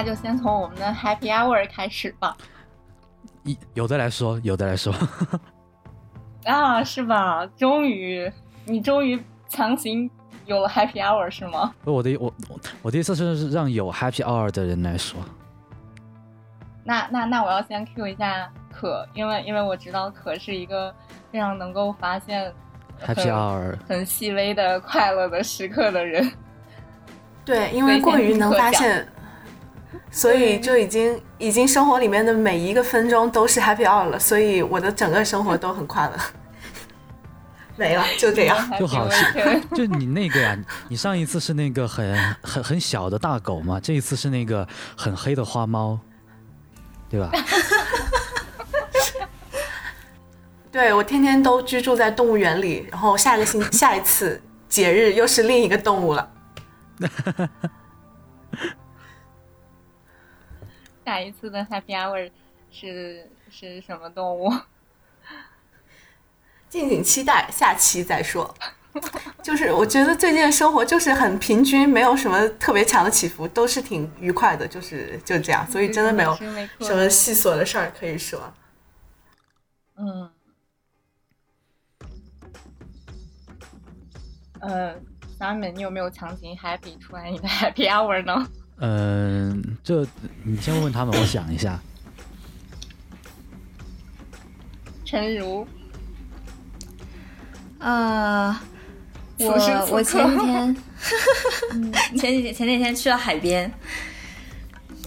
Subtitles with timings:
[0.00, 2.34] 那就先从我们的 Happy Hour 开始吧。
[3.44, 4.94] 一有的来说，有的来说。
[6.46, 7.44] 啊，是吧？
[7.54, 8.32] 终于，
[8.64, 10.10] 你终于强行
[10.46, 11.74] 有了 Happy Hour 是吗？
[11.84, 15.20] 不，我的我我我的意思是让有 Happy Hour 的人来说。
[16.82, 20.94] 那那那我要先 Q 一下可，因为因为我知道可是一个
[21.30, 22.50] 非常能够发现
[23.04, 26.32] Happy Hour 很细微的快乐的时刻的人。
[27.44, 29.06] 对，因为过于能发现，
[30.10, 36.16] 所以就已经已经生活里面的每一个分钟都是 Happy Hour 了，所以我的整个生活都很快乐。
[37.76, 39.34] 没了，就这样， 就好像
[39.74, 45.98] 就你那个呀，你上一次是那个很很很小的大狗嘛，这一次是那个很黑的花猫。
[47.10, 47.28] 对吧？
[50.70, 56.30] 对我天天都居住在动物园里，然后下个星下一次节日又是另一个动物了。
[61.10, 62.30] 下一次的 Happy Hour
[62.70, 64.48] 是是什么动物？
[66.70, 68.54] 敬请期待，下期再说。
[69.42, 76.32] 就是我觉得最近的生活就是很平均，没有什么特别强的起伏，都是挺愉快的，就是就这样，所以真的没有
[76.78, 78.40] 什么细琐的事儿可以说。
[79.96, 80.30] 嗯，
[84.60, 84.94] 呃
[85.40, 88.48] ，Simon，你有没有强行 happy 出来你的 happy hour 呢？
[88.80, 90.06] 嗯，这
[90.42, 91.78] 你先问问他们， 我想一下。
[95.04, 95.66] 陈如，
[97.78, 98.62] 啊。
[99.38, 99.52] 我
[99.90, 100.76] 我 前几天，
[102.18, 103.72] 前几天前几天去了海边，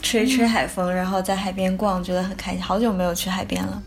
[0.02, 2.62] 吹吹海风，然后在海边逛，觉得很开心。
[2.62, 3.84] 好久没有去海边了。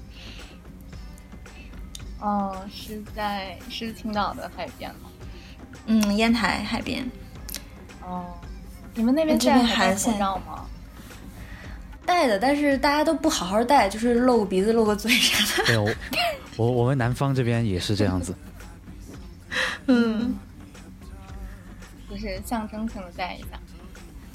[2.21, 5.11] 哦，是在是青岛的海边吗？
[5.87, 7.11] 嗯，烟台海边。
[8.05, 8.27] 哦，
[8.97, 10.65] 你们那边这边还戴口罩吗？
[12.07, 15.67] 戴的，但是大家都不好好戴，就是露个鼻子、露个嘴啥的。
[15.67, 15.95] 对，我
[16.57, 18.35] 我我们南方这边也是这样子。
[19.87, 20.35] 嗯，
[22.09, 23.49] 就是象征性的戴一下。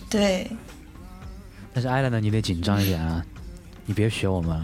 [0.10, 0.50] 对。
[1.74, 3.26] 但是艾伦呢，你得紧张一点啊，
[3.86, 4.58] 你别学我们。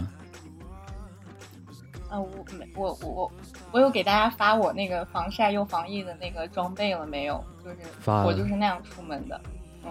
[2.08, 3.32] 啊，我没我我
[3.72, 7.42] 我有给大家发我那个防晒又防疫的那个装备了没有？
[7.64, 7.76] 就是
[8.06, 9.40] 我就是那样出门的。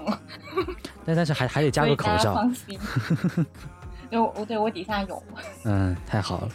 [0.06, 0.18] 嗯。
[1.06, 2.34] 但但是还还得加个口罩。
[2.36, 2.80] 放心。
[4.10, 5.24] 对，我对我底下有。
[5.64, 6.50] 嗯，太好了。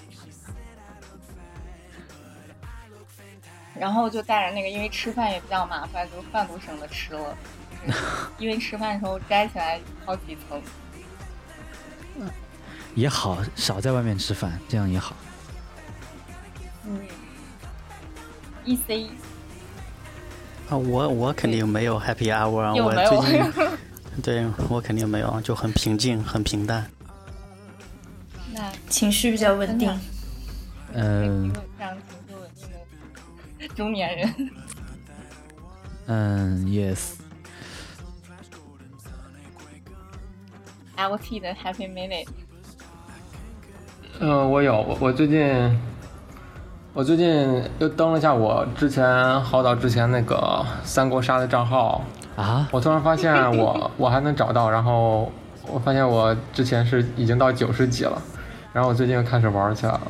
[3.75, 7.37] 然后就带着那个，因为吃饭也比较麻烦，就饭都省得吃了。
[8.39, 10.63] 因为吃饭的时候摘起来好几层。
[12.17, 12.31] 嗯，
[12.95, 15.17] 也好，少在外面吃饭，这样也好。
[16.87, 17.01] 嗯。
[18.65, 19.11] E C。
[20.73, 23.53] 啊，我我肯定没有 Happy Hour， 我最近，
[24.25, 26.87] 对我肯定没有，就很平静，很平淡。
[28.55, 30.01] 那情绪比较稳定。
[30.95, 31.53] 嗯。
[33.77, 34.51] 中年人，
[36.07, 37.13] 嗯，yes。
[40.97, 42.27] L T 的 Happy Minute。
[44.21, 45.39] 嗯，我有，我我最近，
[46.95, 52.05] 我最近又登了一下我之前好早之前那个三国杀的账号
[52.37, 55.31] 啊，我突然发现我 我还能找到，然后
[55.67, 58.21] 我发现我之前是已经到九十级了，
[58.73, 60.01] 然后我最近又开始玩起来了，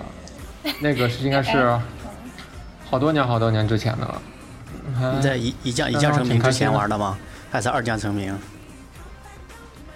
[0.80, 1.78] 那个是应该是。
[2.90, 7.16] 好多年好多年之前的了，你在一一将一将成名之前玩的吗？
[7.50, 8.36] 还是二将成名？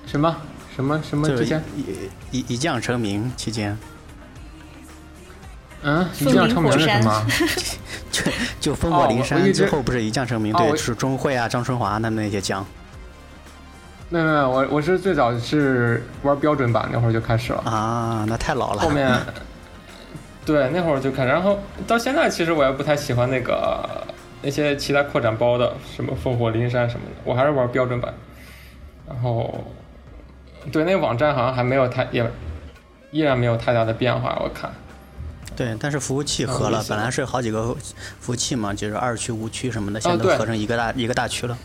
[0.07, 0.35] 什么
[0.75, 1.63] 什么什么之前？
[1.77, 3.77] 一一一将成名期间？
[5.89, 7.27] 嗯，一将成名是什么？
[8.11, 8.23] 就
[8.61, 10.53] 就烽火临山之后不是一将成名？
[10.55, 12.67] 对，是钟会啊、张春华他们那些将。
[14.09, 18.83] 没有没有，我我是最早是玩标准版那会儿就开始了啊，那太老了。
[18.83, 19.11] 后面。
[20.45, 23.85] 对，那会儿就看，然后到现在其实我也不太喜欢那个
[24.43, 28.13] 那些其他扩展包的，什么烽火临山什么的，我还是玩标准版。
[29.09, 29.65] 然后，
[30.71, 32.25] 对，那个网站好像还没有太也
[33.11, 34.71] 依然没有太大的变化，我看。
[35.57, 37.75] 对，但是服务器合了，本来是好几个
[38.21, 41.57] 服务器嘛，就是二区、五区什么的，现在都合成一个大一个大区了。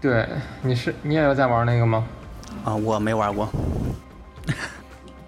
[0.00, 0.26] 对，
[0.62, 2.04] 你是你也有在玩那个吗？
[2.64, 3.48] 啊，我没玩过。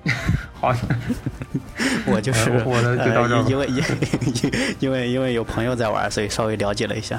[0.60, 0.74] 好。
[2.06, 3.82] 我就是我的就到这因为因
[4.80, 7.18] 因为因为有朋友在玩，所以稍微了解了一下。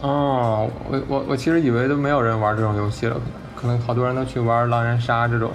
[0.00, 3.20] 哦，我我我其实以为都没有人玩这种游戏了，
[3.54, 5.52] 可能好多人都去玩狼人杀这种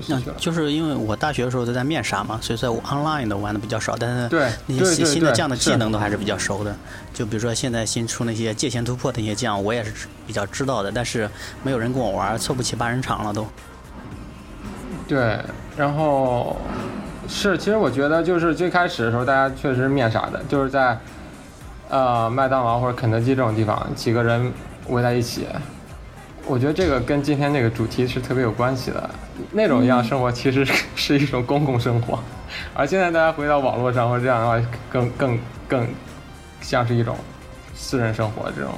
[0.00, 0.36] 失去了。
[0.38, 6.74] 就是因为我大学的时候都在面杀嘛，所以说我 online 的玩的比较少，但是对那些新新的将的技能都还是比较熟的。
[7.12, 11.28] 就比如说现在新出那些界限突破的那些将，我也是比较知道的，但是
[11.62, 13.46] 没有人跟我玩，凑不齐八人场了都。
[15.08, 15.38] 对，
[15.76, 16.56] 然后
[17.28, 20.98] 是，其实我觉得就是最开始的时候，大家确实面傻的，就是在
[21.88, 24.52] 呃麦当劳或者肯德基这种地方，几个人
[24.88, 25.46] 围在一起。
[26.46, 29.10] 我觉得这个跟今天这个主题是特别有关系的。
[29.50, 30.64] 那种一样生活其实
[30.94, 32.18] 是一种公共生活，
[32.72, 35.88] 而现在大家回到网络上或者这样的话，更更更
[36.60, 37.16] 像是一种
[37.74, 38.72] 私人生活这种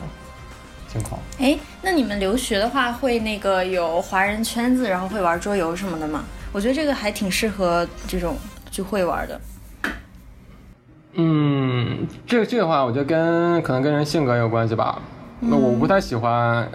[0.88, 1.20] 情况。
[1.38, 6.25] 哎，那你们留学的话，会那个有华人圈子，然后会玩桌游什么的吗？
[6.53, 8.37] 我觉得这个还挺适合这种
[8.70, 9.41] 聚会玩的。
[11.12, 15.03] 嗯，这个这个话，我觉得跟可能跟人性格有关系吧。
[15.41, 16.67] 那我不太喜欢。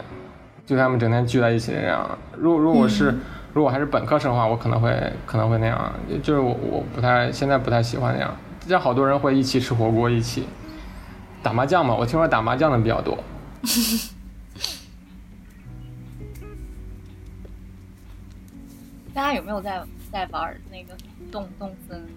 [0.66, 2.18] 就他们整天聚在一起那样。
[2.38, 3.14] 如果如果是
[3.54, 5.94] 如果还是本科生的话，我可能会可能会那样。
[6.24, 8.36] 就是我我不太现在不太喜欢那样。
[8.68, 10.48] 像好多人会一起吃火锅，一起
[11.44, 11.94] 打麻将嘛。
[11.94, 13.22] 我听说打麻将的比较多。
[19.14, 20.96] 大家有没有在在玩那个
[21.32, 22.08] 动动森？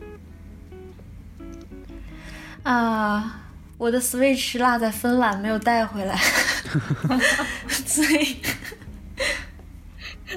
[2.62, 3.42] 啊。
[3.78, 6.16] 我的 Switch 落在芬兰，没有带回来，
[7.68, 8.36] 所以，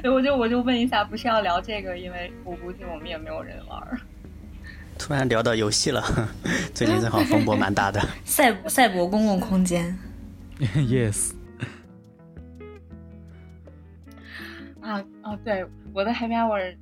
[0.04, 1.98] 我就我就问一下，不是要聊这个？
[1.98, 3.82] 因为我估计我们也没有人玩。
[4.98, 6.04] 突然聊到游戏了，
[6.74, 8.06] 最近正好风波蛮大的。
[8.26, 9.98] 赛赛博公共空间。
[10.60, 11.32] Yes。
[14.82, 16.76] 啊哦，对，我的 Happy Hour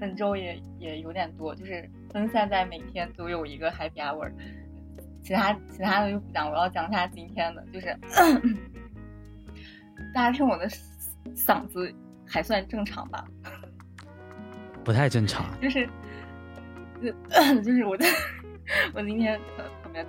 [0.00, 4.32] 本周也也有点多，就是分散在每天都有一个 Happy Hour。
[5.22, 7.96] 其他其他的就不讲，我要讲一下今天的，就是
[10.12, 10.68] 大家听我的
[11.34, 11.92] 嗓子
[12.26, 13.24] 还算正常吧？
[14.84, 15.44] 不太正常。
[15.60, 15.88] 就是，
[17.00, 17.12] 就
[17.62, 18.06] 就是我在，
[18.92, 20.04] 我今天特特别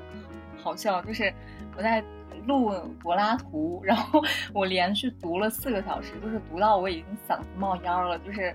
[0.57, 1.31] 好笑，就是
[1.77, 2.03] 我在
[2.47, 2.71] 录
[3.01, 4.21] 柏拉图，然后
[4.53, 8.53] 我连续读了四个小时，就是读到我已经嗓子冒烟了，就是。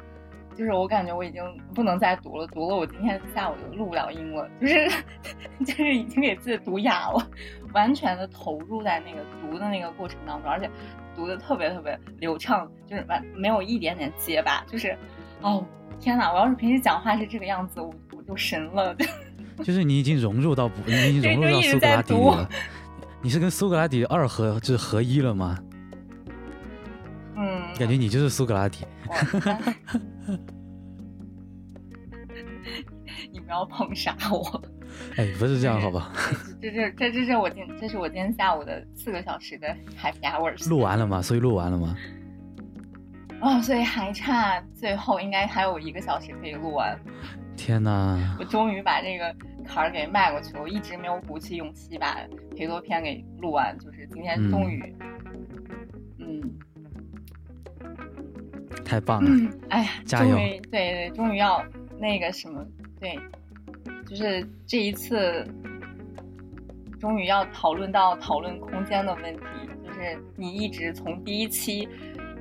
[0.58, 1.40] 就是我感觉我已经
[1.72, 4.90] 不能再读了，读了我今天下午就录不了音了，就是
[5.64, 7.30] 就是已经给自己读哑了，
[7.72, 10.68] 完全的投入在那个读的那个过程当中，而且
[11.14, 14.98] 读的特别特别流畅，就是完没有一点点结巴，就是
[15.42, 15.64] 哦
[16.00, 16.32] 天哪！
[16.32, 18.96] 我要是平时讲话是这个样子，我我就神了。
[19.62, 22.48] 就是你已经融入到你已经融入到苏格拉底了，
[23.22, 25.56] 你是跟苏格拉底二合就是合一了吗？
[27.36, 28.84] 嗯，感觉你就是苏格拉底。
[33.32, 34.62] 你不要捧杀我！
[35.16, 36.12] 哎，不是这样，好吧？
[36.60, 39.68] 这这这这是我今这是我今天下午的四个小时的
[40.00, 40.68] happy hours。
[40.68, 41.22] 录完了吗？
[41.22, 41.96] 所以录完了吗？
[43.40, 46.98] 哦，所以还差最后应该还有一个小时可以录完。
[47.56, 48.36] 天哪！
[48.38, 50.62] 我终于把这个坎儿给迈过去了。
[50.62, 52.18] 我一直没有鼓起勇气把
[52.56, 54.94] 裴多篇给录完，就是今天终于，
[56.18, 56.40] 嗯。
[58.88, 59.50] 太棒了！
[59.68, 60.34] 哎呀，加油！
[60.34, 61.62] 对对，终于要
[61.98, 62.64] 那个什么，
[62.98, 63.18] 对，
[64.08, 65.46] 就是这一次，
[66.98, 69.42] 终于要讨论到讨论空间的问题。
[69.86, 71.86] 就是你一直从第一期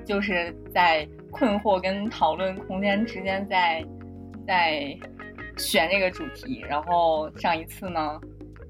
[0.05, 3.85] 就是在困惑跟讨论空间之间，在
[4.47, 4.97] 在
[5.57, 6.63] 选这个主题。
[6.69, 8.17] 然后上一次呢，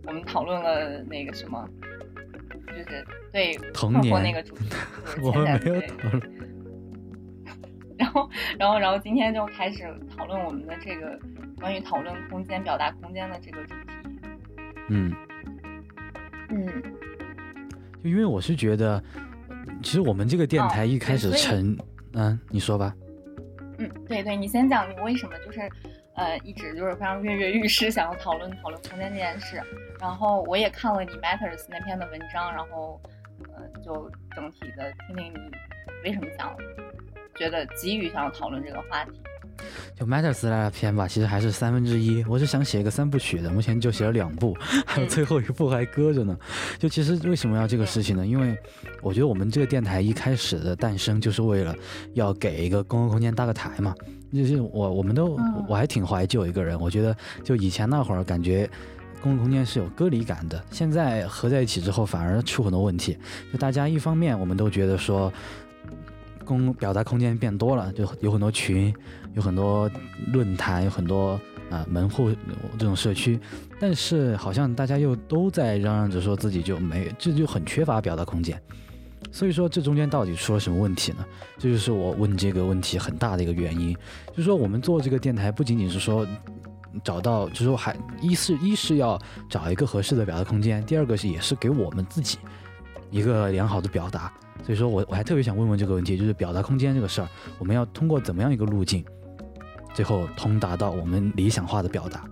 [0.08, 1.64] 我们讨论了那个什么，
[2.70, 4.66] 就是对困惑那个主题，
[5.22, 6.57] 我们没有讨论。
[7.98, 9.84] 然后，然后，然后今天就开始
[10.16, 11.20] 讨论我们的这个
[11.60, 13.82] 关于讨论空间、表达空间的这个主题。
[14.90, 15.14] 嗯，
[16.50, 16.68] 嗯，
[18.04, 19.04] 就因为我是觉得，
[19.82, 21.78] 其实我们这个电台一开始成，
[22.14, 22.94] 嗯，你说吧。
[23.80, 25.60] 嗯，对对，你先讲你为什么就是
[26.16, 29.62] 呃一直就是非常跃跃欲试，想要讨论讨论空间这件事。
[30.00, 33.02] 然后我也看了你 Matters 那篇的文章，然后
[33.56, 35.52] 呃就整体的听听你
[36.04, 36.56] 为什么想。
[37.38, 39.12] 觉得急于想要讨论这个话题，
[39.96, 42.24] 就 Matters 那篇吧，其实还是三分之一。
[42.28, 46.38] 我是想写一个三部曲的，目前就写了两部，还有最后一部还搁着呢。
[46.80, 48.26] 就其实为什么要这个事情呢？
[48.26, 48.58] 因为
[49.02, 51.76] 我觉得我们这个电台一开始的诞生就是为了
[52.14, 53.94] 要给一个公共空间搭个台嘛。
[54.34, 58.70] 就是我我们都我还挺怀旧一个人，我觉得就以前那会儿感觉
[59.22, 63.18] 公共空间是有隔离感的，现在合在一起之后反而出很多问题。
[63.54, 65.32] 就大家一方面我们都觉得说。
[66.48, 68.94] 公表达空间变多了，就有很多群，
[69.34, 69.92] 有很多
[70.32, 71.40] 论坛，有很多
[71.70, 72.32] 啊门户
[72.80, 73.38] 这种社区，
[73.80, 78.60] 但是好像大家又都在嚷嚷着说自己就没，这就很缺乏表达空间。
[79.32, 81.26] 所以说这中间到底出了什么问题呢？
[81.58, 83.94] 这就是我问这个问题很大的一个原因，
[84.30, 86.26] 就是说我们做这个电台不仅仅是说
[87.04, 92.38] 找到，就是说还一是一是要找一个合适的表达空间，第二个是也是给我们自己
[93.12, 94.32] 一个良好的表达。
[94.68, 99.02] 所以说我我还特别想问问这个问题，就是表达空间这个事儿，我们要通过怎么样一个路径，
[99.94, 102.26] 最后通达到我们理想化的表达？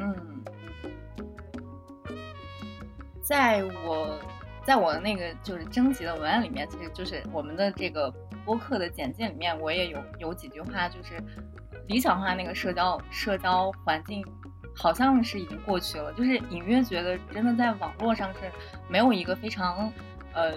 [0.00, 0.12] 嗯
[3.22, 4.18] 在我，
[4.66, 8.12] 在我的那个就是征集的文案里面，其实就是我们的这个
[8.44, 11.22] 播客的简介里面，我也有有几句话，就是
[11.86, 14.26] 理想化那个社交社交环境，
[14.74, 18.50] 好像是已经过去了，就是隐约觉得真的在网络上是
[18.88, 19.92] 没有一个非常
[20.32, 20.52] 呃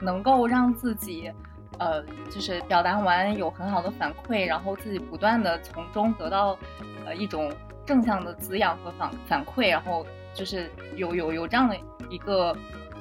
[0.00, 1.30] 能够让自己
[1.78, 6.58] 呃就是表达完有很好的反馈，然后自己不断的从中得到
[7.06, 7.52] 呃一种
[7.86, 10.06] 正向的滋养和反反馈，然后。
[10.36, 11.76] 就是有有有这样的
[12.10, 12.52] 一个，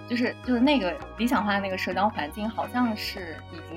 [0.07, 3.72] 就是就是那个理想化那个社交环境，好像是已经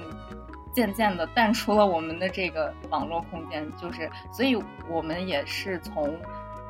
[0.76, 3.66] 渐渐的淡出了我们的这个网络空间。
[3.78, 4.54] 就是，所以
[4.90, 6.14] 我们也是从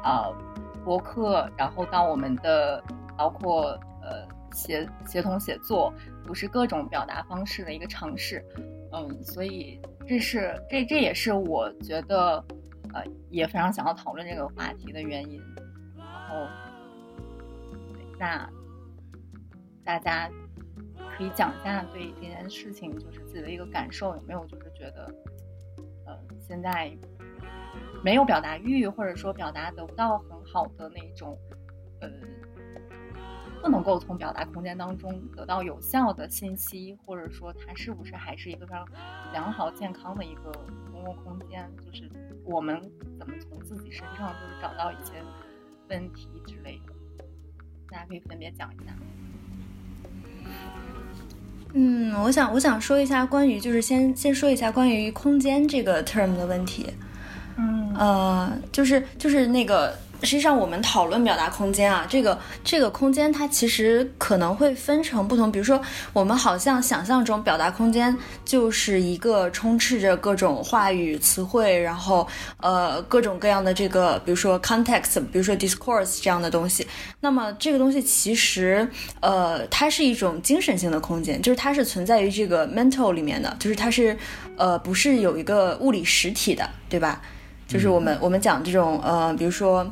[0.00, 0.30] 啊
[0.84, 2.80] 博客，然后到我们的
[3.16, 3.70] 包括
[4.00, 5.92] 呃协协同写作，
[6.24, 8.44] 不是各种表达方式的一个尝试。
[8.92, 12.36] 嗯，所以这是这这也是我觉得
[12.94, 15.42] 呃也非常想要讨论这个话题的原因。
[15.98, 16.46] 然后。
[18.18, 18.48] 那
[19.84, 20.26] 大家
[21.16, 25.14] 可以讲一下对这件事情，就是自己的一个感受，有没有就是觉得，
[26.04, 26.94] 呃，现在
[28.04, 31.38] 没有表达欲，或者说表达得不到很好的那种，
[32.00, 32.10] 呃，
[33.62, 38.86] 不能够从表达空间当中得到有效的信息，或者说它是不是还是一个非常
[39.32, 40.52] 良好健康的一个
[40.92, 41.66] 公共空间？
[41.78, 42.10] 就是
[42.44, 42.78] 我们
[43.18, 45.14] 怎么从自己身上就是找到一些
[45.88, 46.92] 问题之类的。
[47.88, 48.94] 大家可以分别讲一下。
[51.78, 56.86] 嗯，我想我想说一下关于就是先先说一下关于空间这个 term 的问题。
[57.58, 59.94] 嗯，呃，就是就是那个。
[60.22, 65.52] 实际上，我们讨论表达空间啊，这个这个空间它其实可能会分成不同。
[65.52, 65.80] 比如说，
[66.12, 72.26] 我们好像想象中表达空间就是一个充斥着各种话语词汇，然后
[72.60, 76.86] 呃各种各样的这个，比如说 context，比如说 discourse 这样的东西。
[77.20, 78.88] 那么这个东西其实
[79.20, 84.16] 呃它是一种精神性的空间，就是它是存在于这个 mental 里面的，就是它是
[84.56, 87.20] 呃不是有一个物理实体的，对吧？
[87.68, 89.86] 就是我们我们讲这种呃，比如说。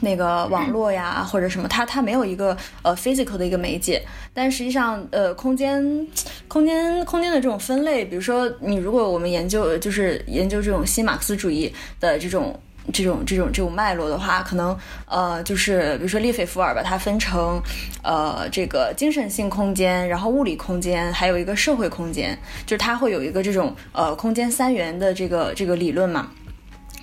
[0.00, 4.02] 那个网络呀，或者什么，它它没有一个呃 physical 的一个媒介，
[4.34, 6.06] 但实际上呃空间
[6.48, 12.58] 空间空间的这种分类，比如说你如果我们研究就是研究这种新马克思主义的这种
[12.92, 14.76] 这种这种这种脉络的话，可能
[15.06, 17.60] 呃就是比如说列斐福尔把它分成
[18.02, 26.30] 呃这个精神性空间，然后物理空间，还有一个社会空间，就是它会有一个这种呃空间三元的这个这个理论嘛。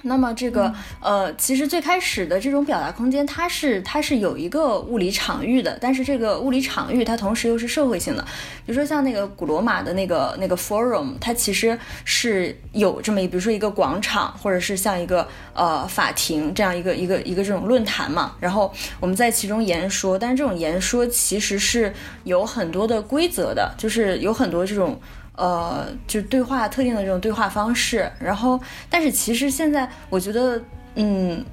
[0.03, 8.23] 那么这个呃，其实最开始的这种表达空间，它是它是有一个物理场域的，但是这个物理场域它同时又是社会性的。
[8.65, 18.35] 比如说像那个古罗马的那个那个 forum，它其实是有这么一，比如说一个广场，或者是像一个呃法庭这样一个一个一个这种论坛嘛。
[18.39, 21.93] 然后我们在其中言说，但是这种言说其实是
[22.25, 24.99] 有很多的规则的，就是有很多这种。
[25.35, 28.59] 呃，就对话特定的这种对话方式，然后，
[28.89, 30.61] 但是其实现在我觉得，
[30.95, 31.43] 嗯，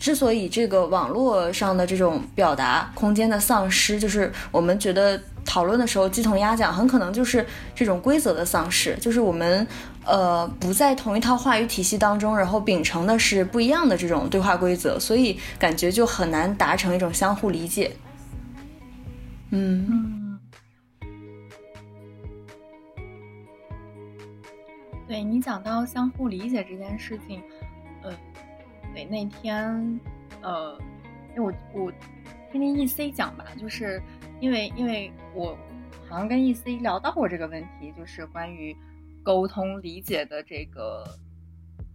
[0.00, 9.64] 之所以这个网络上的这种表达空间的丧失，就是我们觉得讨论的时候鸡同鸭讲，很可能就是这种规则的丧失，就是我们
[10.04, 17.92] 呃不在同一套话语体系当中，然后秉承的是不一样的这种对话规则，所以感觉就很难达成一种相互理解。
[19.50, 20.27] 嗯。
[25.08, 27.42] 对你讲到相互理解这件事情，
[28.02, 28.12] 呃，
[28.94, 29.98] 对那天，
[30.42, 30.78] 呃，
[31.34, 31.92] 因为我我
[32.52, 34.02] 听听 E C 讲吧，就是
[34.38, 35.56] 因为因为我
[36.06, 38.76] 好像跟 E C 聊到过这个问题，就是关于
[39.22, 41.18] 沟通理解的这个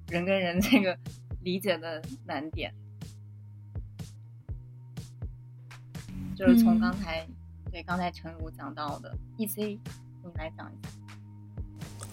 [0.10, 0.98] 人跟人这个
[1.42, 2.74] 理解的难点，
[6.36, 7.28] 就是从刚才
[7.72, 9.80] 对刚才陈如讲到的 E C，
[10.24, 11.03] 你来讲一下。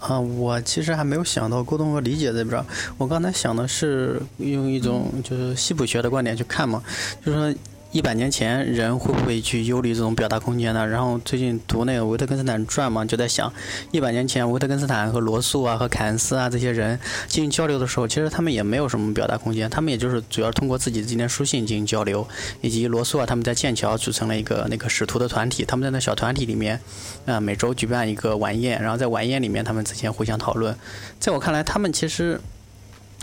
[0.00, 2.62] 啊，我其实还没有想到沟通和理解这边。
[2.98, 6.82] 我刚才想的是用一种就是西普学的观点去看嘛，
[7.24, 7.60] 就是说
[7.92, 10.86] 一百年前人会不会去忧虑这种表达空间呢？
[10.86, 13.52] 然后最近读那个维特根斯坦传嘛，就在想，
[13.90, 22.24] 一百年前维特根斯坦和罗素啊和凯恩斯啊这些人进行交流的时候，其实他们也没有什么表达空间，他们也就是主要通过自己的这些书信进行交流，
[22.60, 26.80] 以及罗素啊他们在剑桥组成了一个那个使徒的团体，他们在那小团体里面，
[27.26, 30.76] 啊每周举办一个晚宴，然后在晚宴里面他们之间互相讨论，
[31.18, 32.40] 在我看来，他们其实。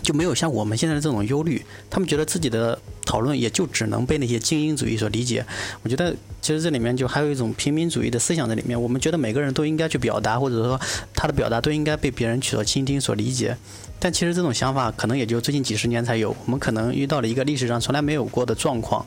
[0.03, 5.43] 就没有像我们现在的这种忧虑，他们觉得自己的讨论也就只能被那些精英主义所理解。
[5.81, 8.79] 我觉得其实这里面就还有一种平民主义的思想在里面。
[8.79, 10.79] 我们觉得每个人都应该去表达，或者说
[11.15, 13.57] 他的表达都应该被别人去所倾听、所理解。
[13.97, 16.35] 但其实这种想法可能也就最近几十年才有。
[16.45, 19.03] 我们可能遇到了一个历史上从来没有过的状况。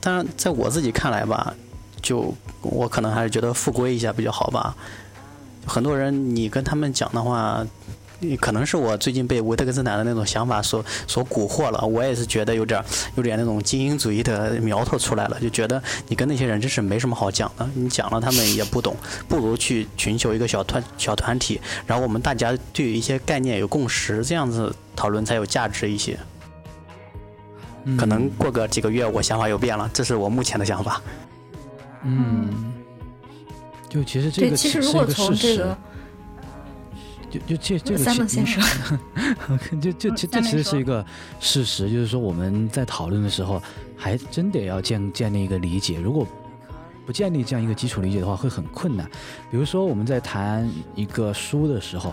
[0.00, 1.54] 当然，在我自己看来吧，
[2.00, 4.74] 就我可能还是觉得复归一下比较好吧。
[5.66, 7.66] 很多人你跟他们讲的话。
[8.38, 12.84] 可能是我最近被维特根斯坦的那种想法所所蛊惑了，我也是觉得有点
[13.16, 18.94] 有点那种精英主义的苗头出来了，就觉得你跟那些人真是没什么好讲的，你讲了他们也不懂，
[19.26, 26.18] 不如去寻求一个小团小团体，然后我们大家对一些概念有共识，这样子讨论才有价值一些。
[27.96, 31.00] 可能过个几个月，我想法又变了，这是我目前的想法。
[32.04, 32.74] 嗯，
[33.88, 35.76] 就其实这个其实如果从这个。
[37.30, 38.60] 就就这这个其实，
[39.80, 41.04] 就就这这其实是一个
[41.38, 43.62] 事实，就是说我们在讨论的时候，
[43.96, 46.00] 还真得要建建立一个理解。
[46.00, 46.26] 如果
[47.06, 49.08] 不建立这样一个基础理解的话，会很困难。
[49.50, 52.12] 比如说我们在谈一个书的时候，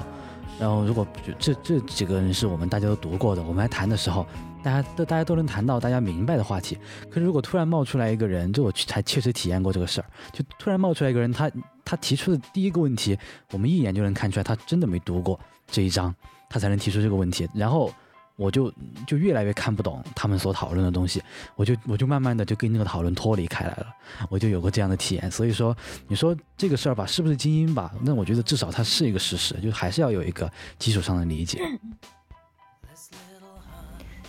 [0.59, 1.05] 然后如果
[1.37, 4.25] 这这几个人是我们大家都读过的，我们来谈的时候。
[4.63, 6.77] 大家都大家都能谈到大家明白的话题，
[7.09, 11.49] 可是如果突然冒出来一个人，就我才确实体验过这个事儿，就突然冒出来一个人，他
[11.85, 13.17] 他提出的第一个问题，
[13.51, 16.13] 我们一眼就能看出来他真的没读过这一章，
[16.49, 17.93] 他才能提出这个问题，然后
[18.35, 18.71] 我就
[19.07, 21.23] 就越来越看不懂他们所讨论的东西，
[21.55, 23.87] 我就我就慢慢的就跟那个讨论脱离开来了，
[24.29, 25.75] 我就有过这样的体验，所以说
[26.07, 27.91] 你说这个事儿吧，是不是精英吧？
[28.01, 31.61] 那我觉得至少它是一个事实，就还是要有一个基础上的理解。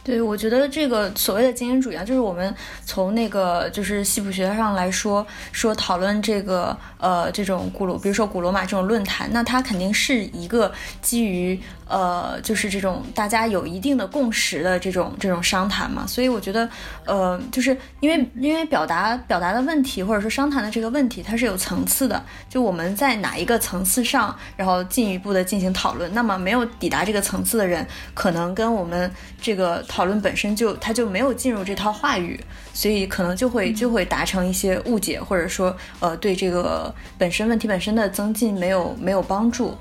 [0.08, 2.54] 对，我觉得这个所谓的精英主义啊，就是我们
[2.86, 11.60] 从那个就是西普学上来说，说讨论这个呃这种古罗，比如说古罗马这种论坛，那它肯定是一个基于。
[11.88, 16.68] 呃，就是这种大家有一定的共识的这种这种商谈嘛，所以我觉得，
[17.06, 32.38] 呃，就是因为因为表达表达的问题或者说商谈的这个问题，它是有层次的，就我们在哪一个层次上，然后进一步的进行讨论，那么没有抵达这个层次的人，可能跟我们这个讨论本身就他就没有进入这套话语，
[32.74, 39.74] 所以可能就会就会达成一些误解，或者说呃对这个本身问题本身的增进没有没有帮助。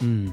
[0.00, 0.32] 嗯，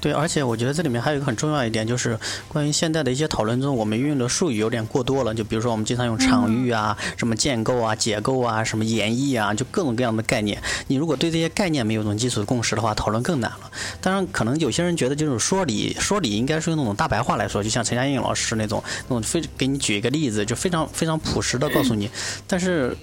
[0.00, 5.34] 对，而且我觉得这里面还有一个很重要一点，就是关于现在的一些讨论中，我们运用的术语有点过多了。
[5.34, 10.62] 就比如说，我们经常用场域啊、什么建构啊、结构啊、什么演绎啊，就各种各样的概念。
[10.88, 13.70] 你如果对这些概念没有一种基础的共识的话，讨论更难了。
[14.00, 22.10] 当然，可能有些人觉得，就是说理说理应该是用那种大白话来说，就像陈嘉映老师那种那种非给你举一个例子，就非常非常朴实的告诉你。
[22.46, 22.96] 但是。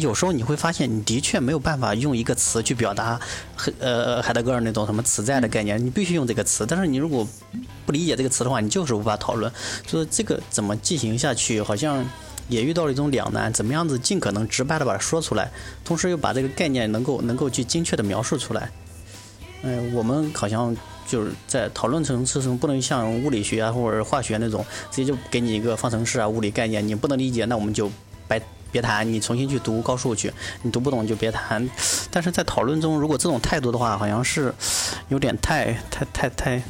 [0.00, 3.20] 有时候你会发现，你的确没有办法用一个词去表达，
[3.78, 6.64] 呃，海德格尔那种什么词在的概念，你必须用这个词。
[6.66, 7.26] 但是你如果
[7.84, 9.50] 不理解这个词的话，你就是无法讨论。
[9.86, 12.04] 所以这个怎么进行下去，好像
[12.48, 15.50] 也遇到了一种两难：怎么样子尽可能直白的把它说出来，
[15.84, 18.70] 同时又把这个概念能够能够去精确的描述出来。
[19.62, 20.76] 嗯，我们好像
[21.08, 28.05] 就是在讨论层次中，不能像物理学啊或者化学那种，直接就给你一个方程式啊物理概念，你不能理解，那我们就白。
[28.76, 31.66] 别谈，你重新去读高数去，你读不懂就别谈。
[32.10, 34.54] 但是在讨论中，如果这种态度的话，好像是
[35.08, 36.62] 有点太太太太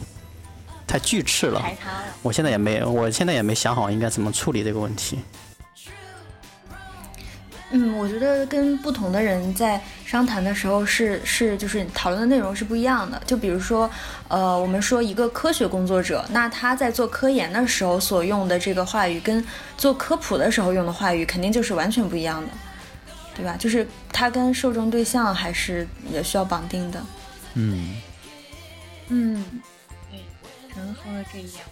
[0.87, 1.61] 太巨斥了。
[2.23, 5.19] 我现在也没，我现在也没想好应该怎么处理这个问题。
[7.73, 13.21] 嗯，我觉得跟不同的人在商谈的时候是是就是讨论的内容是不一样的。
[13.27, 13.91] 就比如说，
[14.29, 19.45] 呃，我们说一个科学工作者，那他在做科研的时候所用的这个话语，跟
[19.77, 22.49] 做科普的时候用的话语，肯定就是完全不一样的，
[23.35, 23.57] 对吧？
[23.59, 27.03] 就是他跟受众对象还是也需要绑定的。
[27.55, 27.97] 嗯
[29.09, 29.45] 嗯，
[30.11, 30.21] 对，
[30.73, 31.03] 陈说
[31.33, 31.65] 这一点。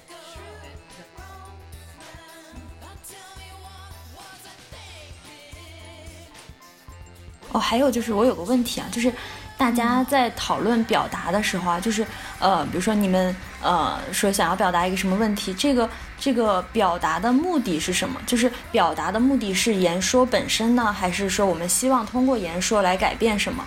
[7.54, 9.12] 哦，还有就是我有个问题啊，就是
[9.56, 12.04] 大家在讨论表达的时候啊，就是
[12.40, 15.88] 呃，比如说你们呃说想要表达一个什么问题，这个
[16.18, 18.20] 这个表达的目的是什么？
[18.26, 23.64] 就是表达的目的是言说本身呢，还是说我们希望通过言说来改变什么？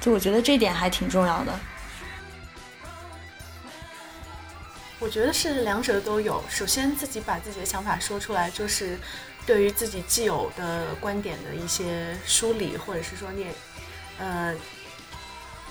[0.00, 1.52] 就我觉得这点还挺重要的。
[4.98, 6.42] 我觉得是两者都有。
[6.48, 8.98] 首先自己把自己的想法说出来，就是。
[9.46, 13.46] 对于自己既有的观点的一些梳理，或者是说你，
[14.18, 14.54] 呃，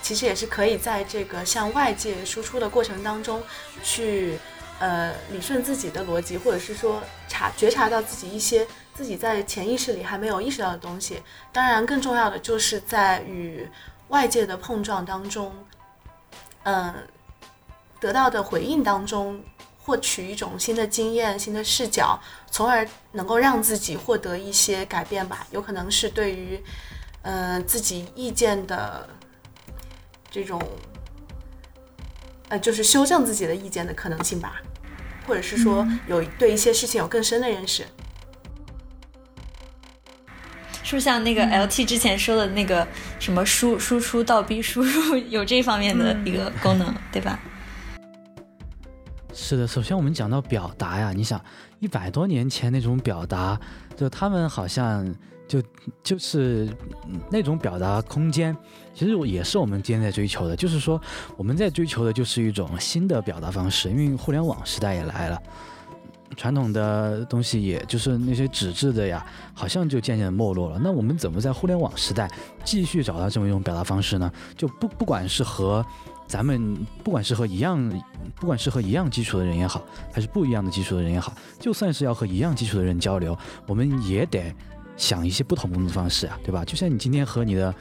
[0.02, 3.42] 其实也是可以在这个向外界输出的过程当中，
[3.84, 4.38] 去
[4.80, 11.22] 呃理顺自己的逻辑，或者是说察觉察到自己一些自己在潜意识里还没有意识到的东西。
[11.52, 13.68] 当然，更重要的就是在与
[14.10, 15.52] 外界的碰撞当中，
[16.64, 16.94] 嗯，
[18.00, 19.44] 得到的回应当中。
[19.86, 22.18] 获取一种新的经验、新的视角，
[22.54, 25.48] 从而能够让自己获得一些改变吧。
[25.50, 26.62] 有可能是对于，
[27.24, 29.10] 呃，自己意见的
[30.30, 30.62] 这种，
[32.50, 34.62] 呃，就是修正自己的意见的可能性吧，
[35.26, 37.84] 或者是说有对一些事情有更深的认识。
[40.84, 42.88] 是不是像那个 LT 之前说的那个
[43.18, 47.40] 什么输输出倒逼输入， 有这方面的一个功能，对吧？
[49.34, 51.44] 是的，首先我们讲到表达呀，你想
[51.84, 53.60] 一百多年前那种表达，
[53.98, 55.06] 就他们好像
[55.46, 55.62] 就
[56.02, 56.70] 就是
[57.30, 58.56] 那种表达空间，
[58.96, 61.00] 其实也是我们今天在追求的，就是说
[61.36, 65.38] 我们在追求的就是一种新的表达方式，因为互联网时代也来了，
[66.38, 70.80] 传统的东西也就是那些纸质的呀，好像就渐渐没落了。
[70.82, 72.32] 那我们怎么在互联网时代
[72.64, 74.32] 继续找到这么一种表达方式呢？
[74.56, 75.86] 就不不管是和
[76.28, 78.02] 咱们不管是和一样，
[78.36, 84.54] 不管是和一样基础的人也好，还是不一样的基础的人也好，就算是要和一样基础的人交流，我们也得
[84.98, 86.66] 想一些不同的方式啊，对吧？
[86.66, 87.74] 就像你今天和你的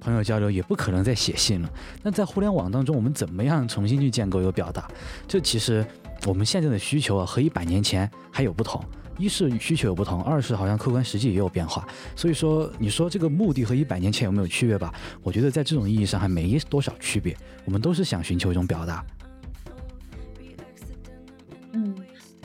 [0.00, 1.70] 朋友交流，也不可能再写信了。
[2.02, 4.88] 那在互联网当中，我们怎么样重新去建构一个表达？
[5.28, 5.86] 这其实
[6.26, 8.82] 我们现在的需求啊，和一百年前还有不同。
[9.18, 11.86] 一是需求有不同，二是好像客观实际也有变化。
[12.16, 14.92] 所以说，你说这个目的和一百年前有没有区别吧？
[15.22, 17.36] 我觉得在这种意义上还没多少区别。
[17.64, 19.04] 我们都是想寻求一种表达。
[21.72, 21.94] 嗯，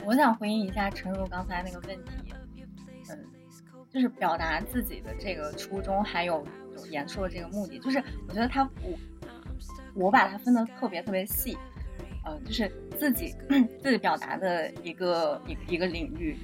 [0.04, 2.32] 我想回应一下陈如刚才那个问题，
[3.10, 3.18] 嗯，
[3.90, 6.46] 就是表达自己的这个初衷，还有
[6.90, 8.98] 演说的这个目的，就是我觉得他我
[9.94, 11.56] 我把它分的特别特别细，
[12.24, 13.34] 呃，就是自己
[13.82, 16.36] 自己表达的一个一一个领域。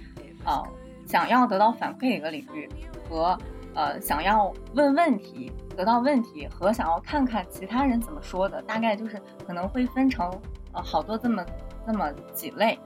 [0.44, 0.62] 呃，
[1.07, 2.68] 想要得到反馈的一个领域，
[3.09, 3.38] 和
[3.74, 10.30] 呃想要问问题得到问题，和想要看看其他人怎么说的，大概就是可能会分成
[10.72, 11.44] 呃好多这么
[11.87, 12.78] 这么几类，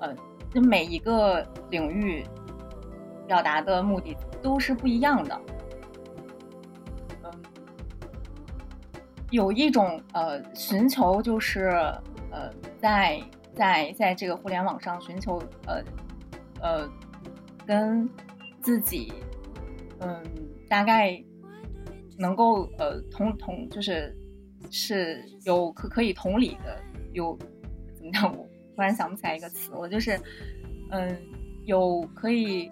[0.00, 0.14] 呃，
[0.52, 2.24] 就每一个领域
[3.26, 5.40] 表达的目的都是不一样的。
[7.22, 7.30] 嗯，
[9.30, 11.68] 有一种呃寻求就是
[12.30, 13.22] 呃在
[13.54, 15.82] 在在这个互联网上寻求呃。
[16.60, 16.90] 呃，
[17.66, 18.08] 跟
[18.62, 19.12] 自己，
[20.00, 20.22] 嗯，
[20.68, 21.22] 大概
[22.18, 24.16] 能够呃同同就是
[24.70, 26.80] 是有可可以同理的，
[27.12, 27.36] 有
[27.94, 28.30] 怎么讲？
[28.36, 30.18] 我突然想不起来一个词，我就是
[30.90, 31.16] 嗯，
[31.64, 32.70] 有可以。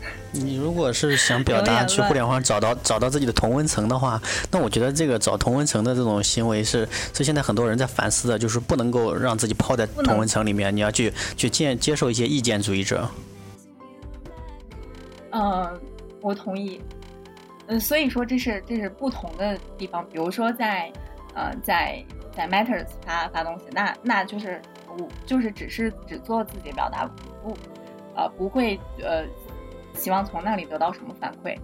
[0.30, 13.08] 你如果是想表达去互联网找到找到自己的同温层的话，那我觉得这个找同温层的这种行为是是现在很多人在反思的，就是不能够让自己泡在同温层里面，你要去去接接受一些意见主义者。
[15.30, 15.80] 嗯，
[16.20, 16.78] 我同意。
[17.66, 20.92] 嗯，所以说这是这是不同的地方，比如说在
[21.34, 22.04] 呃在
[22.36, 27.06] 在 Matters 发发东西，那那就是我就是只是只做自己表达，
[27.42, 27.56] 不
[28.14, 29.24] 呃不会呃。
[29.98, 31.58] 希望从那里得到什么反馈？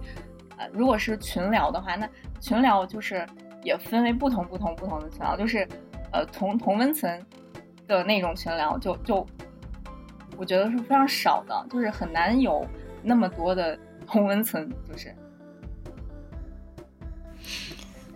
[0.57, 2.07] 呃，如果是群聊的话，那
[2.39, 3.25] 群聊就是
[3.63, 5.67] 也分为不同不同不同的群聊，就是
[6.11, 7.09] 呃同同温层
[7.87, 9.25] 的那种群聊，就就
[10.37, 12.65] 我觉得是非常少的，就是很难有
[13.01, 15.15] 那么多的同温层，就是。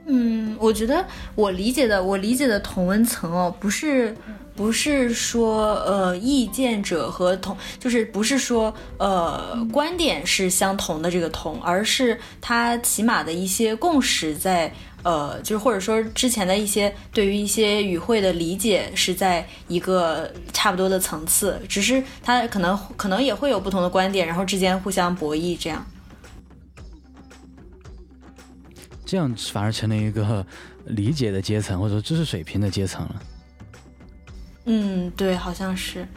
[0.06, 1.06] 嗯，我觉得
[1.36, 4.16] 我理解的我理解的同温层哦，不是。
[4.60, 14.70] 不是说呃，意见者和同就是不是说呃，观点是相同的这个同，而是他起码的一些共识在
[15.04, 25.86] 呃，就是或者说之前的一些对于一些语汇的理解是在一个差不多的层次，只是他可能可能也会有不同的观点，然后之间互相博弈这样，
[29.06, 30.46] 这样反而成了一个
[30.84, 33.22] 理解的阶层或者说知识水平的阶层了。
[34.72, 36.08] 嗯，对，好像是。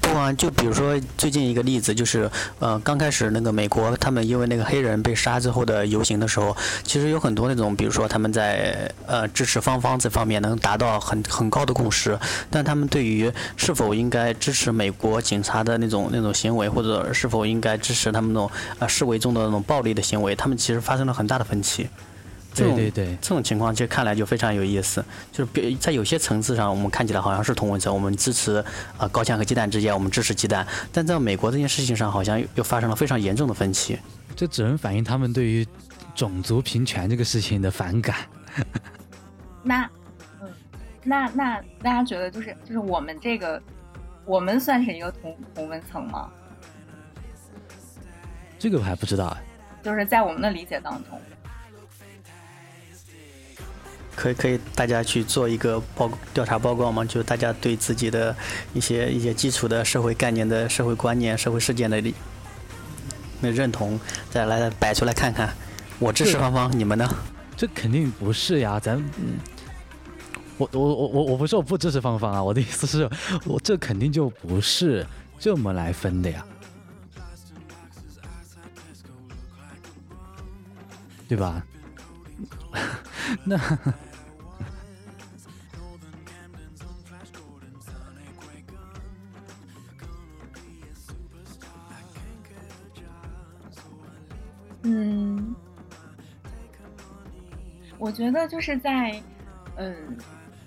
[0.00, 12.18] 不啊，就比如说最近一个例子，就是呃，刚开始那个美国他们因为那个黑人被杀之后的游行的时候，其实有很多那种，比如说他们在呃支持方方这方面能达到很很高的共识，
[12.50, 21.88] 但他们对于是否应该支持美国警察的那种那种行为，或者是否应该支持他们那种呃示威中的那种暴力的行为，他们其实发生了很大的分歧。
[22.54, 28.62] 这种对对对，这种情况就看来就非常有意思，就是别在有些层次上，我们看起来好像是同文层，我们支持
[28.98, 33.98] 呃高墙和鸡蛋之间，我们支持鸡蛋，但在美国这件事情上，好像又发生了非常严重的分歧。
[34.36, 35.66] 这只能反映他们对于
[36.14, 38.16] 种族平权这个事情的反感。
[39.62, 39.88] 那，
[40.42, 40.50] 嗯，
[41.04, 43.62] 那那大家觉得就是就是我们这个，
[44.24, 46.28] 我们算是一个同同文层吗？
[48.58, 49.42] 这个我还不知道哎。
[49.82, 51.20] 就是在我们的理解当中。
[54.14, 57.04] 可以可以，大家去做一个报调查报告吗？
[57.04, 58.34] 就大家对自己的
[58.74, 62.00] 一些一些基础的社会概念的社会观念、社会事件的
[63.40, 63.98] 那认同，
[64.30, 65.52] 再来摆出来看看。
[65.98, 67.08] 我支持芳芳，你们呢？
[67.56, 69.38] 这肯定不是呀，咱嗯，
[70.58, 73.08] 我我我我我不是我不支持芳芳啊，我的意思是，
[73.46, 75.06] 我这肯定就不是
[75.38, 76.44] 这么来分的呀，
[81.28, 81.62] 对吧？
[83.44, 83.58] 那。
[94.84, 95.54] 嗯，
[97.98, 99.22] 我觉得就是在，
[99.76, 100.18] 嗯，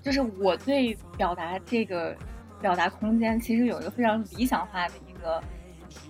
[0.02, 2.16] 就是我对表达这个
[2.62, 5.44] 表达空间，其实有一个非常理想化的一个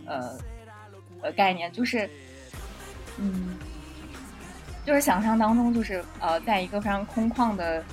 [0.05, 0.37] 呃
[1.23, 2.07] 呃概念，就是，
[3.17, 3.57] 嗯，
[4.85, 7.83] 就是想象当中，就是呃，在一个非常空旷的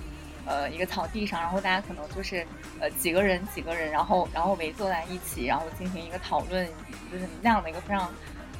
[0.44, 2.46] 呃一个草地上，然后大家可能就是
[2.80, 6.66] 呃几个人几个人，然后然后围坐在一起，然后进行一个讨论，
[7.10, 8.08] 就是那样的一个非常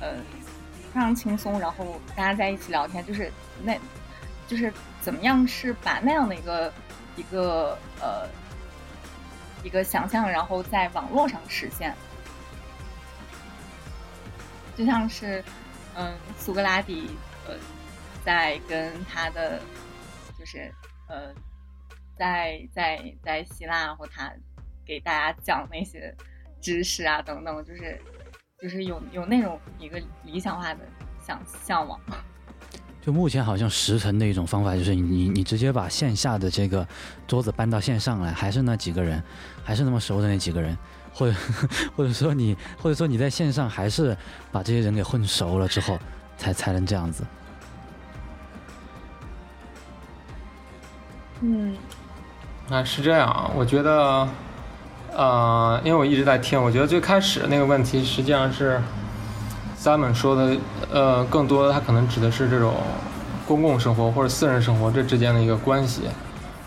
[0.01, 0.15] 呃。
[0.95, 3.75] 非常轻松，然后大家在一起聊天，就是那，
[4.47, 6.71] 就是怎么样是把那样的一个
[7.17, 8.29] 一个呃
[9.65, 11.95] 一个想象，然后在网络上实现，
[14.77, 15.43] 就像是
[15.97, 17.17] 嗯苏格拉底
[17.49, 17.55] 呃
[18.25, 19.61] 在跟他的
[20.39, 20.73] 就是
[21.09, 21.33] 呃
[22.17, 24.33] 在在在希腊或他
[24.85, 26.15] 给大家讲那些
[26.61, 28.01] 知识啊等等，就是。
[28.63, 30.79] 就是有有那种一个理想化的
[31.21, 31.99] 想向往，
[33.01, 36.87] 就目前好像实成的一种方法，就是你你直接把线下的这个
[37.27, 39.21] 桌子搬到线上来，还是那几个人，
[39.65, 40.79] 还是那么熟的那几个人，
[41.13, 41.37] 或者
[41.97, 44.17] 或者说你或者说你在线上还是
[44.53, 45.99] 把这些人给混熟了之后，
[46.37, 47.25] 才才能这样子。
[51.43, 51.77] 嗯，
[52.71, 54.27] 啊是这样啊，我觉得。
[55.15, 58.81] 呃，因为我一直在听，我觉得最开始那个问题实际上是
[59.79, 60.57] Simon 说的，
[60.91, 62.73] 呃，更多的他可能指的是这种
[63.47, 66.05] 公共生活或者私人生活这之间的一个关系。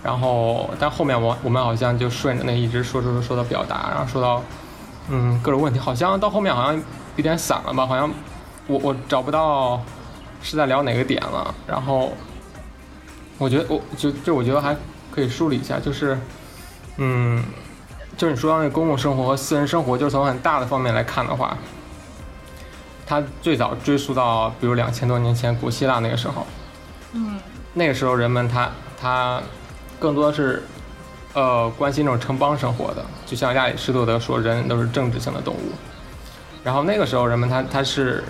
[0.03, 4.43] 然后，但后面我我们好像就顺着那一直说说说到表达，然后说到
[5.09, 6.75] 嗯各种问题，好像到后面好像
[7.15, 7.87] 有点散了吧？
[7.87, 8.07] 好像
[8.67, 9.81] 我我找不到
[10.43, 11.51] 是在聊哪个点了。
[11.65, 12.11] 然后
[13.37, 14.75] 我觉得我就就我觉得还
[15.11, 16.17] 可以梳理一下，就是
[16.97, 17.43] 嗯。
[18.17, 21.57] 就是你说到那公共生活和私人生活，就是从很大的方面来看的话，
[23.05, 26.47] 它最早追溯到比如两千多年前古希腊那个时候，
[27.11, 27.37] 嗯，
[27.73, 29.41] 那个时候人们他他
[29.99, 30.63] 更多是
[31.33, 35.73] 呃关心这种城邦生活的，就像亚里士多德说人都是政治性的动物，
[36.63, 38.23] 然后那个时候人们他他是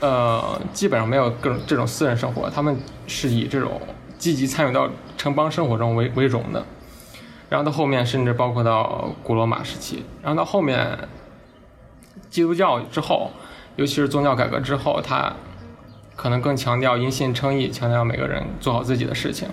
[0.00, 2.74] 呃基本上没有各种这种私人生活，他们
[3.06, 3.78] 是以这种
[4.18, 6.64] 积极参与到城邦生活中为为荣的。
[7.48, 10.98] 然后到后面，甚至包括到古罗马时期，然后到后面，
[12.28, 13.30] 基督教之后，
[13.76, 15.32] 尤其是宗教改革之后，他
[16.16, 19.48] 可能更强调因信称义，强调每个人做好自己的事情。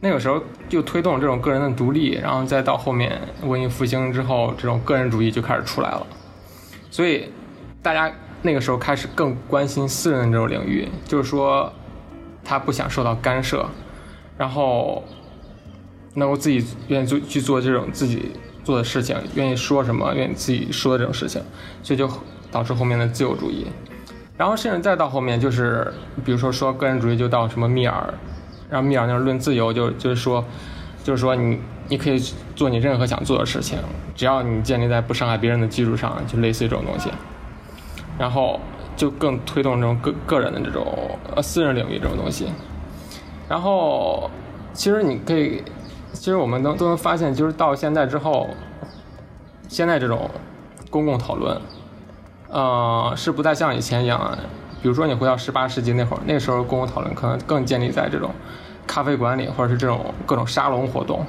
[0.00, 6.06] 那个时候就推动这种个人的独立，然后再到后面文艺复兴之后，这种个人主义就开始出来了。
[6.90, 7.32] 所以
[7.82, 11.72] 大家那个时候开始更关心私人的这种领域，就是说
[12.44, 13.66] 他不想受到干涉，
[14.38, 15.02] 然后。
[16.18, 18.32] 能够自己愿意做去做这种自己
[18.64, 21.42] 做的事情，愿意说什么，愿意自己说的这种事情，
[21.82, 22.10] 所以就
[22.50, 23.66] 导致后面的自由主义。
[24.38, 25.92] 然后甚至再到后面，就是
[26.24, 28.14] 比如说说个人主义，就到什么密尔，
[28.70, 30.42] 然后密尔那种论自由，就就是说，
[31.04, 31.58] 就是说你
[31.90, 32.18] 你可以
[32.54, 33.78] 做你任何想做的事情，
[34.14, 37.10] 只要你建立在不伤害别人的基础上，就类似于这种东西。
[38.18, 38.58] 然后
[38.96, 42.46] 就更推动这种个个人的这种呃私人领域这种东西。
[43.48, 44.30] 然后
[44.72, 45.62] 其实你可以。
[46.12, 48.48] 其实我们能都能发现，就是到现在之后，
[49.68, 50.30] 现在这种
[50.88, 51.60] 公共讨论，
[52.48, 54.38] 呃，是不再像以前一样。
[54.80, 58.30] 比如说，你回到十八世纪那会儿，那时候公共讨论可能更建立在这种
[58.86, 61.26] 咖啡馆里，或者是这种各种沙龙活动。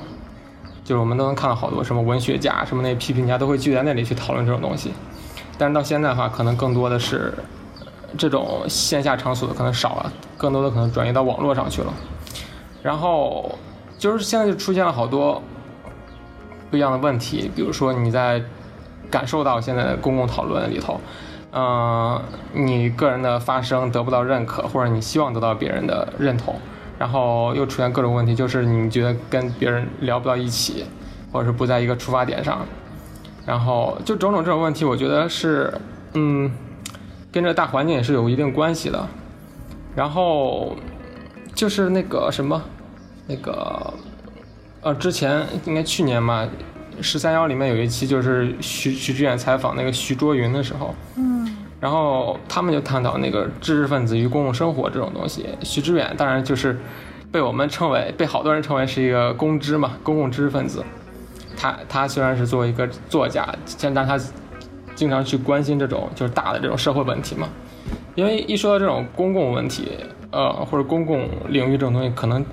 [0.85, 4.93] 就是我们都能看到好多什么文学家、什么那批评家都会聚在那里去讨论这种东西。
[5.57, 7.33] 但是到现在的话，可能更多的是
[8.17, 11.93] 这种线下场所的可能少了，更多的可能转移到网络上去了。
[12.81, 13.57] 然后
[13.97, 15.41] 就是现在就出现了好多
[16.69, 18.41] 不一样的问题，比如说你在
[19.09, 20.99] 感受到现在的公共讨论里头，
[21.53, 22.21] 嗯，
[22.53, 26.55] 你个人的发声得不到认可，或者你希望得到别人的认同，
[26.99, 30.85] 然后又出现各种问题，就是你觉得跟别人聊不到一起，
[31.31, 32.65] 或者是不在一个出发点上，
[33.45, 35.73] 然后就种种这种问题，我觉得是
[36.13, 36.51] 嗯，
[37.31, 39.07] 跟这大环境也是有一定关系的，
[39.95, 40.75] 然后
[41.53, 42.61] 就是那个什么。
[43.29, 43.93] 那个，
[44.79, 46.47] 呃，之前应该去年嘛，
[47.01, 55.45] 十三幺里面有一期就是徐徐志远采访那个徐卓云的时候，嗯，然后他们就探讨那个知识分子与公共生活这种东西。
[55.61, 56.79] 徐志远当然就是
[57.29, 60.81] 被我们称为被好多人称为是一个公知嘛，公共知识分子。
[61.57, 63.45] 他他虽然是作为一个作家，
[63.93, 64.17] 但他
[64.97, 67.47] 经常去关心这种就是大的这种社会问题嘛。
[68.15, 69.91] 因为一说到这种公共问题，
[70.31, 72.45] 呃，或者公共领域这种东西，可能。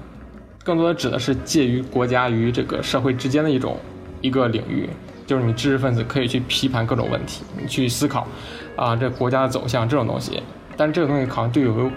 [0.66, 3.76] 更多的指的是介于国家与这个社会之间的一种
[4.22, 4.88] 一个领域，
[5.26, 8.26] 就是你知识分子可以去批判各种问题，你去思考，
[8.74, 10.42] 啊，这国家的走向这种东西。
[10.74, 11.90] 但是这个东西好像对有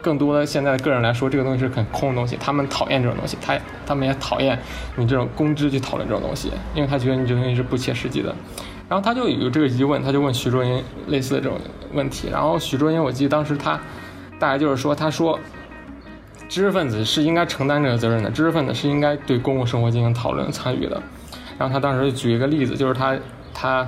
[0.00, 4.58] 更多的现在的个人来说，这个东西是很空的东西，他们讨厌这种东西，他他们也讨厌
[4.96, 8.34] 你这种公知去讨论这种东西，因为他觉得你这东西是不切实际的。
[8.88, 11.58] 然后他就有这个疑问，他就问徐卓英类似的这种
[11.92, 12.28] 问题。
[12.30, 13.78] 然后徐卓英，我记得当时他
[14.38, 15.38] 大概就是说，他说。
[16.48, 20.98] 知识分子是应该承担这个责任的，知识分子是应该对公共生活进行讨论参与的。
[21.58, 23.14] 然后他当时举一个例子，就是他
[23.52, 23.86] 他，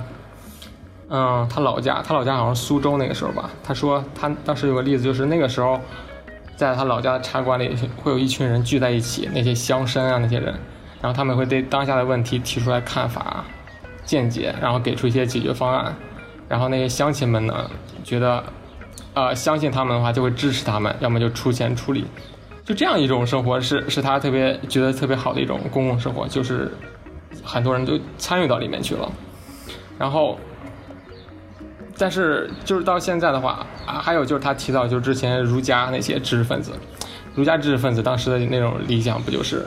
[1.09, 3.49] 嗯，他老家，他老家好像苏州那个时候吧。
[3.63, 5.79] 他说他当时有个例子，就是那个时候，
[6.55, 10.53] 在他老家的茶馆里 会有一群人聚在一起，那些乡绅啊那些人，
[11.01, 13.43] 然后他们会对当下的问题提出来看法、
[14.11, 15.95] 见解，然后给出一些解决方案。
[16.49, 17.71] 然后那些乡亲们呢，
[18.03, 18.43] 觉得，
[19.13, 22.03] 呃，相信他们的话就会支持他们，要么就出钱出力。
[22.65, 26.69] 就这样一种生活是是他特别觉得特别好的一种公共生活，就是
[27.41, 29.09] 很多人都参与到里面去了。
[29.97, 30.37] 然后，
[31.97, 36.73] 但是就是到现在的话啊，还有就是他提到，就是之前儒家那些知识分子，
[37.33, 39.65] 儒家知识分子当时的那种理想不就是，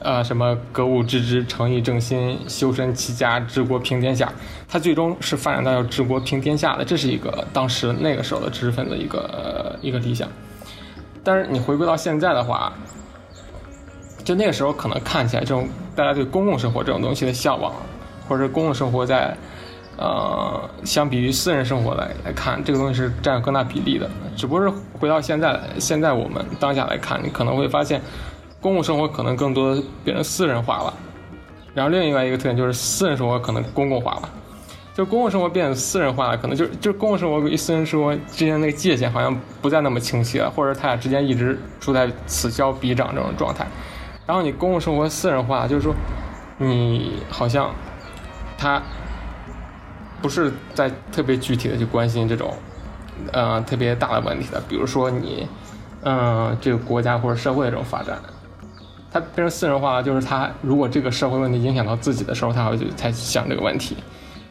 [0.00, 4.30] 呃，什么格物致知、诚意正心、修身齐家、治国平天下？
[4.68, 10.28] 他最终是发展到要治国平天下的，这是一个当时那个时候的知识分子一个一个理想。
[11.24, 12.72] 但是你回归到现在的话，
[14.22, 17.72] 就那个时候可能看起来这种大家对公共生活这种东西的向往，
[18.28, 19.36] 或者是公共生活在，
[19.96, 24.08] 呃，相比于私人生活来来看，这个东西是占有更大比例的。
[24.36, 28.00] 只不过是回到现在，现在我们当下来看，你可能会发现，
[28.66, 30.92] 公共生活可能更多变成私人化了。
[31.72, 34.28] 然后另外一个特点就是私人生活可能公共化了。
[34.92, 43.64] 就公共生活变得私人化了，可能就就公共生活与私人生活之间那个界限好像不再那么清晰了，或者他俩之间一直处在此消彼长这种状态。
[44.26, 45.94] 然后你公共生活私人化，就是说
[46.58, 47.72] 你好像
[48.58, 48.82] 他
[50.20, 52.52] 不是在特别具体的去关心这种
[53.32, 55.46] 呃特别大的问题的，比如说你
[56.02, 58.18] 嗯这个国家或者社会这种发展，
[59.12, 63.96] 它变成私人化了，就是他如果这个社会问题影响到自己的时候，他会去才想这个问题。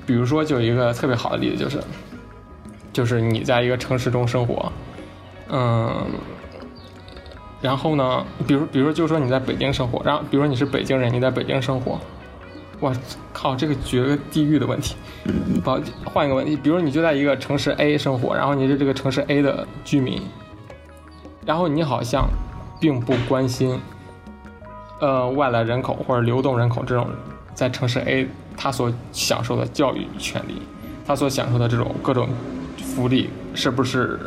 [0.06, 1.80] 比如说，就有一个特别好的例子，就是，
[2.94, 4.72] 就是你在一个城市中生活，
[5.50, 6.06] 嗯，
[7.62, 12.00] 然后呢，比如，比如，就说你在北京生活，然后，比如说你是北京人，你在北京生活，
[12.80, 12.96] 我
[13.34, 14.96] 靠，这个绝个地域的问题，
[15.63, 20.22] 不，换一个问题，比如你就在一个城市 A 生活，然后你是这个城市 A 的居民，
[21.46, 22.28] 然后你好像
[22.80, 23.80] 并不关心，
[25.06, 27.08] 呃，外来人口或者流动人口这种
[27.54, 28.28] 在城市 A。
[28.58, 30.62] 他所享受的教育权利，
[31.06, 32.30] 他所享受的这种各种
[32.78, 34.18] 福利，是不是，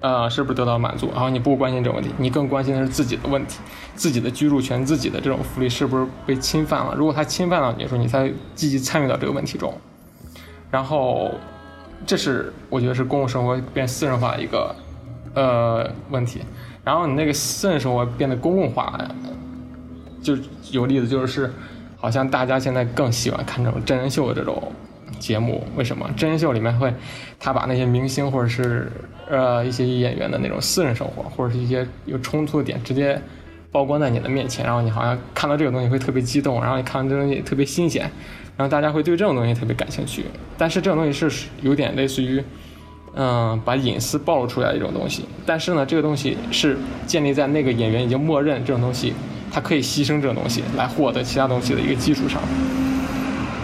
[0.00, 1.08] 呃，是不是得到满足？
[1.12, 3.60] 然后你不关心这个问题，你更关心的是自己的问题，
[3.94, 6.92] 自己的居住权，自己的这种福利是不是被侵犯了？
[6.96, 9.72] 如果他侵犯了你，说你才积极参与到这个问题中。
[10.68, 11.30] 然后，
[12.04, 14.74] 这是我觉得是公共生活变私人化的一个
[15.34, 16.40] 呃问题。
[16.82, 18.98] 然后你那个私人生活变得公共化，
[20.22, 20.36] 就
[20.70, 21.50] 有例子就是。
[22.02, 24.60] 好像大家现在更喜欢看这种真人秀的这种
[25.20, 26.10] 节目，为什么？
[26.16, 26.92] 真人秀里面会，
[27.38, 28.90] 他把那些明星或者是
[29.30, 33.22] 呃一些演员的那种私人生活，或者是一些有冲突的点直接
[33.70, 38.02] 曝光在你的面前，然后你好像看到这个东西会特别激动，然后你看到这东西特别新鲜，
[38.56, 40.24] 然后大家会对这种东西特别感兴趣。
[40.58, 42.42] 但是这种东西是有点类似于，
[43.14, 45.24] 嗯，把隐私暴露出来的一种东西。
[45.46, 49.12] 但是呢，这个东西是建立在那个演员已经默认这种东西。
[49.52, 52.40] 他可以牺牲这个东西来获得其他东西的一个基础上，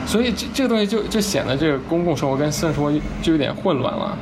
[0.06, 4.16] 所以这这个东西就就显得这个公共生活跟私人生活就有点混乱了，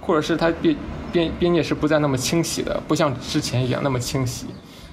[0.00, 0.74] 或者是它边
[1.12, 4.46] 边边界是不再那么清晰的，不像之前一样那么清晰，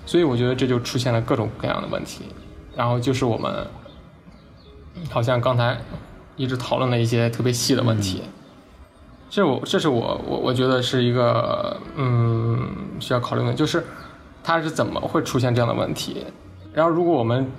[0.06, 2.26] 所以我觉得这就出现了各种各样的问题，
[2.76, 3.66] 然后就是我们
[5.10, 5.78] 好像刚才
[6.36, 8.24] 一直讨论了一些特别细的问题，
[9.30, 13.86] 这我这是我我我觉得是一个嗯需要考虑的，就是
[14.44, 16.26] 它是怎么会出现这样的问题，
[16.74, 17.50] 然后如果我们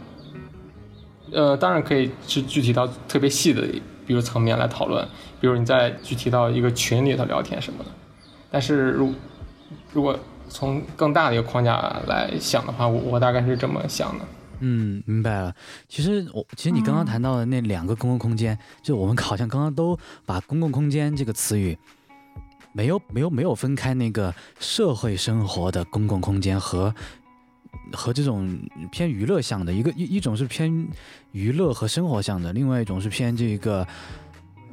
[1.32, 3.66] 呃当然可以是具体到特别细的
[4.06, 5.06] 比如层面来讨论，
[5.40, 7.90] 比如你在具体到一个群里头聊天什么的，
[8.50, 9.14] 但是如
[9.92, 10.18] 如果
[10.48, 11.74] 从更大的一个框架
[12.06, 14.24] 来想的话，我我大概是这么想的。
[14.60, 15.52] 嗯，明白了。
[15.88, 21.76] 其实我，其实你刚刚谈到的那两个公共空间，就我们好像刚刚都把公共空间这个词语，
[22.74, 26.94] 没有没有没有分开那个社会生活的公共空间和
[27.92, 28.58] 和这种
[28.92, 30.86] 偏娱乐向的一个一一种是偏
[31.32, 33.86] 娱乐和生活向的，另外一种是偏这个。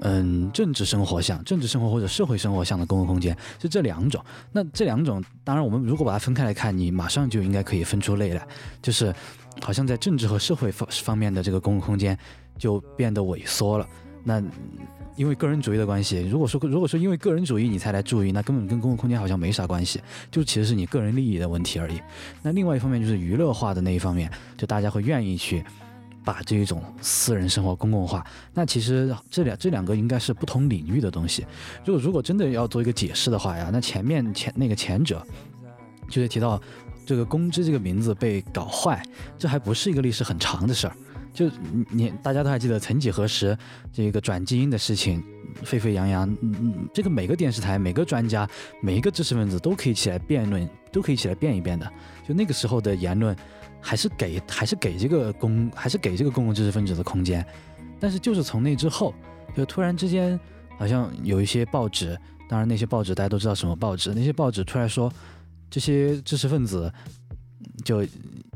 [0.04, 4.20] 嗯，政治生活向、政治生活或者社会生活向的公共空间是这两种。
[4.52, 8.44] 那这两种，当然我们如果把它分开来看，你马上就应该可以分出类来，
[8.82, 9.14] 就是
[9.62, 12.18] 好像在政治和社会方方面的这个公共空间
[12.58, 13.88] 就变得萎缩了。
[14.24, 14.42] 那
[15.16, 22.00] 因为个人主义的关系，如果说如果说因为个人主义你才来注意，那根本跟公共空间好像没啥关系，就其实是你个人利益的问题而已。
[22.42, 25.64] 那另外一方面就是娱乐化的那一方面，就大家会愿意去。
[26.24, 31.44] 把这一种私人生活公共化，那其实这两这两个应该是不同领域的东西。
[31.84, 35.26] 如果如果真的要做一个解释的话呀，那前面前那个前者，
[36.08, 36.62] 就是提到
[37.08, 39.02] 这个公知这个名字被搞坏，
[39.36, 40.96] 这还不是一个历史很长的事儿。
[41.34, 41.50] 就
[41.90, 43.58] 你大家都还记得曾几何时
[43.92, 45.24] 这个转基因的事情
[45.64, 48.50] 沸沸扬扬，嗯，这个每个电视台、每个专家、
[48.82, 51.92] 每一个知识分子都可以起来辩论，都可以起来辩一辩的。
[52.28, 53.36] 就那个时候的言论。
[53.84, 57.44] 还是给还是给这个公还是给这个公共知识分子的空间，
[58.00, 59.12] 但是就是从那之后，
[59.58, 60.40] 就突然之间
[60.78, 62.16] 好像有一些报纸，
[62.48, 65.12] 当然那些报纸大家都知道什么报纸，那些报纸出来说
[65.68, 66.94] 这些知识分子
[67.84, 68.06] 就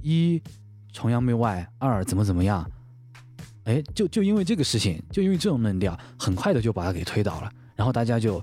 [0.04, 0.40] 一
[0.96, 2.66] 崇洋媚外，二怎么怎么样，
[3.66, 8.42] 哎，就就因为这个事情，就因为这种论调，很快的就把他给推倒了，然后大家就。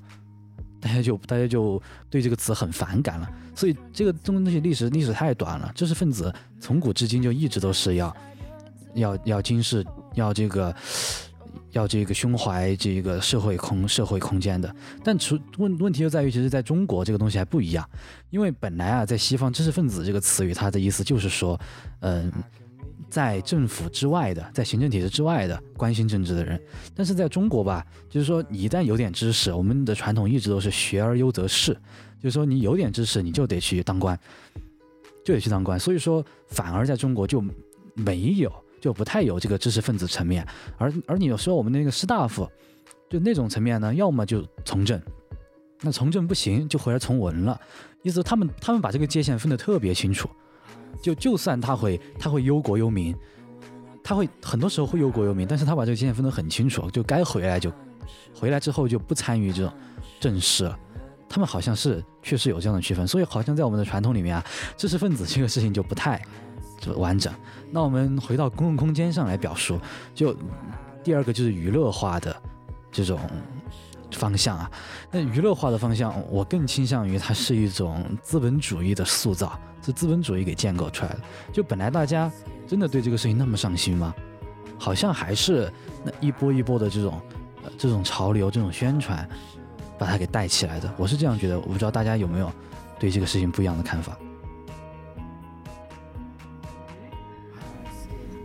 [0.82, 1.80] 大家就大家就
[2.10, 5.70] 对这个词很反感了，所以这个中国东西历史历史太短了。
[5.76, 8.16] 知识分子从古至今就一直都是要
[8.94, 10.74] 要要经世，要这个
[11.72, 14.74] 要这个胸怀这个社会空社会空间的。
[15.04, 17.88] 但出问问题就在于，其实在中国这个东西还不一样，
[18.30, 21.60] 因为本来啊，在西方知识分子这个词语，它的意思就是说，
[22.00, 22.32] 嗯。
[23.10, 26.58] 在政府之外的，在行政体制之外的关心政治的人，
[26.94, 31.74] 但是在中国吧，就是说你一旦有点知识，我们的传统一直都是学而优则仕，
[32.18, 34.18] 就是说你有点知识，你就得去当官，
[35.22, 35.78] 就得去当官。
[35.78, 37.44] 所以说，反而在中国就
[37.94, 38.50] 没有，
[38.82, 40.46] 就不太有这个知识分子层面。
[40.76, 42.46] 而而你有时候我们那个士大夫，
[43.08, 45.00] 就那种层面呢，要么就从政，
[45.80, 47.58] 那从政不行，就回来从文了。
[48.02, 50.28] 意思他们他们把这个界限分得特别清楚。
[51.00, 53.16] 就就算他会他会忧国忧民，
[54.02, 57.72] 他会很多时候会忧国忧民，但是他把这个界限分得很清楚，就该回来就
[58.34, 59.72] 回来之后就不参与这种
[60.20, 60.78] 政事了。
[61.28, 64.44] 他们好像是确实有这样的区分，所以好像在我们的传统里面啊，
[64.76, 66.20] 知识分子这个事情就不太
[66.96, 67.32] 完整。
[67.70, 69.78] 那我们回到公共空间上来表述，
[70.14, 70.36] 就
[71.04, 72.34] 第二个就是娱乐化的
[72.90, 73.18] 这种
[74.10, 74.70] 方向啊。
[75.10, 79.58] 那娱乐化的方向，我更倾向于它是一种资本主义的塑造。
[79.84, 81.20] 是资本主义给建构出来的。
[81.52, 82.30] 就本来大家
[82.68, 84.14] 真的对这个事情那么上心吗？
[84.78, 85.72] 好像还是
[86.04, 87.20] 那一波一波的这种
[87.76, 89.28] 这种潮流、这种宣传，
[89.98, 90.88] 把它给带起来的。
[90.96, 92.52] 我是这样觉得，我不知道大家有没有
[92.96, 94.16] 对这个事情不一样的看法。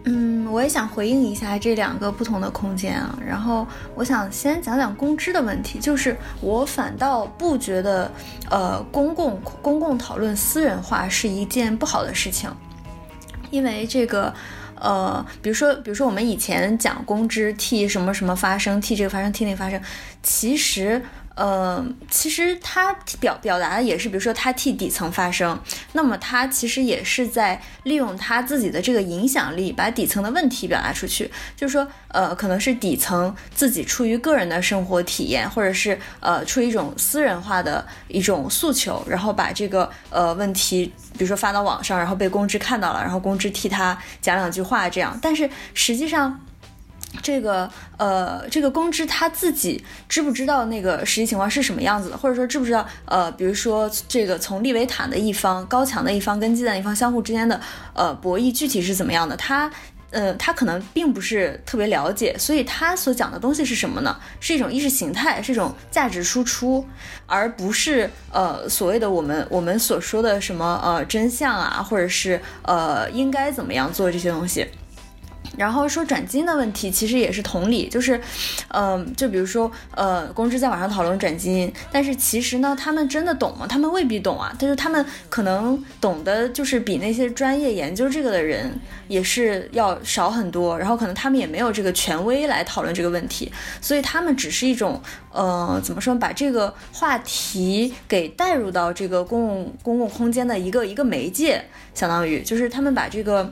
[0.09, 3.19] 嗯，我也想回应一下这两个不同的空间啊。
[3.25, 8.09] 然后我想先讲讲公知的问题，就是我反倒不觉得，
[8.49, 12.49] 呃，公共公共讨论私人化是一件不好的事情，
[13.51, 14.33] 因为这个，
[14.75, 19.81] 呃，比如说，比如说我们以前讲公知替什么什么发声，替这个发声，替那个发声，
[20.23, 21.01] 其实。
[21.37, 25.57] 呃，其实他表表达的也是，比如说他替底层发声，
[25.93, 31.29] 那么他其实也是在利用他自己的这个影响力，把底层的问题表达出去。
[31.55, 45.17] 就是说，呃，可能是底层自己出于个人的生活体验，或者是呃出于一种私人化的一种诉求，然后把这个呃问题，比如说发到网上，然后被公知看到了，然后公知替他讲两句话这样。
[45.21, 46.41] 但是实际上。
[47.21, 57.59] 这个呃，这个公知他自己知不知道那个实际情况是什么样子的，或者说知不知道呃，比如说这个从利维坦的一方、高强的一方跟鸡蛋一方相互之间的
[57.93, 59.35] 呃博弈具体是怎么样的？
[59.37, 59.71] 他
[60.09, 64.17] 呃，他可能并不是特别了解，所以他所讲的东西是什么呢？
[64.39, 66.85] 是一种意识形态，是一种价值输出，
[67.25, 74.65] 而不是呃所谓的我们我们所说的什么呃真相啊，或者是呃应该怎么样做这些东西。
[75.55, 78.19] 然后说转基因的问题，其实也是同理，就是，
[78.69, 83.65] 嗯，就比如说，呃，公知在网上讨论转基因，但是其实呢，他们真的懂吗？
[83.65, 84.53] 他们未必懂啊。
[84.59, 90.77] 但是他们可能懂的，就是比那些专业研究这个的人也是要少很多。
[90.77, 103.51] 然后可能他们也没有这个权威来讨论这个问题，所以他们只是一种，呃，怎么说，把这个话题给带入到这个公共公共空间的一个一个媒介，相当于就是他们把这个。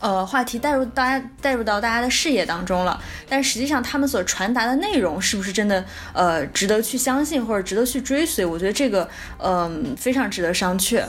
[0.00, 8.44] 呃，话题带入大家带入到大家的视野当中了，但实际上他们所传达的内容是不是真的呃值得去相信或者值得去追随？
[8.44, 9.08] 我觉得这个
[9.38, 11.04] 嗯非常值得商榷。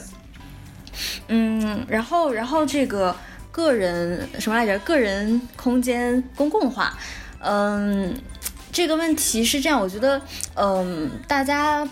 [1.28, 3.16] 嗯，然后然后这个
[3.52, 4.80] 个人什么来着？
[4.80, 6.98] 个人空间公共化，
[7.40, 8.16] 嗯，
[8.72, 10.22] 这个问题是这样，我觉得
[10.56, 11.88] 嗯大家。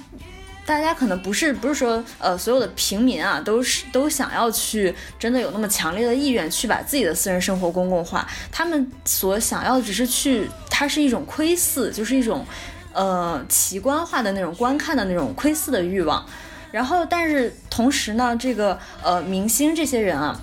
[0.66, 8.26] 大家可能不是不是说，呃，所有的平民啊，都是都想要去真的有那么强烈的意愿去把自己的私人生活公共化。
[8.49, 12.45] 他们所想要的只是去，它是一种窥视，就是一种，
[12.93, 16.26] 呃，奇观化的那种观看的那种窥视的欲望。
[16.72, 20.39] 然后，但是同时呢，这个呃，明星这些人啊，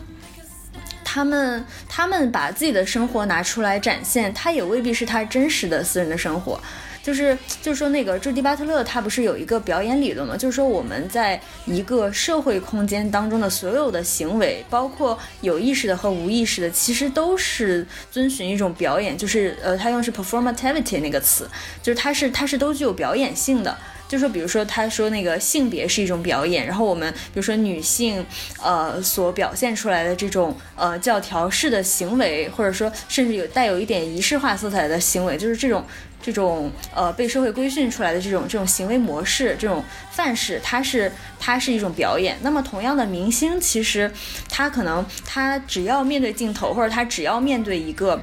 [1.02, 6.60] 他们他们把自己的生活拿出来展现，他也未必是他真实的私人的生活。
[7.03, 10.36] 就是就是说，那个朱迪巴特勒他不是有一个表演理论吗？
[10.36, 19.16] 就是说，我们在一个社会空间当中的所有的行为，包括有意识的和无意识的，其实都是遵循一种表演。
[19.16, 21.48] 就是呃，他用是 performativity 那个词，
[21.82, 23.76] 就是它是它是都具有表演性的。
[24.11, 28.26] 就说，比如说，他说那个性别是一种表演，然后我们比如说女性，
[28.61, 35.86] 呃，所表现出来的这种呃教条式的行为，或者说甚至有带有一点仪式化色彩的行为，就是这种
[36.20, 42.36] 这种呃被社会规训出来的这种这种行为模式，这种范式，它是它是一种表演。
[42.42, 44.11] 那么同样的，明星其实
[44.48, 48.20] 他可能他只要面对镜头，或者他只要面对一个。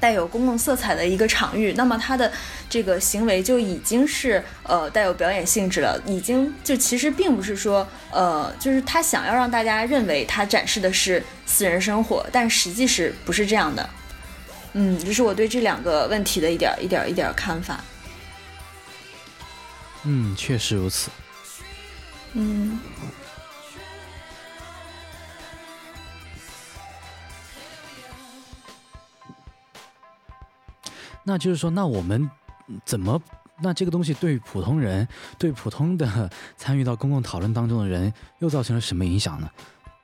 [0.00, 2.32] 带有公共色彩的一个场域，那么他的
[2.68, 13.90] 这个行为就已经是呃带有表演性质了，已经就其实并不是说呃就是他想要让大家认为他展示的是私人生活，但实际是不是这样的？
[14.72, 17.84] 嗯，这是我对这两个问题的一点一点一点看法。
[20.04, 21.10] 嗯，确实如此。
[22.32, 22.80] 嗯。
[31.24, 32.28] 那就是说，那我们
[32.84, 33.20] 怎么？
[33.62, 35.06] 那这个东西对普通人、
[35.38, 39.50] 对普通的 参与到公共讨论当中的人，又造成了什么影响呢？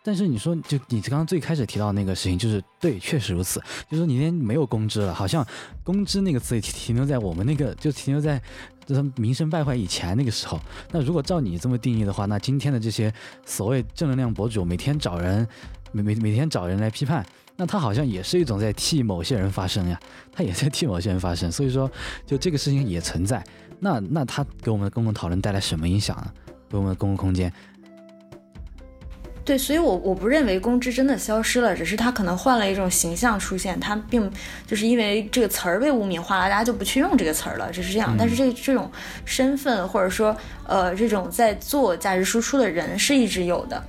[0.02, 3.58] 但是你说，就你刚刚最开始提到那个事情，就是对，确实如此。
[3.90, 5.44] 就是说，你连没有公知了，好像
[5.82, 8.40] 公知那个词也停留在我们那个，就停留在
[8.84, 10.60] 就是名声败坏以前那个时候。
[10.92, 13.12] 那如果照你这么定义的话，那今天的这些
[13.46, 15.48] 所谓正能量博主，每天找人，
[15.92, 17.24] 每每每天找人来批判。
[17.58, 19.98] 那他好像也是一种在替某些人发声呀，
[20.30, 21.90] 他也在替某些人发声，所以说，
[22.26, 23.42] 就这个事情也存在。
[23.80, 26.30] 那那他给我们的公共讨论带来什么影响呢？
[26.68, 27.50] 给我们的公共空间？
[29.42, 34.30] 对，所以我我不认为公知真的消失了，只是他可能换了一种形象出现，他并
[34.66, 38.14] 就是因为这个词儿被污名化了，大家就不去用这个词儿了，只是这样。
[38.18, 38.90] 但是这这种
[39.24, 40.36] 身份或者说
[40.66, 43.82] 呃这种在做价值输出的人是一直有的。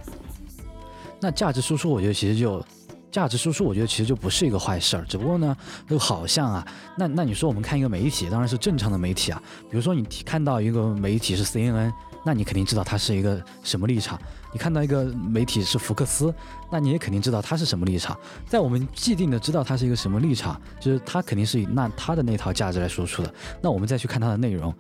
[1.20, 2.63] 那价值输出，我觉得其实就。
[3.12, 5.55] 价值输出，我觉得其实就不是一个坏事儿，只不过呢，
[5.88, 9.41] 就好像啊，那那你说我们看一个媒体，当然是正常的媒体啊。
[9.70, 11.91] 比如说你看到一个媒体是 CNN，
[12.24, 14.18] 那你肯定知道它是一个什么立场；
[14.51, 16.34] 你看到一个媒体是福克斯，
[16.70, 18.16] 那你也肯定知道它是什么立场。
[18.45, 23.34] 在我们既定的知道它是一个什么立场，就是它肯定是以那它的那套价值来输出的。
[23.62, 24.74] 那我们再去看它的内容，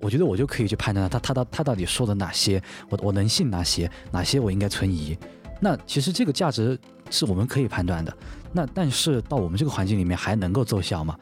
[0.00, 5.16] 我觉得我就可以去判断它它到它到底说的哪些，我我能信哪些，哪些我应该存疑。
[5.60, 6.78] 那其实这个价值。
[7.12, 8.16] 是我们可以判断的，
[8.52, 11.18] 那但是到我们这个环境里面还能够奏效吗？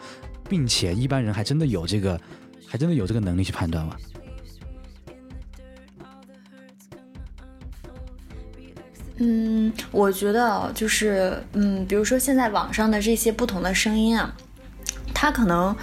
[0.47, 2.21] 并且一般人还真的有这个，
[2.67, 3.97] 还真的有这个能力去判断吗？
[9.17, 14.31] 嗯，我觉得就是，嗯，比如说现在网上的这些不同的声音啊，
[15.15, 15.75] 他可能，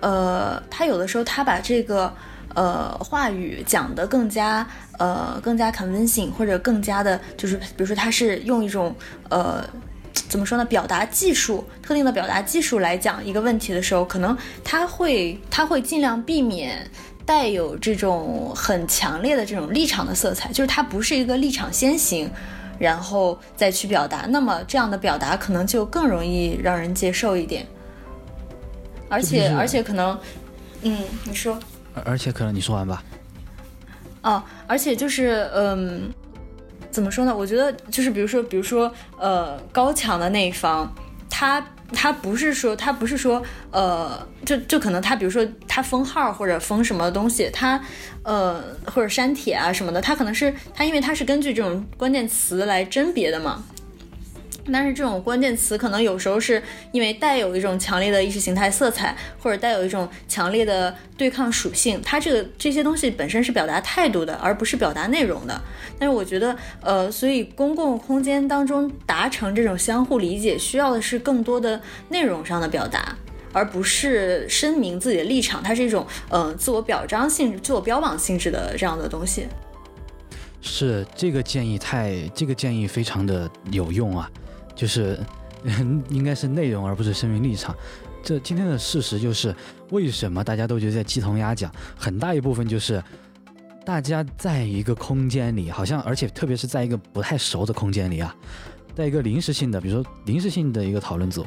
[0.00, 2.12] 呃，他有的时候他把这个，
[2.56, 4.66] 呃，话语讲得更加。
[5.02, 8.94] 呃，更加 convincing，或者更加的，就是比如说，他是用一种
[9.30, 9.68] 呃，
[10.28, 16.88] 怎么说呢，表达技术，特定的表达技术来讲一个问题的时候，可能他会他会尽量避免
[17.26, 22.30] 带有这种很强烈的这种立场的色彩，就是他不是一个立场先行。
[22.78, 27.64] 然后再去表达，那么这样的表达可能就更容易让人接受一点。
[29.08, 30.18] 而且而且可能，
[30.82, 31.56] 嗯，你说，
[32.04, 33.04] 而且可能你说完吧。
[34.22, 36.10] 哦，而且就是嗯，
[36.90, 37.36] 怎么说呢？
[37.36, 40.92] 我觉得就是比如说比如说呃，高墙的那一方，
[41.28, 41.64] 他。
[41.94, 47.78] 他不是说，他不是说，呃，就就可能他，比如说他封号或者封什么东西，他，
[48.22, 53.62] 呃，或者删帖啊什么的，他可能是他，因为他是根据这种关键词来甄别的嘛。
[54.70, 65.60] 但是这种关键词可能有时候是因为带有一种强烈的意识形态色彩，或者带有一种强烈的对抗属性，它这个这些东西本身是表达态度的，而不是表达内容的。
[65.98, 73.16] 但是我觉得，呃，所以公共空间当中达成这种相互理解，需要的是更多的内容上的表达，
[73.52, 75.62] 而不是声明自己的立场。
[75.62, 79.46] 它是一种，呃，自我表彰性、自我标榜性质的这样的东西。
[80.60, 84.30] 是这个建议太，这个建议非常的有用啊。
[84.74, 85.18] 就是，
[86.08, 87.74] 应该是内容而不是声明立场。
[88.22, 89.54] 这今天的事实就是，
[89.90, 91.72] 为什么大家都觉得鸡同鸭讲？
[91.96, 93.02] 很大一部分就是，
[93.84, 98.34] 大家在一个空间里，好像而且特别是在一个不太熟的空间里啊，
[98.94, 101.44] 在一个临时性的，比如说临时性的一个讨论组，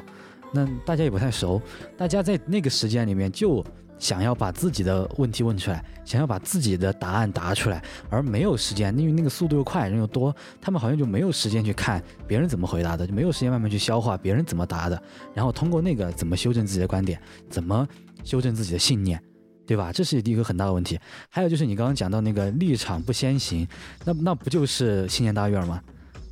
[0.51, 1.61] 那大家也不太熟，
[1.97, 3.65] 大家在那个时间里面就。
[3.97, 15.01] 想要把自己的问题问出来，想要把自己的答案答出来，而没有时间，因为那个速度又快，人又多，他们好像就没有时间去看别人怎么回答的，就没有时间慢慢去消化别人怎么答的，
[15.33, 17.19] 然后通过那个怎么修正自己的观点，
[17.49, 17.87] 怎么
[18.23, 19.21] 修正自己的信念，
[19.65, 19.91] 对吧？
[19.91, 20.99] 这是一个很大的问题。
[21.29, 23.67] 还有就是你刚刚讲到那个立场不先行，
[24.03, 25.81] 那那不就是新年大院吗？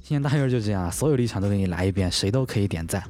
[0.01, 3.01] 新年大院就这样，所有立场都给你来一遍，谁都可以点赞。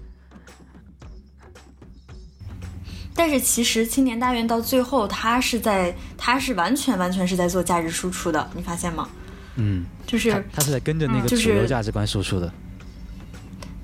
[3.15, 9.07] 但是其实青年大院到最后，他是在，他是完全完全是在做价值输出的，你发现吗？
[9.55, 12.51] 嗯，就是他是在跟着那个主流价值观输出的。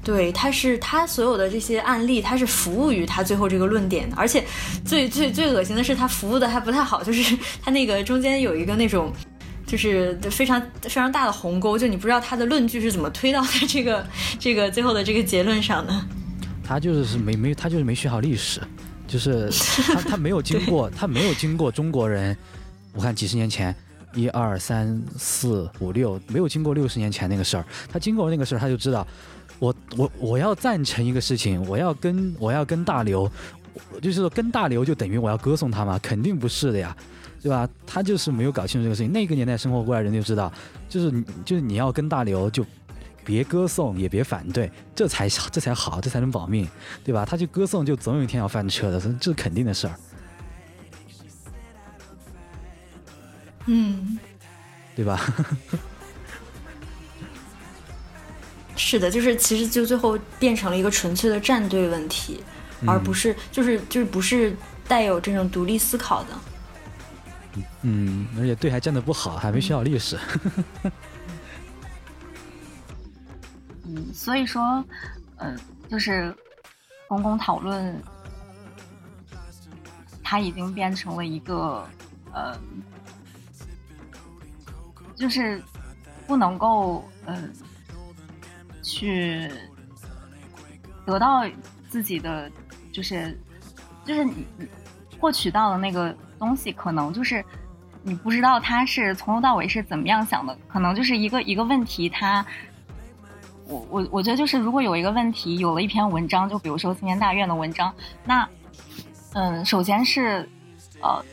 [0.04, 4.16] 对，他是他所有的这些案例，他是服务于他最后这个论点的。
[4.16, 4.44] 而且
[4.84, 9.14] 最最最恶心的是，他服务的还不太好，就是 他那个中间有一个那种，
[9.68, 14.04] 就是非常非常大的鸿沟，就你不知道他的论据是怎么推到他这个
[14.40, 15.94] 这个最后的这个结论上的。
[16.64, 18.60] 他就是是没没他就是没学好历史。
[19.10, 22.38] 就是他，他没有经 过，他没有经过中国人。
[22.94, 23.76] 我看几十年前，
[24.14, 27.66] 一二三四五六，没有经过六十年前那个事儿。
[27.92, 29.06] 他经过那个事儿，他就知道，
[29.58, 33.30] 我我我要赞成一个事情，我要跟我要跟大刘，
[34.00, 36.00] 就是说跟大刘就等于我要歌颂他嘛？
[36.04, 36.96] 肯定不是的呀，
[37.42, 37.68] 对吧？
[37.88, 39.12] 他就是没有搞清楚这个事情。
[39.12, 40.54] 那个年代生活过来人就知道，
[40.88, 42.64] 就是你就是你要跟大刘就。
[43.30, 46.68] 别歌颂，也别反对，这才这才好，这才能保命，
[47.04, 47.24] 对吧？
[47.24, 49.96] 他去歌颂，就总有一天要翻车的，这是肯定的事儿。
[53.68, 54.18] 嗯，
[54.96, 55.22] 对吧？
[58.76, 62.44] 是的，就是其实就最后变成了一个纯粹的战队问题，
[62.88, 64.58] 而不是就是就是不是
[64.88, 66.30] 带有这种独立思考的。
[67.84, 70.18] 嗯，而且队还站的不好，还没学好历史。
[70.84, 70.92] 嗯，
[74.14, 74.84] 所以说，
[75.38, 75.56] 呃，
[75.88, 76.36] 就是
[77.08, 78.02] 公共讨论，
[80.24, 81.88] 它已经变成了一个，
[82.34, 82.58] 呃，
[85.16, 85.62] 就是
[86.28, 87.50] 不能够，呃，
[88.84, 89.50] 去
[91.06, 91.44] 得到
[91.90, 92.52] 自己的，
[92.92, 93.38] 就是，
[94.06, 94.46] 就是你
[95.20, 97.44] 获取到的那个东西，可能就是
[98.04, 102.46] 你不知道他是从头到尾是怎么样想的，可能就是一个一个问题，他。
[103.70, 107.94] 我我我觉得就是，如果有一个问题，有了一篇文章，就比如说青年大院的文章，
[108.26, 108.50] 那，
[109.34, 110.50] 嗯，首先是，
[111.02, 111.24] 呃，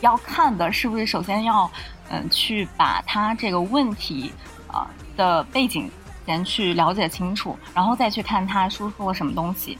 [0.00, 1.70] 要看的是不是首先要，
[2.08, 4.32] 嗯，去把他这个问题
[4.66, 5.88] 啊的背景
[6.26, 9.78] 先去了解清楚，然后再去看他输出了什么东西，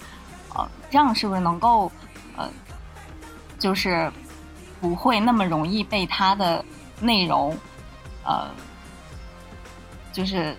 [0.54, 1.90] 呃，这样是不是能够，
[2.36, 2.48] 呃，
[3.59, 4.09] 就是
[4.80, 6.64] 不会那么容易被他的
[7.00, 7.59] 内容，
[8.22, 8.48] 呃，
[10.12, 10.57] 就是。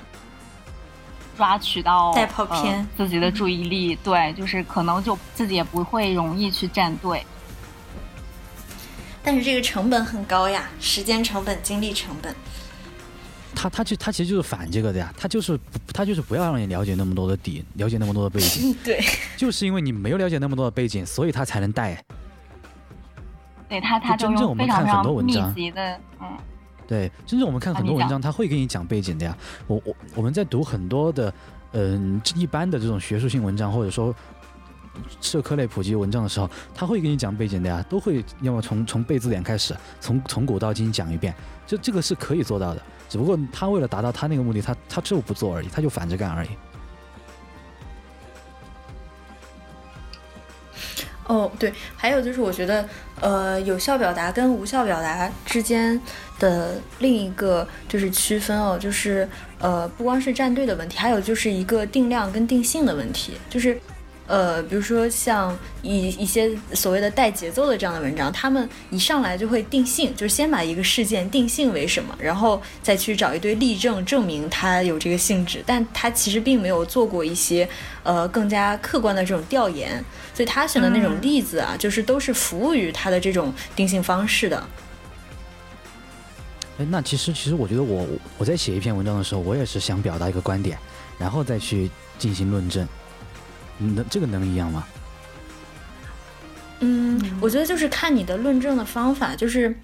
[1.38, 7.24] 抓取到带跑偏自己的注意力，对，就是可能就自己也不会容易去站队。
[9.24, 12.36] 但是这个成本很高呀，时间成本、精力成本。
[13.54, 15.60] 他他就他其实就是反这个的呀，他就是
[15.94, 18.76] 他就是不要让你了解那么多的底，了解那么多的背景。
[18.84, 19.04] 对，
[19.36, 22.04] 就是因为你没有了解那么多的背景，所以他才能带。
[23.70, 25.54] 对他，他真正我们看很多文章，
[26.20, 26.38] 嗯。
[26.88, 29.38] 对，真正我们看很多文章，他会给你讲背景的呀。
[29.68, 31.34] 我我我们在读很多的，
[31.74, 34.16] 嗯，一般的这种学术性文章，或者说
[35.20, 41.36] 社科类普及文章的时候，他会给你讲背景的呀，都会要么从从背字典开始，从从古到今讲一遍，
[41.66, 42.82] 这这个是可以做到的。
[43.10, 46.50] 只不过他为了达到他那个目的，他他就不做而已，他就反着干而已。
[51.28, 52.88] 哦，对，还有就是我觉得，
[53.22, 56.00] 呃，有效表达跟无效表达之间
[56.40, 59.28] 的另一个就是区分哦，就是
[59.60, 63.80] 呃，不光是站队的问题，还有就是一个定量跟定性的问题，就是。
[64.28, 77.68] 呃，比如说像一一些所谓的带节奏的这样的文章，他们一上来就会定性，就是先把一个事件定性为什么，然后再去找一堆例证证明它有这个性质，但他其实并没有做过一些
[78.04, 80.04] 呃更加客观的这种调研，
[80.34, 84.62] 所以他选的那种例子啊，就是都是服务于他的这种定性方式的。
[86.80, 88.06] 哎，那其实其实我觉得我
[88.38, 90.78] 我在写一篇文章的时候，我也是想表达一个观点，
[91.18, 92.86] 然后再去进行论证。
[93.80, 94.86] 能这个能一样吗？
[96.80, 99.76] 嗯，我觉得就是看你的论证的方法，就是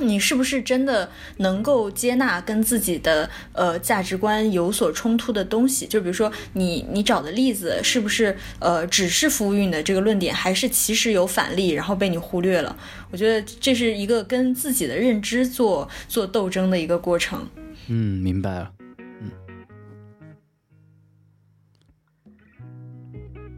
[0.00, 5.86] 你是不是真的能够接纳跟自己的呃价值观有所冲突的东西。
[5.86, 12.76] 就比如说你你找的例子是不是呃只是服务于你的这个论点，还是其实有反例，然后被你忽略了？
[13.12, 17.46] 我觉得这是一个跟自己的认知做做斗争的一个过程。
[17.86, 18.72] 嗯，明白了。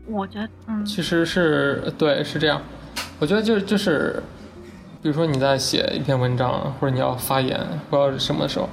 [0.08, 2.60] 我觉得，嗯，其实是对，是这样。
[3.18, 4.22] 我觉得就就是，
[5.02, 8.68] 比如说你在写一篇文章，或者你要发言，不知道什么的时候，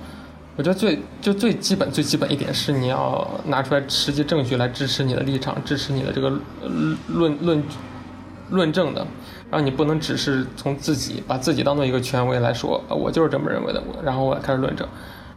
[0.56, 6.30] 我觉得最就最基本最基本一点是你要拿出来实际证据来支持你的立场，支持你的这个
[7.08, 7.64] 论论
[8.50, 9.06] 论证的。
[9.52, 14.88] 然后你不能只是从自己把自己当做一个权威来说，我就是这么认为的，我然后我开始论证。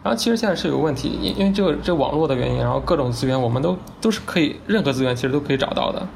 [0.03, 6.07] 然后其实现在是有问题，因因为这个这网络的原因，然后各种资源我们都都是可以，任何资源其实都可以找到的。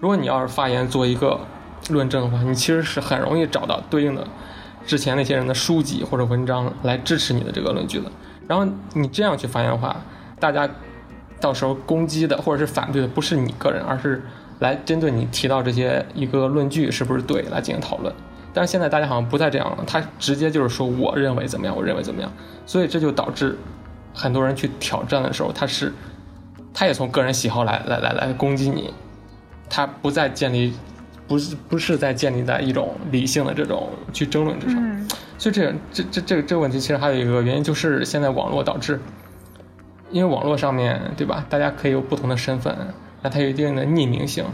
[0.00, 1.38] 如果你要是发言做一个
[1.90, 4.26] 论证的话，你其实是很容易找到对应的
[4.86, 8.10] 之前那些人的书籍或者文章来支持你的这个论据的。
[8.48, 9.96] 然后你这样去发言的话，
[10.40, 10.68] 大家
[11.40, 14.22] 到时候攻击的或者是反对的不是你个人，而是
[14.60, 18.12] 来针对你提到这些一个论据是不是对来进行讨论。
[18.56, 22.32] 但是现在大家好像不再这样了，他直接就是说我认为怎么样，我认为怎么样，
[22.64, 23.54] 所以这就导致
[24.14, 25.92] 很多人去挑战的时候，他是
[26.72, 28.94] 他也从个人喜好来来来来攻击你，
[29.68, 30.72] 他不再建立，
[31.28, 38.98] 不是不是在建立在一种理性的这种去争论之上，所以这这这这个这个问题其实还有一个原因就是现在网络导致，
[40.10, 42.74] 因为网络上面对吧，大家可以有不同的身份，
[43.20, 44.46] 那它有一定的匿名性。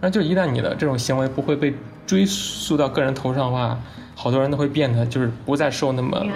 [0.00, 1.74] 那就一旦你的这种行为不会被
[2.08, 3.78] 追溯到个人头上的话，
[4.14, 6.26] 好多人都会变得就是不再受那么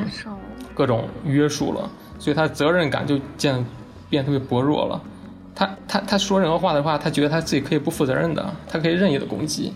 [0.75, 3.65] 各种约束了，所以他责任感就渐
[4.11, 5.01] 变特别薄弱了。
[5.55, 9.73] 他他他说任何话的话，他觉得他自己可以不负责任的，他可以任意的攻击。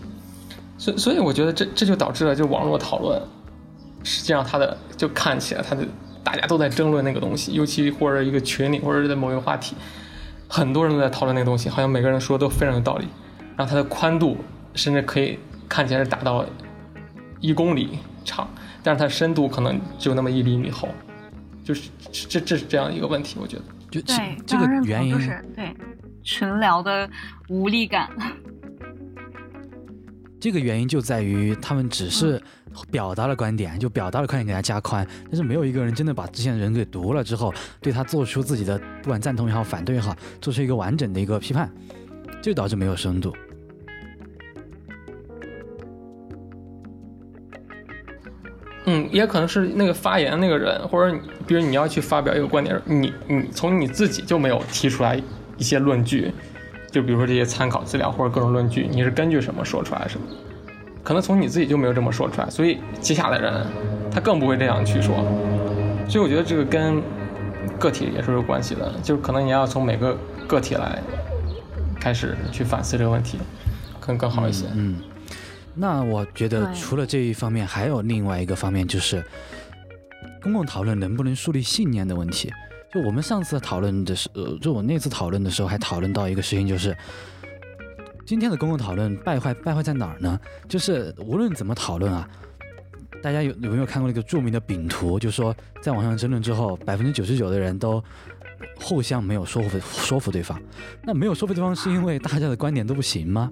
[0.77, 3.19] 所以所以我觉得这这就导致了就网络讨论，
[4.03, 5.83] 实际上他的就看起来他的
[6.23, 9.75] 大家都在争论那个东西，尤其或者一个群里或者是在某一个话题，
[10.47, 13.07] 很多人都在讨论那个东西，好像每个人说的都非常有道理。
[13.55, 14.37] 然后它的宽度
[14.75, 16.45] 甚至可以看起来是达到
[17.39, 18.49] 一公里长，
[18.83, 20.89] 但是它深度可能只有那么一厘米厚，
[21.63, 23.63] 就是这这是这样一个问题，我觉得。
[23.89, 24.01] 就
[24.45, 25.73] 这个原因就是对
[26.21, 27.09] 群聊的
[27.47, 28.09] 无力感。
[30.39, 32.41] 这个原因就在于他们只是
[32.91, 41.71] 表达了观点，就表达了观点给他加宽，但是没有一个人真的把之前的人给读了之后，对他做出自己的不管赞同也好，反对也好，做出一个完整的一个批判，
[42.41, 43.33] 就导致没有深度。
[48.89, 51.15] 嗯，也可能是那个发言那个人，或者
[51.45, 55.21] 比如你要去发表一个观点，你你从你自己就没有提出来
[55.57, 56.31] 一些论据，
[56.89, 60.25] 就比如说这些参考资料或者各种论据，你是根据什么说出来什么？
[61.03, 63.65] 可能从你自己就没有这么说出来，所以接下来人
[64.09, 65.15] 他更不会这样去说。
[66.07, 67.01] 所以我觉得这个跟
[67.77, 70.17] 个体也是有关系的，就是可能你要从每个
[70.47, 70.97] 个体来
[71.99, 73.37] 开始去反思这个问题，
[73.99, 74.65] 可能更好一些。
[74.73, 74.95] 嗯。
[75.79, 79.23] 那我觉得除了这一方面，还有另外一个方面，就是
[80.41, 82.51] 公共讨论能不能树立信念的问题。
[82.91, 86.97] 就我们上次讨论的时候，就我那次讨论的时候，还讨论到一个事情，就是
[88.25, 90.39] 今天的公共讨论败坏败坏在哪儿呢？
[90.67, 92.27] 就是无论怎么讨论啊，
[93.21, 95.19] 大家有有没有看过那个著名的饼图？
[95.19, 98.03] 就说在网上争论之后，百分之九十九的人都
[98.79, 100.59] 互相没有说服说服对方。
[101.03, 103.51] 那没有说服对方，是因为大家的观点都不行吗？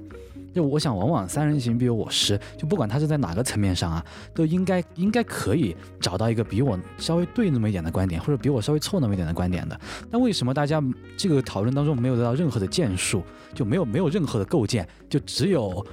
[0.55, 2.39] 就我想，往往三人行必有我师。
[2.57, 4.03] 就不管他是在哪个层面上啊，
[4.33, 9.77] 都应该应该可以找到一个比我稍微对那么一点的观点，或者比我稍微错那么一点的观点的。
[10.09, 10.81] 但为什么大家
[11.17, 13.21] 这个讨论当中没有得到任何的建树，
[13.53, 15.85] 就没有没有任何的构建，就只有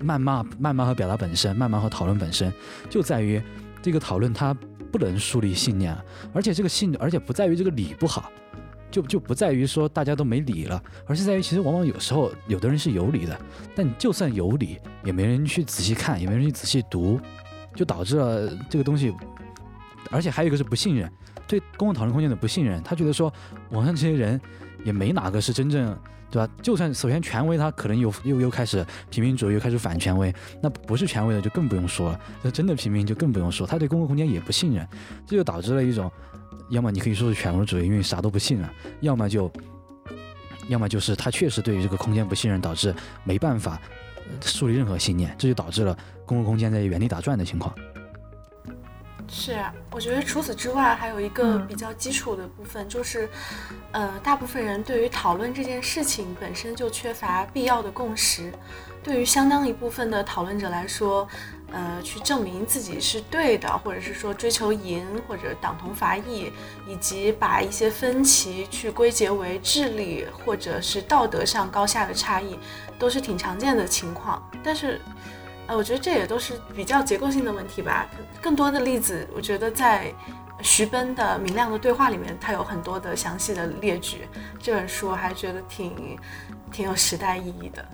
[0.00, 2.52] 谩骂、谩骂和表达本身，谩骂和讨论本身，
[2.88, 3.42] 就在于
[3.82, 4.54] 这个讨论它
[4.92, 5.96] 不能树立信念，
[6.32, 8.30] 而且这个信，而且不在于这个理不好，
[8.94, 13.36] 就就不在于说大家都没理了，而是在于其实往往有时候有的人是有理的，
[13.74, 17.18] 但你就算有理，也没人去仔细看，也没人去仔细读，
[17.74, 19.12] 就导致了这个东西，
[20.12, 21.10] 而且还有一个是不信任，
[21.48, 23.32] 对公共讨论空间的不信任，他觉得说
[23.70, 24.40] 网上这些人
[24.84, 25.98] 也没哪个是真正。
[26.30, 26.52] 对吧？
[26.60, 32.20] 就算首先权威，他可能又又又开始平民主义，又开始反权威，那不是权威的就更不用说了。
[32.42, 34.84] 那真的平民就更不用说，他对公共空间也不信任，
[35.24, 36.10] 这就导致了一种，
[36.70, 38.68] 要么你可以说是犬儒主义，因为啥都不信任；
[39.00, 39.50] 要么就，
[40.68, 43.80] 要么就是他确实对于这个空间不信任，导致没办法
[44.40, 47.74] 树立任何信念，这就导致了公共空间在原地打转的情况。
[49.26, 49.58] 是，
[49.90, 53.28] 我觉得除此之外，还有一个比较基础的部分，就是，
[53.92, 58.52] 呃，大部分人对于讨论这件事情本身就缺乏必要的共识。
[59.04, 61.28] 对于相当一部分的讨论者来说，
[61.70, 66.50] 呃，去证明自己是对的，或者是说追求赢，或者党同伐异，
[66.88, 72.58] 以及把一些分歧去归结为智力或者是道德上高下的差异，
[72.98, 74.42] 都是挺常见的情况。
[74.62, 74.98] 但是，
[75.66, 78.08] 呃，我觉得这也都是比较结构性的问题吧。
[78.40, 80.10] 更多的例子，我觉得在
[80.62, 84.26] 徐奔的《明亮的对话》里面，他有很多的详细的列举。
[84.58, 86.18] 这本书还觉得挺
[86.72, 87.86] 挺有时代意义的。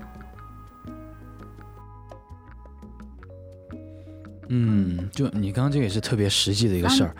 [4.51, 7.15] 嗯，就你刚刚这个也是特别实际的一个事儿，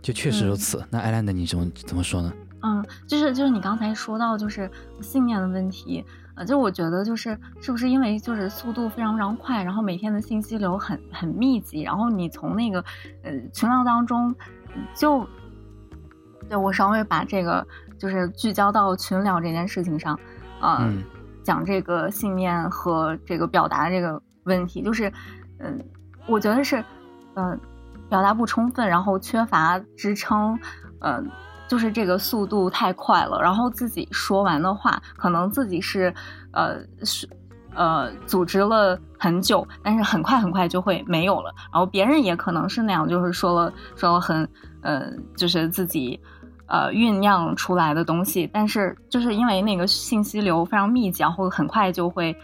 [0.00, 0.82] 就确实如此。
[0.90, 2.32] 那艾兰的你怎么怎么说呢？
[2.62, 6.04] 嗯，就是就是你刚才说到就是信念的问题。
[6.34, 12.82] 呃，就我觉得就是是不是因为就是速度非常非常快，然后每天的信息流很很密集，然后你从那个
[13.22, 14.34] 呃群聊当中
[14.94, 15.28] 就，
[16.48, 17.66] 对我稍微把这个
[17.98, 20.18] 就是聚焦到群聊这件事情上，
[20.62, 21.02] 嗯，
[21.42, 25.12] 讲这个信念和这个表达这个问题，就是
[25.58, 25.84] 嗯，
[26.26, 26.84] 我觉得是
[27.34, 27.58] 嗯
[28.08, 30.58] 表达不充分，然后缺乏支撑，
[31.00, 31.30] 嗯。
[31.68, 36.12] 就是这个速度太快了，然后自己说完的话，可能自己是，
[36.50, 37.26] 呃，是，
[37.74, 41.50] 呃，组织了很久，但是很快很快就会没有了。
[41.72, 44.46] 然后别人也可能是那样，就是说了说了很，
[44.82, 46.20] 呃，就是自己，
[46.66, 52.36] 呃，酝酿出来的东西，但是就是因为那个信息流非常密集，然后很快就会。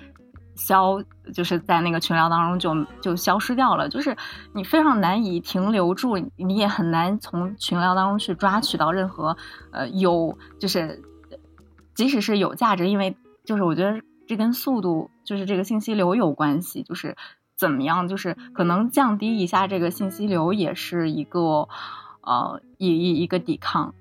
[0.59, 1.01] 消
[1.33, 4.17] 就是在那个群聊当中就就消失掉了，就是
[4.53, 9.37] 你非常难以停留住，你也很难从群聊当中去抓取到任何
[9.71, 11.01] 呃有就是
[11.95, 17.17] 即使是有价值，因为就是我觉得这跟速度就是这个信息流有关系，就是
[17.57, 21.69] 怎么样，就是可能降低一下这个信息流也是一个
[22.23, 23.95] 呃一一一个抵抗。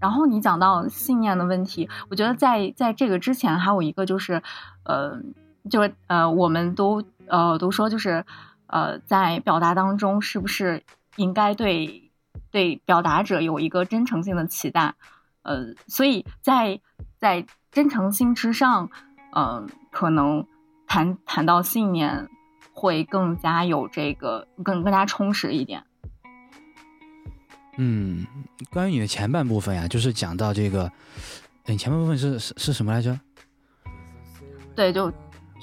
[0.00, 4.42] 然后你讲到信念的问题，我觉得在在这个之前还有一个就是
[4.84, 5.20] 呃。
[5.70, 8.24] 就是呃，我们都呃都说，就是
[8.66, 10.82] 呃，在表达当中，是不是
[11.16, 12.10] 应该对
[12.50, 14.94] 对表达者有一个真诚性的期待？
[15.42, 16.80] 呃，所以在
[17.18, 18.90] 在真诚性之上，
[19.34, 20.46] 嗯，可能
[20.86, 22.28] 谈谈到信念
[22.72, 25.82] 会更加有这个更更加充实一点。
[27.78, 28.26] 嗯，
[28.70, 30.92] 关于你的前半部分呀，就是讲到这个，
[31.64, 33.18] 你前半部分是是是什么来着？
[34.76, 35.10] 对，就。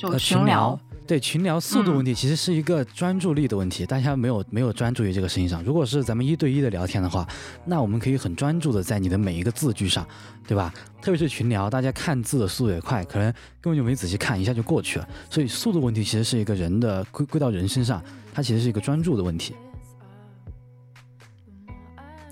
[0.02, 3.86] 呃，群聊对群聊速度问题，其实是一个专注力的问题。
[3.86, 5.62] 大家没有没有专注于这个事情上。
[5.64, 7.28] 如果是咱们一对一的聊天的话，
[7.66, 10.08] 那我们可以很专注的在你的每一个字句上，
[10.48, 10.74] 对吧？
[11.02, 13.26] 特别是群聊，大家看字的速度也快，可能
[13.60, 15.08] 根本就没仔细看，一下就过去了。
[15.30, 18.02] 所以速度问题其实是一个人的归归到人身上，
[18.34, 19.54] 它其实是一个专注的问题，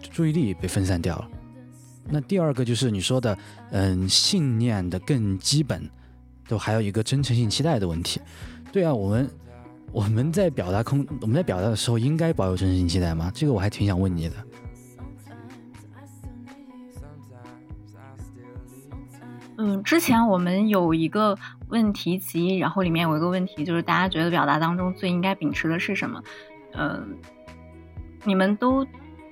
[0.09, 1.27] 注意力被分散掉了。
[2.07, 3.37] 那第二个就是你说的，
[3.71, 5.89] 嗯，信念的更基本。
[6.49, 8.19] 都还有一个真诚性期待的问题，
[8.71, 9.29] 对啊，我们
[9.91, 13.31] 我们在表达空我们在表达的时候应该保有真诚性期待吗？
[13.35, 14.35] 这个我还挺想问你的。
[19.59, 21.37] 嗯，之前我们有一个
[21.67, 26.23] 问题集，然后里面有一个问题，就是大家觉得表达当中最应该秉持的是什么？
[26.73, 27.15] 嗯，
[28.23, 28.83] 你们都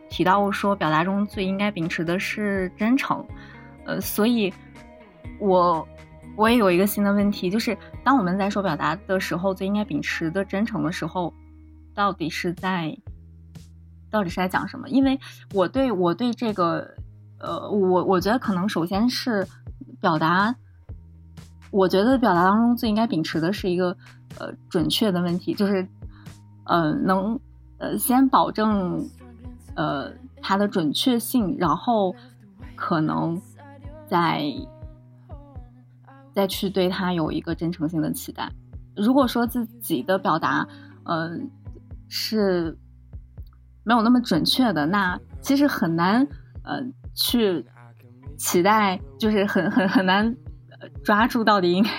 [0.08, 3.26] 提到过说表达中最应该秉持的是真诚，
[3.86, 4.54] 呃，所以
[5.40, 5.88] 我。
[6.38, 11.34] 我也有一个新的问题，就是当我们在说表达的时候，最应该秉持的真诚的时候，
[11.96, 12.96] 到底是在，
[14.12, 14.88] 到底是在讲什么？
[14.88, 15.20] 因为
[15.52, 16.94] 我对我对这个，
[17.40, 19.48] 呃，我我觉得可能首先是
[20.00, 20.56] 表达，
[21.72, 23.98] 我觉得表达当中最应该秉持的是一个
[24.38, 25.88] 呃准确的问题，就是
[26.66, 27.40] 呃能
[27.80, 29.10] 呃先保证
[29.76, 32.16] 呃它的准确性，然后
[32.76, 33.42] 可能
[34.08, 34.44] 在。
[36.38, 38.48] 再去对他有一个真诚性的期待。
[38.96, 40.68] 如果说自己的表达，
[41.06, 41.50] 嗯，
[42.08, 42.78] 是
[43.84, 46.28] 没有那么准确的，那其实很难
[46.64, 46.80] 呃
[47.16, 47.66] 去
[48.38, 50.38] 期待，就是很很很难
[51.04, 51.90] 抓住到底应该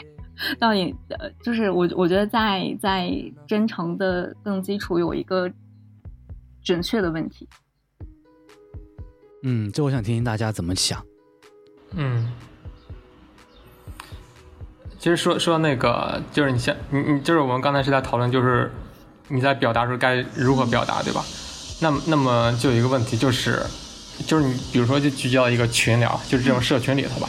[0.60, 3.10] 到底呃，就是我我觉得在在
[3.44, 5.50] 真诚的更基础有一个
[6.62, 7.48] 准确的问题。
[9.42, 11.04] 嗯，这我想听听大家怎么想。
[11.96, 12.30] 嗯，
[14.98, 18.72] 其实说说那个，就是你像你你就是我们刚才是在讨论，就是
[19.28, 21.24] 你在表达时候该如何表达，对吧？
[21.80, 23.62] 那么那么就有一个问题，就是
[24.26, 27.28] 就是你比如说就聚焦一个群聊，就是这种社群里头吧。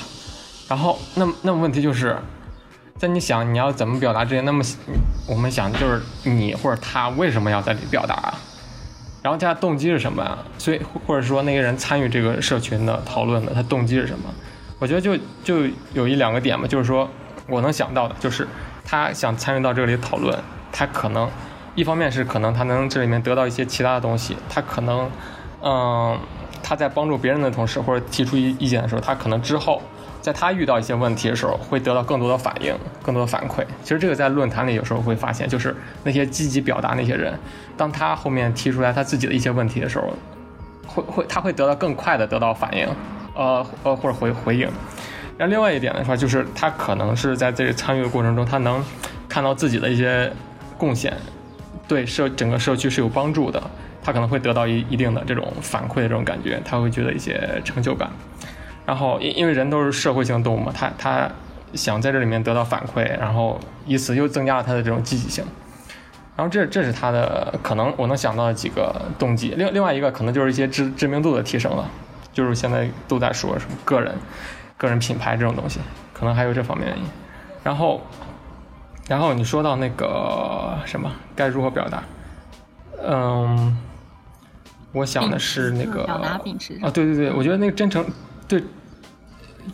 [0.67, 2.17] 然后那那么问题就是
[2.97, 4.63] 在你想你要怎么表达之前，那么
[5.27, 8.33] 我们想就是你或者他为什么要在里表达啊？
[9.21, 10.39] 然后他动机是什么啊？
[10.57, 14.33] 所以或者说那个人参与这个社群的讨论的，他动机是什么？
[14.79, 17.07] 我觉得就就有一两个点嘛，就是说
[17.49, 18.47] 我能想到的，就是
[18.85, 20.37] 他想参与到这里讨论，
[20.71, 21.29] 他可能
[21.75, 25.09] 一方面是可能他能这里面得到一些其他的东西，他可能
[25.61, 26.17] 嗯
[26.61, 29.81] 他在帮助别人的同时或者提出意意见的时候，他可能之后。
[30.21, 33.63] 在他遇到一些问题的时候，会得到更多的反应，更多的反馈。
[33.83, 35.73] 其实这个在论坛里有时候会发现，就是
[36.03, 37.33] 那些积极表达那些人，
[37.77, 40.13] 当他后面提出来他自己的一些问题的时候，
[40.85, 42.85] 会会他会得到更快的得到反应，
[43.33, 44.69] 呃呃或者回回应。
[45.39, 48.83] 然后另外一点的话，就是他可能是在这个参与的过程中，他能
[49.29, 50.29] 看到自己的一些
[50.77, 51.13] 贡献，
[51.87, 53.63] 对社整个社区是有帮助的，
[54.03, 58.09] 他可能会得到一一定的这种反馈的这种感觉，他会觉得一些成就感。
[58.85, 61.29] 然后，因因为人都是社会性动物嘛，他他
[61.73, 65.45] 想在这里面得到反馈，然后以此又增加了他的这种积极性。
[66.35, 69.53] 然后这这是他的可能我能想到的几个动机。
[69.55, 71.89] 另另外一个可能就是一些知知名度的提升了，
[72.33, 74.13] 就是现在都在说什么个人
[74.79, 75.79] 个人品牌这种东西，
[76.11, 77.03] 可能还有这方面原因。
[77.63, 78.01] 然后，
[79.07, 82.03] 然后你说到那个什么该如何表达，
[83.05, 83.77] 嗯，
[84.93, 88.03] 我想的是那个啊，对对对，我觉得那个真诚
[88.47, 88.63] 对。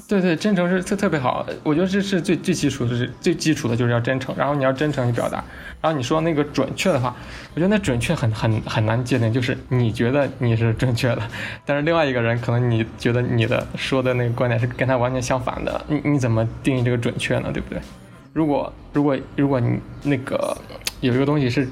[0.08, 4.36] 对对，真诚是特特别好，我觉得这是最最基础的，是最基础的就是要真诚。
[4.38, 5.44] 然后你要真诚去表达，
[5.82, 7.16] 然后你说那个准确的话，
[7.54, 11.22] 我觉得那准确很很很难界定，就是你觉得你是正确的，
[11.66, 17.50] 但是另外一个人可能你觉得你的说的那个观点是跟他完全相反的，你你怎么定义这个准确呢？
[17.52, 17.80] 对不对？
[18.34, 20.56] 如果如果如果你那个
[21.00, 21.68] 有一个东西是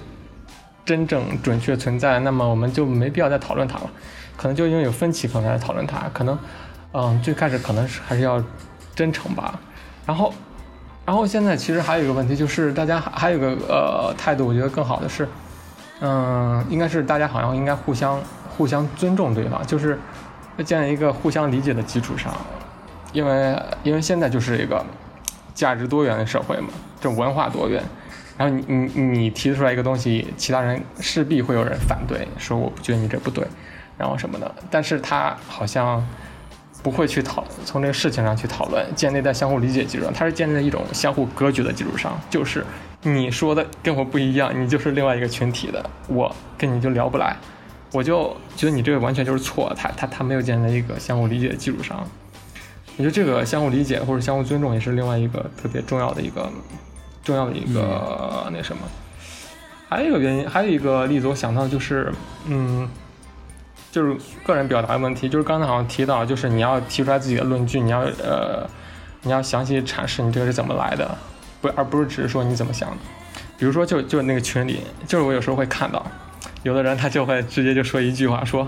[0.86, 3.90] 真正准确存在，那么我们就没必要再讨论它了，
[4.38, 6.38] 可能就因为有分歧可能来讨论它，可能。
[6.96, 8.42] 嗯，最开始可能是还是要
[8.94, 9.60] 真诚吧，
[10.06, 10.32] 然后，
[11.04, 15.28] 然后现在其实还有一个问题，就是大家还还有个呃态度，我觉得更好的是，
[16.02, 19.98] 嗯，应该是大家好像应该互相互相尊重对方，就是
[20.64, 22.32] 建立一个互相理解的基础上，
[23.12, 24.86] 因为因为现在就是一个
[25.56, 26.68] 价值多元的社会嘛，
[27.02, 27.84] 这文化多元，
[28.38, 33.44] 然后你你你提出来一个东西，其他人势必会有人反对，说我不觉得你这不对，
[33.98, 36.06] 然后什么的，但是他好像。
[36.84, 42.20] 不会去讨从这个事情上去讨论，建立在相互理解基础上，它是建立在一种相互隔绝的基础上。
[42.30, 42.66] 就是
[43.04, 47.38] 你说的跟我不一样，你就是另外一个群体的，我跟你就聊不来，
[47.94, 49.74] 我就觉得你这个完全就是错。
[49.78, 52.06] 他他他没有建立在一个相互理解的基础上。
[52.98, 56.52] 我觉得这个相互理解或者相互尊重也是另外一个特别重要的一个
[57.24, 58.82] 重要的一个那什么。
[59.88, 62.14] 还有一个原因，还有一个例子，我想到就是，
[62.46, 62.90] 嗯。
[63.94, 68.68] 就是个人表达的问题，就是刚才好像提到，就是你要提出来自己的论据，你要呃，
[69.22, 71.16] 你要详细阐释你这个是怎么来的，
[71.62, 72.98] 不而不是只是说你怎么想的。
[73.56, 76.04] 比如说，就就那个群里，就是我有时候会看到，
[76.64, 78.68] 有的人他就会直接就说一句话，说，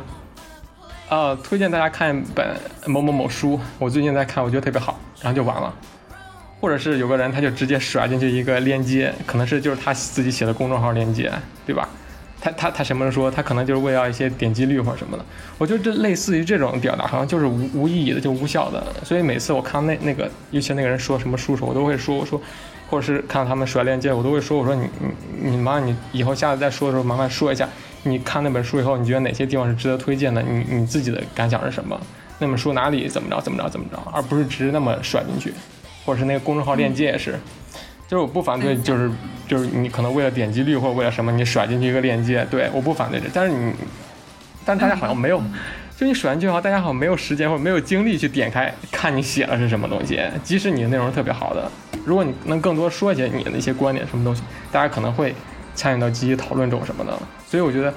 [1.09, 2.55] 呃，推荐大家看一本
[2.85, 5.73] 某某某书，我最近在看，我觉得特别好，然后就完了。
[6.61, 11.33] 或者是有个人他就直接甩进去一个链接，可能是就是他自己写的公众号链接，
[11.65, 11.89] 对吧？
[12.41, 13.31] 他他他什么时候说？
[13.31, 15.25] 他可能就是为了一些点击率或者什么的。
[15.57, 18.85] 我觉得这类似于这种表达，好像就是无无意义的，就无效的。
[19.03, 22.39] 所以每次我看那那个，尤其那个人说什么书时，我都会说，我说，
[22.89, 24.87] 或者是看到他们甩链接，我都会说，我说你
[25.41, 27.67] 你你麻烦你以后下次再说的时候，麻烦说一下，
[28.03, 30.41] 你看那本书以后，你觉得哪些地方是值得推荐的？
[30.43, 31.99] 你你自己的感想是什么？
[32.37, 35.53] 那本书哪里怎么着怎么着怎么着，而不是只是那么甩进去，
[36.05, 37.39] 或者是那个公众号链接也是。
[38.07, 39.09] 就是我不反对，就是
[39.47, 43.27] 就是你可能为了点击率或者为了什么，你甩进去一个链接，对，我不反对这。
[43.33, 43.73] 但是你，
[44.63, 45.41] 但大家好像没有，
[45.97, 50.21] 就你甩进去后，大家好像没有时间或者没有精力去点开看你写的是什么东西。
[50.43, 51.71] 即使你的内容特别好的，
[52.05, 55.33] 如果你能更多说一些你的一些观点什么东西，大家可能会
[55.73, 57.17] 参与到积极讨论中什么的。
[57.47, 57.91] 所以我觉得，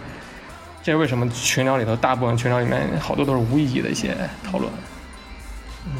[0.82, 4.72] 这是为什么群聊里头大部分群聊里面好多都是无意义的一些讨论。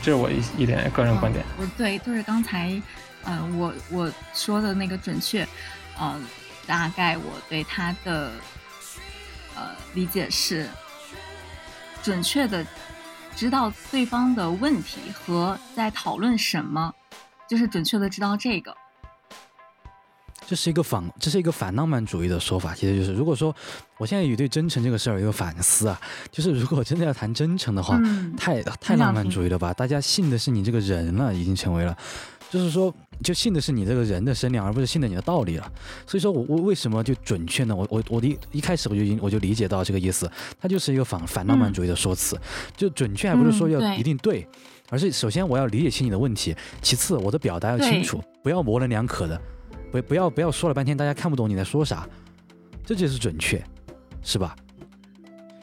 [0.03, 1.45] 这是我一一点个人观点。
[1.59, 2.81] 我对，就是刚才。
[3.29, 5.47] 嗯，我我说的那个准确，
[6.01, 6.25] 嗯，
[6.67, 8.33] 大概我对他的，
[9.55, 10.67] 呃理解是
[12.03, 12.67] 准确的
[13.37, 16.93] 知道对方的问题和在讨论什么，
[17.49, 18.75] 就是准确的知道这个。
[20.47, 22.75] 这是一个反，这是一个反浪漫主义的说法。
[22.75, 23.55] 其实就是，如果说
[23.99, 26.01] 我现在也对真诚这个事儿有一个反思啊，
[26.33, 28.01] 就是如果真的要谈真诚的话，
[28.35, 29.75] 太太浪漫主义了吧？
[29.75, 31.95] 大家信的是你这个人了，已经成为了，
[32.51, 35.73] 就是说，就信的是你这个人的身量，而不是信的你的道理了。
[36.07, 37.77] 所以说我我为什么就准确呢？
[37.77, 40.31] 我我我一一开始我就已经我就理解到这个意思，
[40.61, 42.39] 它就是一个反反浪漫主义的说辞。
[42.77, 44.47] 就准确还不是说要一定对，
[44.89, 49.41] 而是首先我要理解清你的问题，其次我的表达要清楚，不要模棱两可的。
[49.91, 52.07] 不不要不要说了半天，大家看不懂你在说啥，
[52.85, 53.63] 这就是准确，
[54.23, 54.55] 是吧？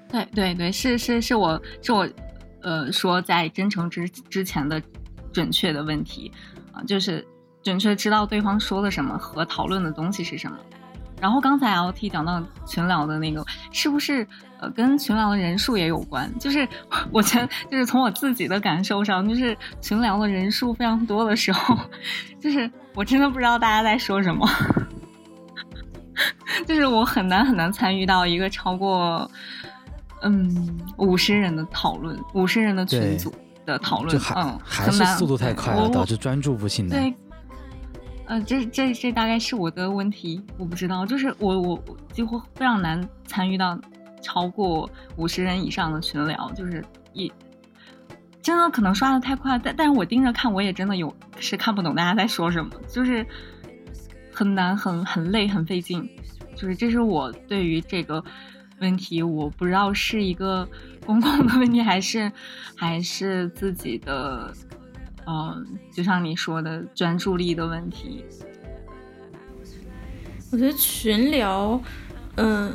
[0.10, 2.10] 对对对，是是是我是我，
[2.62, 4.82] 呃，说在真诚之之前的
[5.32, 6.32] 准确的问题
[6.76, 7.26] 啊，就是
[7.64, 10.58] 准确知道对方说的什么和讨论的东西是什么。
[11.22, 14.28] 然后刚才 L T 讲到群聊的那个，是不是
[14.60, 16.30] 呃跟群聊的人数也有关？
[16.38, 16.68] 就是
[17.10, 21.80] 我觉得，就是从我自己的感受上，就是群聊的人数非常多的时候，
[22.40, 24.46] 就是我真的不知道大家在说什么，
[26.68, 29.30] 就是我很难很难参与到一个超过
[30.22, 33.34] 嗯五十人的讨论，五十人的群组
[33.66, 37.00] 的讨论，嗯，还是速度太快了，导致专注不进来。
[37.00, 37.14] 对。
[38.28, 41.80] 呃，这这这大概是我的问题，我不知道，就是我我
[42.12, 43.80] 几乎非常难参与到
[44.20, 47.32] 超过五十人以上的群聊，就是一
[48.42, 53.24] 真的可能刷的太快，但但是我盯着看，我也真的有是看不懂大家在说什么，就是
[54.34, 56.10] 很难很很累很费劲，
[56.56, 58.24] 就是这是我对于这个
[58.80, 60.68] 问题，我不知道是一个
[61.06, 62.32] 公共的问题还是
[62.76, 64.54] 还是自己的。
[65.28, 68.24] 嗯，就像你说的专注力的问题，
[70.52, 71.82] 我觉得群聊，
[72.36, 72.72] 嗯，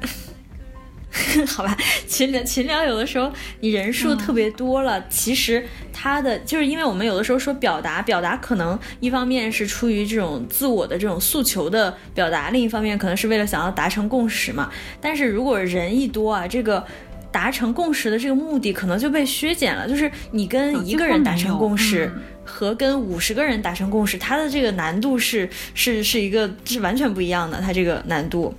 [1.48, 1.76] 好吧，
[2.08, 3.30] 群聊群聊有的时候
[3.60, 14.70] 你人数特别多了，其实它的就是因为我们有的时候说表达，表达可能一方面是出于这种自我的这种诉求的表达，另一方面可能是为了想要达成共识嘛。
[15.00, 16.84] 但是如果人一多啊，这个。
[17.30, 22.10] 达成共识的这个目的可能就被削减了，就是你跟一个人达成共识
[22.42, 28.52] 和跟五十个人达成共识，它的这个难度是是是一个是完全不一样的，它这个难度。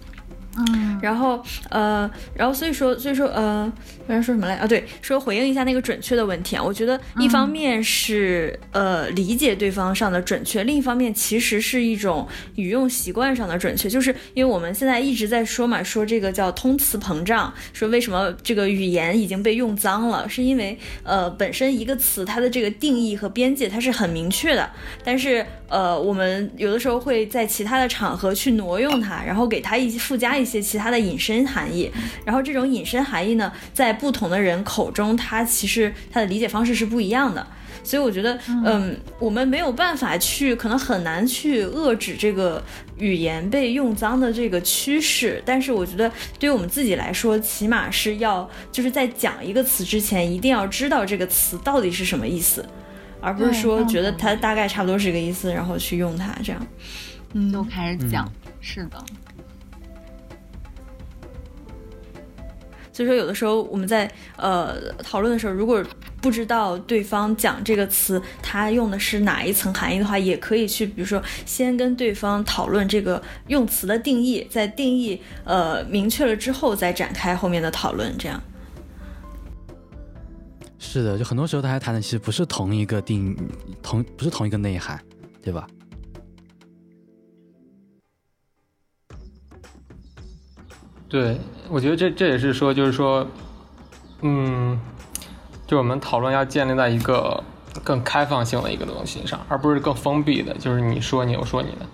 [1.01, 3.71] 然后呃，然后所以说所以说呃，
[4.09, 4.65] 刚才说什么来啊？
[4.65, 6.63] 对，说回应一下那个准确的问题啊。
[6.63, 24.67] 我觉得一方面是呃理解对方上的准确，另一方面其实是一种语用习惯上的准确，就是因为我们现在一直在说嘛，说这个叫通词膨胀，说为什么这个语言已经被用脏了，是因为呃本身一个词它的这个定义和边界它是很明确的，
[25.03, 30.39] 但是呃我们有的时候会在其他的场合去挪用它，然后给它一附加一。
[30.39, 31.91] 一些其他的引申含义，
[32.25, 37.45] 然后这种引申含义呢，在不同的人口中，他其实他的理解方式是不一样的。
[37.81, 42.61] 所以我觉得，嗯，我们没有办法去，可能很难去遏制这个
[42.97, 45.41] 语言被用脏的这个趋势。
[45.45, 52.67] 但是我觉得，对于我们自己来说，起码是要就是在讲一个词之前，一定要知道这个词到底是什么意思，
[53.21, 56.67] 而不是说觉得它大概差不多是这个意思，然后去用它这样。
[57.33, 58.29] 嗯，都开始讲，
[58.59, 59.03] 是的。
[62.99, 65.81] 所以说，有的时候我们在呃讨论的时候，如果
[66.21, 78.13] 不知道对方讲这个词他用的是哪一层含义的话，也可以去，比如说先跟对方讨论这个用词的定义，在定义呃明确了之后，再展开后面的讨论。
[78.17, 78.41] 这样
[80.77, 83.33] 是的，就很多时候大家谈的其实不是同一个定
[83.81, 85.01] 同不是同一个内涵，
[85.41, 85.65] 对吧？
[91.07, 91.37] 对。
[91.69, 93.25] 我觉得这这也是说，就是说，
[94.21, 94.79] 嗯，
[95.67, 97.43] 就我们讨论要建立在一个
[97.83, 101.85] 更开放性的一个东西上，而不是更封闭的，就是你说你，我说你的。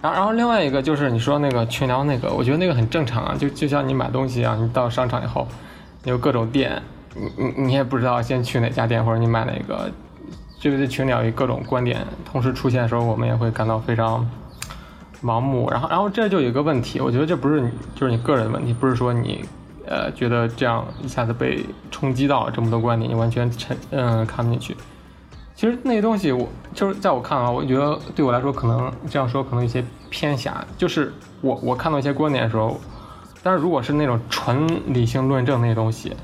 [0.00, 5.48] 然后，然后另外一个就是你说那个群聊那个，我觉得那个很正常啊，就就像你买东西一样，你到商场以后，
[6.04, 6.80] 你有各种店，
[7.14, 9.90] 你你你也不知道先去哪家店，或者你买哪个，
[10.60, 14.24] 就是群聊有各种观点同时出现的时候，我们也会感到非常。
[15.24, 19.42] 盲目，然后，然后这就有一个问题，我觉得这不是你，就是你个人的问题，不是说你，
[19.86, 24.76] 呃，觉得这样一下子被冲击到这么多观点，你完全沉，嗯，看不进去。
[25.54, 30.62] 其实那些东西，我就是在我看啊，我觉得对我来说，可能这样说可能有些偏狭。
[30.76, 32.78] 就是我我看到一些观点的时候，
[33.42, 36.14] 但是如果是那种纯理性论证那些东西，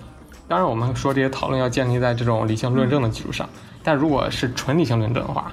[0.49, 3.49] 当然我们说这些讨论要建立在这种理性论证的基础上，
[3.85, 5.53] 但如果是纯理性论证的话，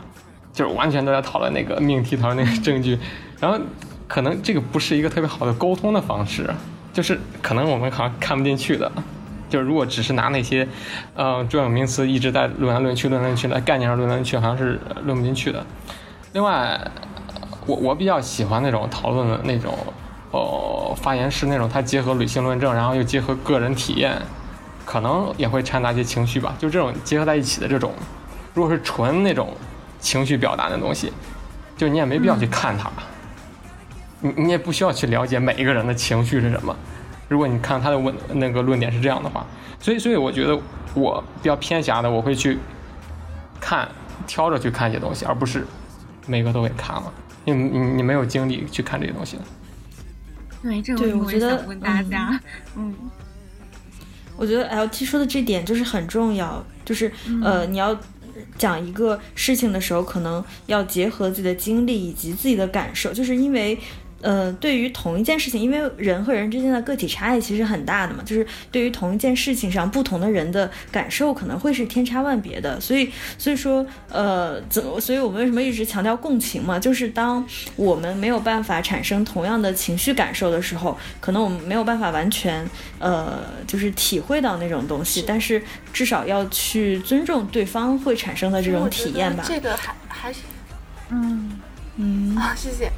[0.58, 2.98] 就是完全都在讨论那个命题，讨论那个证据。
[3.40, 3.60] 然后，
[4.08, 6.50] 可能这个不是一个特别好的沟通的方式，
[6.92, 8.92] 就是可能我们好像看不进去的，
[9.48, 10.68] 就是如果只是拿那些，
[11.14, 15.64] 呃，专有名词一直在论来论去、论来论去的概念上论来论去，好像是论不进去的。
[16.34, 16.82] 另外，
[17.68, 19.78] 我我比较喜欢那种讨论的那种，
[20.32, 24.20] 哦，发言是那种他结合理性论证，然后又结合个人体验，
[24.84, 26.56] 可能也会掺杂一些情绪吧。
[26.58, 27.94] 就这种结合在一起的这种，
[28.56, 29.56] 如果是纯那种
[30.00, 31.12] 情绪表达的东西，
[31.76, 32.90] 就你也没必要去看它，
[34.22, 36.76] 你你也不需要去了解每一个人的情绪是什么。
[37.28, 39.46] 如果你看他的问那个论点是这样的话，
[39.80, 40.60] 所以所以我觉得
[40.94, 42.58] 我比较偏狭的，我会去
[43.60, 43.88] 看
[44.26, 45.66] 挑着去看一些东西，而不是。
[46.30, 47.14] 每个都给看了，
[47.46, 49.38] 因为你你没有精力去看这些东西
[50.62, 52.38] 对，这个我觉得问大家，
[52.76, 52.94] 嗯，
[54.36, 57.10] 我觉得 L T 说的这点就是很重要，就是
[57.42, 57.98] 呃，你要
[58.58, 63.78] 讲一个事情的时候，可能要结合自己的经历以及自己的感受，就是因为。
[64.22, 72.80] 呃，对于同一件事情，因为人和人之间的个体差异其实很大的嘛，就是对于同一件事情上，不同的人的感受可能会是天差万别的。
[72.82, 76.80] 所以，所以说，呃，怎，所以我们为什么一直强调共情嘛？
[76.80, 77.46] 就是当
[77.76, 82.68] 我们没有办法产生同样的情绪感受的时候，可能我们没有办法完全，
[82.98, 85.62] 呃，就是体会到那种东西，但是
[85.94, 89.44] 至少要去尊重对方会产生的这种体验吧。
[89.48, 90.40] 这个还还是，
[91.12, 91.60] 嗯。
[91.98, 92.92] 嗯 啊，谢谢。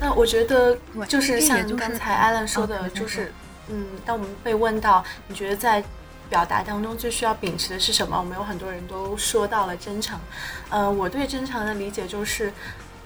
[0.00, 0.76] 那我觉得
[1.08, 3.32] 就是像刚才艾伦说的，就是
[3.68, 5.82] 嗯，当我们被问到你觉得在
[6.30, 10.18] 表达当中最需要秉持的是什么，我们有很多人都说到了真诚。
[10.70, 12.52] 呃，我对真诚的理解就是，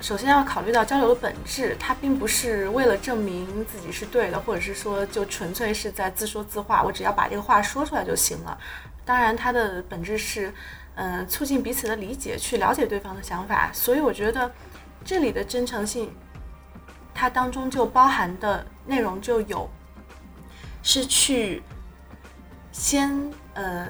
[0.01, 8.57] 首先要考虑到交流的本质，它并不是为了证明自己是对的，或者是说就纯粹是在自说自话，我只要把这个话说出来就行了。
[9.05, 10.53] 当然，它的本质是
[10.95, 13.71] 嗯，促进彼此的理解，去了解对方的想法。
[13.73, 14.51] 所以我觉得。
[15.05, 16.11] 这里的真诚性，
[17.15, 19.69] 它当中就包含的内容就有，
[20.83, 21.63] 是去
[22.73, 23.87] 先呃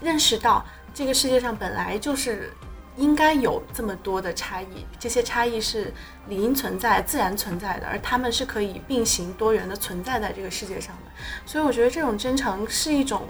[0.00, 2.52] 认识到这个世界上本来就是
[2.96, 5.92] 应该有这么多的差异，这些差异是
[6.28, 11.10] 理应存在、自然存在的，而他们是可以并行、多元的存在在这个世界上的。
[11.44, 13.26] 所以我觉得这种真诚是一种。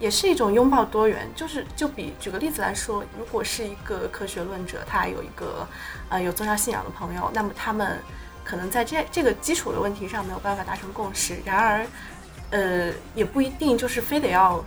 [0.00, 5.64] 也是一种拥抱多元，就是就比举个例子来说，如果是一个科学论者，他有一个
[6.12, 7.98] 呃有宗教信仰的朋友，那么他们
[8.44, 11.38] 可能在这这个基础的问题上没有办法达成共识。
[11.44, 11.86] 然而，
[12.50, 14.62] 呃，也不一定就是非得要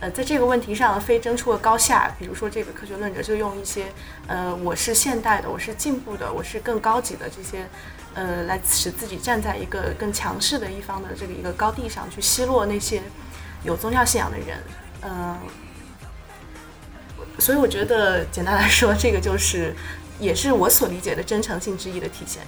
[0.00, 2.10] 呃在这个问题上非争出个高下。
[2.18, 3.84] 比如说，这个科学论者就用一些
[4.26, 7.68] 呃我是现代的，我是进步的，我是更高级的这些
[8.14, 13.02] 呃来使自己站在一个更强势的一方的这个一个高地上去奚落那些。
[13.64, 14.62] 有宗教信仰的人，
[15.02, 15.36] 嗯，
[17.40, 19.74] 所以我觉得简单来说，这个就是
[20.20, 22.46] 也是我所理解的真诚性之一的体现。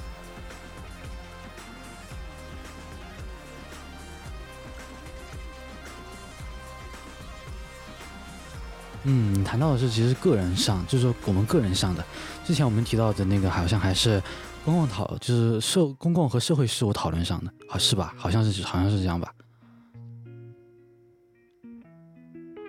[9.04, 12.04] 嗯，谈到的是其实个人上，就是说我们个人上的。
[12.44, 14.22] 之前我们提到的那个好像还是
[14.62, 18.12] 公共讨，就是社公共和社会事务讨论上的，啊是吧？
[18.18, 19.34] 好像是好像是这样吧。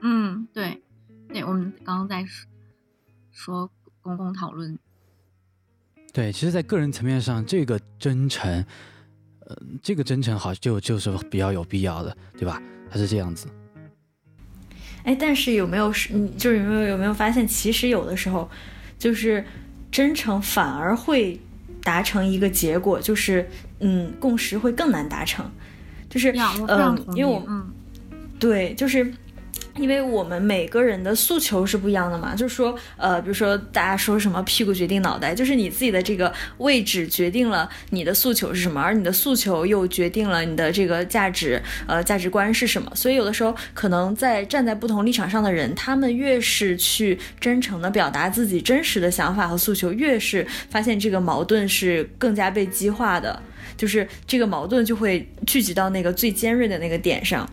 [0.04, 0.82] 嗯，对，
[1.28, 2.48] 对，我们刚刚在说
[3.32, 3.70] 说
[4.02, 4.80] 公共讨论。
[6.14, 8.66] 对，其实，在个人层面上，这个真诚，
[9.46, 12.62] 呃，这个真诚好就就是比较有必要的，对吧？
[12.90, 13.48] 它是这样子。
[15.04, 18.50] 哎，但是有没有是，就是有没有有没有发现，其实有的时候，
[19.00, 19.44] 就是
[19.90, 21.40] 真诚反而会
[21.82, 25.50] 达成一个结果，就是嗯，共识会更难达成，
[26.10, 26.32] 就是
[26.68, 27.72] 嗯，因为我嗯，
[28.40, 29.14] 对，就是。
[29.78, 42.92] 因为我们每个人的诉求是不一样的嘛，就是说，呃，比如说大家说什么屁股决定脑袋，就是你自己的这个位置决定了你的诉求是什么，而你的诉求又决定了你的这个价值，呃，价值观是什么。
[42.96, 53.42] 所以有的时候，可能在站在不同立场上的人，他们越是去真诚的表达自己真实的想法和诉求，越是发现这个矛盾是更加被激化的，
[53.78, 57.50] 就是这个矛盾就会聚集到那个最尖锐的那个点上。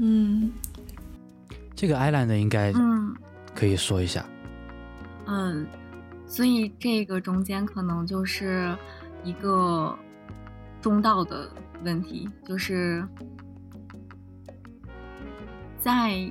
[0.00, 0.52] 嗯，
[1.74, 3.14] 这个 island 应该嗯
[3.54, 4.24] 可以说一下，
[5.26, 5.66] 嗯，
[6.26, 8.76] 所以这个中间可能就是
[9.24, 9.96] 一个
[10.80, 11.50] 中道的
[11.84, 13.04] 问题，就是
[15.80, 16.28] 在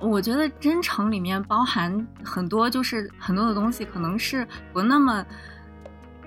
[0.00, 5.24] 我觉得真诚里面包含很多，就是很多的东西可能是不那么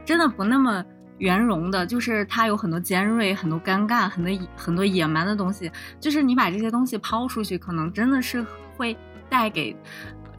[0.06, 0.86] 真的不那么。
[1.22, 5.72] 圆融的，就是它有很多尖锐、很多尴尬、很多很多野蛮的东西。
[6.00, 8.44] 就是你把这些东西抛出去，可能真的是
[8.76, 8.98] 会
[9.30, 9.76] 带给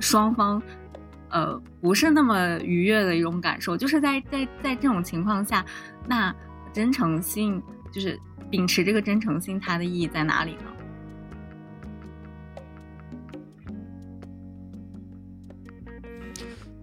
[0.01, 0.61] 双方，
[1.31, 3.77] 呃不是那么愉悦的一种感受。
[3.77, 5.65] 就是在在在这种情况下，
[6.09, 6.35] 那
[6.73, 8.19] 真诚性就是
[8.51, 10.65] 秉持这个真诚性，它的意义在哪里呢？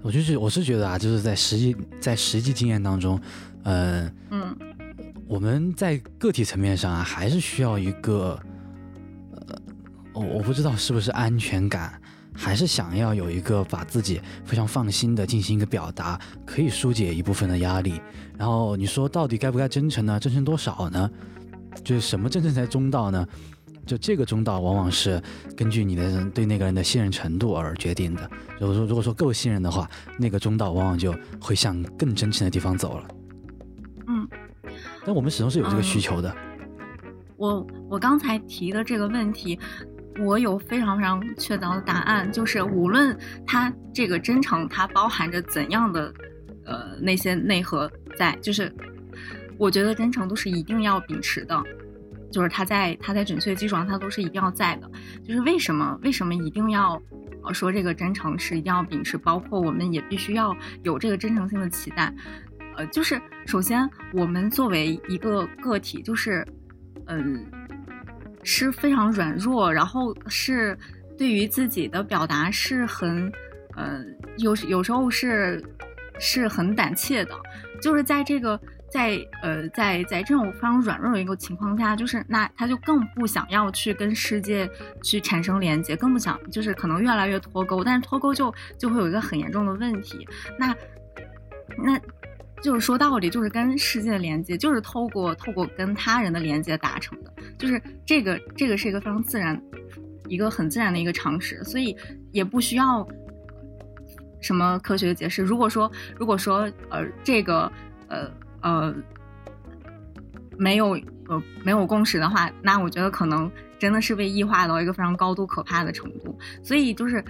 [0.01, 3.19] 我就是我是觉得啊，就是在实际在实际经验当中，
[3.69, 4.57] 呃，嗯，
[5.27, 8.39] 我们在个体层面上啊，还是需要一个，
[9.31, 9.61] 呃，
[10.11, 12.01] 我我不知道是不是安全感，
[12.33, 18.01] 还是想要有一个把自己非常放心的进行一个表达，可以疏解一部分的压力。
[18.39, 20.19] 然后你说到底该不该真诚呢？
[20.19, 21.07] 真诚多少呢？
[21.83, 23.27] 就是什么真诚才中道呢？
[23.85, 25.21] 就这个中道往往是
[25.55, 28.27] 根据你的人对那个人的信任程度而决定的。
[28.59, 29.87] 如果说如果说够信任的话，
[30.17, 33.07] 那个中道往往就会向更真诚的地方走了。
[34.99, 36.35] 嗯，但我们始终是有这个需求的。
[37.37, 39.57] 我我刚才提的这个问题，
[40.19, 43.17] 我有非常非常确凿的答案，就是无论
[43.47, 46.13] 它这个真诚，它包含着怎样的
[46.65, 48.73] 呃那些内核在，就是
[49.57, 51.63] 我觉得真诚都是一定要秉持的。
[52.31, 54.91] 就是它在它在准确的基础上，它都是一定要在的。
[55.23, 57.01] 就是为什么为什么一定要
[57.43, 62.13] 呃说这个真诚是一定要秉持，包括我们也必须要有这个真诚性的期待。
[62.79, 66.47] 呃，就是首先我们作为一个个体，就是
[67.07, 67.45] 嗯
[68.43, 70.77] 是非常软弱，然后是
[71.17, 73.29] 对于自己的表达是很
[73.75, 75.61] 嗯有有时候是
[76.19, 77.35] 是很胆怯的，
[77.81, 78.59] 就是在这个。
[78.91, 84.67] 在呃，在在这种非常软弱的一个情况下，就是那他就更不想要去跟世界
[85.03, 90.27] 去产生连接，更不想就是可能越来越脱钩，但是脱钩就就会有一个很严重的问题。
[90.57, 90.75] 那
[91.77, 92.01] 那
[92.61, 99.61] 就是说道理，就是跟世界的连接，就是透过透过跟他人的连接达成的，就是这个这个是一个非常自然，
[100.27, 101.95] 一个很自然的一个常识，所以
[102.31, 103.07] 也不需要
[104.41, 105.41] 什么科学解释。
[105.41, 107.71] 如果说如果说呃这个
[108.07, 108.29] 呃。
[108.61, 108.93] 呃，
[110.57, 110.99] 没有
[111.29, 113.49] 呃没有共识的话，那我觉得可能
[113.79, 116.37] 真的是被异化到一个非常高度可怕的程度。
[116.61, 117.23] 所以就是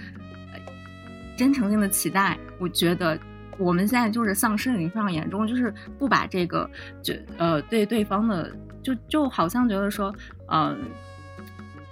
[1.38, 3.16] 真诚性的期待，我觉得
[3.60, 6.68] 我们现在就是丧失已经非常严重，就是不把这个
[7.04, 10.12] 就呃对对方的就就好像觉得说，
[10.48, 10.80] 嗯，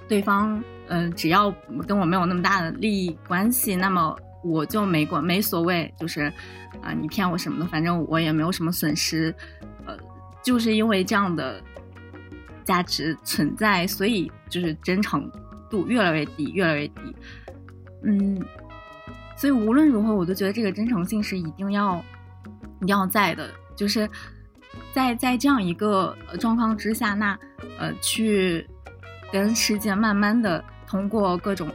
[0.08, 1.54] 对方嗯只要
[1.86, 6.34] 跟我没有那么大的利益关系，那么我就没管没所谓，就是。
[6.80, 9.34] 啊，你骗我什么的，反正我也没有什么损失，
[9.88, 9.98] 呃，
[10.44, 11.60] 就是因为这样的
[12.64, 15.28] 价值存在，所以就是真诚
[15.72, 17.16] 度越来越低，越来越低。
[18.04, 18.40] 嗯，
[19.38, 22.04] 所以无论如何，我都觉得这个真诚性是一定要
[22.82, 24.10] 一定要在的，就是
[24.92, 27.38] 在在这样一个状况之下，那
[27.78, 28.68] 呃，去
[29.32, 31.70] 跟世界慢慢的通过各种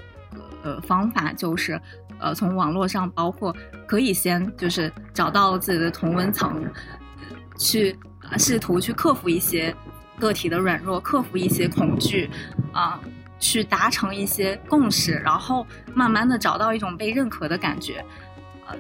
[0.62, 1.80] 呃方法，就是。
[2.18, 3.52] 呃，从网络上，包括
[3.84, 6.64] 可以先就是找到自己的同温层，
[7.58, 7.98] 去
[8.38, 9.74] 试图去克服一些
[10.20, 12.30] 个体的软弱，克服一些恐惧，
[12.72, 13.00] 啊，
[13.42, 18.02] 去达成一些共识，然后慢慢的找到一种被认可的感觉，
[18.68, 18.76] 呃，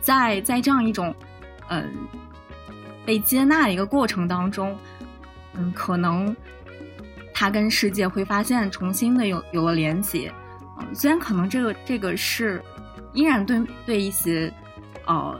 [0.00, 1.14] 在在这样一种
[1.68, 1.86] 嗯
[3.04, 4.74] 被接纳的一个过程当中，
[5.52, 6.34] 嗯，可能
[7.34, 10.32] 他跟世界会发现重新的有有了连接。
[10.80, 12.60] 嗯虽然可能这个这个是
[13.12, 14.50] 依然对对一些
[15.06, 15.38] 呃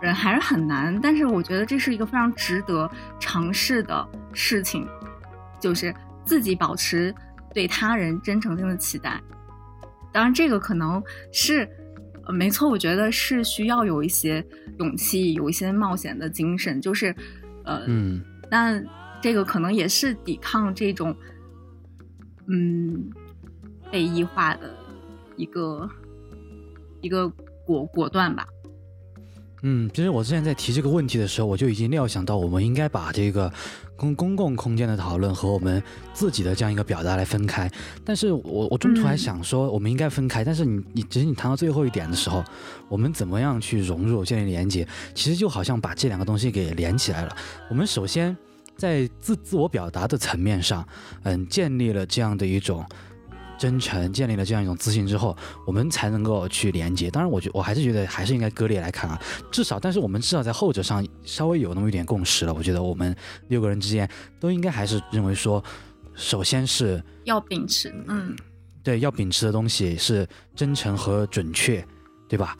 [0.00, 2.88] 人还是很难，但是我觉得这是一个非常值得
[3.18, 4.88] 尝试的事情，
[5.58, 5.92] 就是
[6.24, 7.12] 自己保持
[7.52, 9.22] 对他人真诚性的期待。
[10.12, 11.02] 当然，这个可能
[11.32, 11.68] 是
[12.28, 14.44] 没错，我觉得是需要有一些
[14.78, 17.14] 勇气，有一些冒险的精神，就是
[17.64, 18.84] 呃，嗯，但
[19.20, 21.16] 这个可能也是抵抗这种
[22.46, 23.10] 嗯。
[23.90, 24.74] 被异化的
[25.36, 25.86] 一个
[27.02, 27.28] 一个
[27.66, 28.46] 果果断吧。
[29.62, 33.52] 嗯，其实我之前在提这个问题的时候，我就已经料想到，我们应该把这个
[34.02, 35.80] 公公共空间的讨论和我们
[36.12, 37.70] 自己的这样一个表达来分开。
[38.04, 40.44] 但是我我中途还想说，我们应该分开。
[40.44, 42.42] 但是你你其实你谈到最后一点的时候，
[42.88, 44.84] 我们怎么样去融入、建立连接，
[45.14, 47.36] 其实就好像把这两个东西给连起来了。
[47.70, 48.36] 我们首先
[48.76, 50.84] 在自自我表达的层面上，
[51.22, 52.84] 嗯，建立了这样的一种。
[53.62, 57.08] 真诚建立了这样一种自信之后，我们才能够去连接。
[57.08, 59.16] 当然，我觉我还是觉得还是应该割裂来看啊。
[59.52, 62.52] 至少，但是我们至少在后者上稍微有那么一点共识了。
[62.52, 63.14] 我觉得我们
[63.46, 64.10] 六个人之间
[64.40, 65.62] 都应该还是认为说，
[66.12, 68.34] 首先是要秉持，嗯，
[68.82, 70.26] 对，要秉持的东西是
[70.56, 71.86] 真诚和准确，
[72.28, 72.58] 对吧？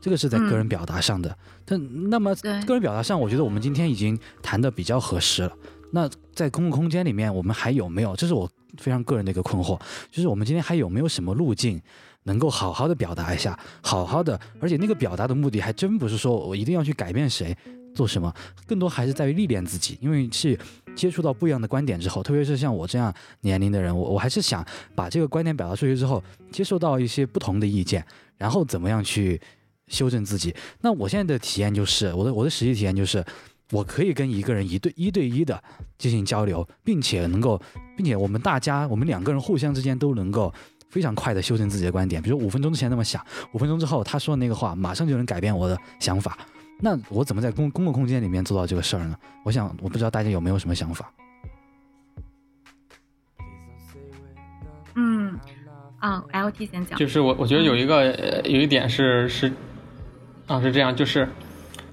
[0.00, 1.36] 这个是在个人表达上的。
[1.64, 2.32] 但那么
[2.64, 5.52] 个人表达上，我觉得我们今天已经谈的比较合适了。
[5.90, 8.14] 那在公共空间里面，我们还有没有？
[8.14, 8.48] 这是我。
[8.78, 9.78] 非常个人的一个困惑，
[10.10, 11.80] 就是我们今天还有没有什么路径
[12.24, 17.56] 能够好好的表达一下，好好的，而且那个表达的目的还真不是说我一定要去改变谁
[17.94, 18.32] 做什么，
[18.66, 20.58] 更多还是在于历练自己，因为是
[20.94, 24.64] 接触到不一样的观点之后，特别是像我这样年龄的人，我我还是想
[24.94, 28.04] 把这个观点表达出去之后，接受到一些不同的意见，
[28.36, 29.40] 然后怎么样去
[29.88, 30.54] 修正自己。
[30.80, 33.24] 那我现在的体验就是，我的我的实际体验就是。
[33.70, 35.62] 我可以跟一个人一对一对一的
[35.98, 37.60] 进行交流，并且能够，
[37.96, 40.52] 并且我们大家，我们两个人互相之间都能够
[40.88, 42.22] 非常快的修正自己的观点。
[42.22, 43.22] 比如五分钟之前那么想，
[43.52, 46.38] 五分钟之后他说的那个话，马上就能改变我的想法。
[46.80, 49.14] 那我怎么在公公共空间里面做到这个事儿呢？
[49.44, 51.12] 我想，我不知道大家有没有什么想法。
[54.94, 55.38] 嗯，
[55.98, 56.98] 啊，LT 先讲。
[56.98, 59.52] 就是我，我觉得有一个有一点是是，
[60.46, 61.28] 啊，是这样，就是。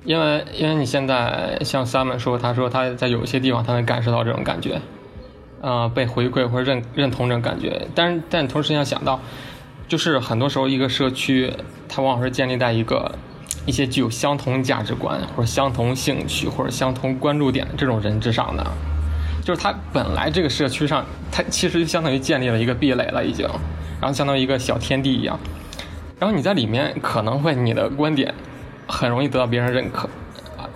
[0.06, 4.80] 因为，因为你现在像 Simon 说，他说他在有些地方他能感受到这种感觉，
[5.62, 7.88] 啊，被回馈或者认认同这种感觉。
[7.96, 9.20] 但是，但同时要想到，
[9.88, 11.52] 就是很多时候一个社区，
[11.90, 13.12] 它往往是建立在一个
[13.66, 18.64] 一些具有相同价值观或者相同兴趣或者相同关注点这种人之上的。
[19.44, 23.48] 就是他本来这个社区上，它其实就相当于建立了一个壁垒了已经，
[24.00, 25.40] 然后相当于一个小天地一样。
[26.20, 28.32] 然后你在里面可能会你的观点。
[28.88, 30.10] 很容易得到别人认可，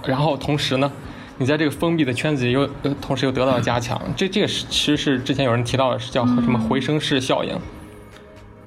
[0.05, 0.91] 然后同时呢，
[1.37, 2.67] 你在这个封闭的圈子里又
[2.99, 4.01] 同时又得到了加强。
[4.15, 7.57] 这这个是其实是之前有人提到的是叫什么回声式效应。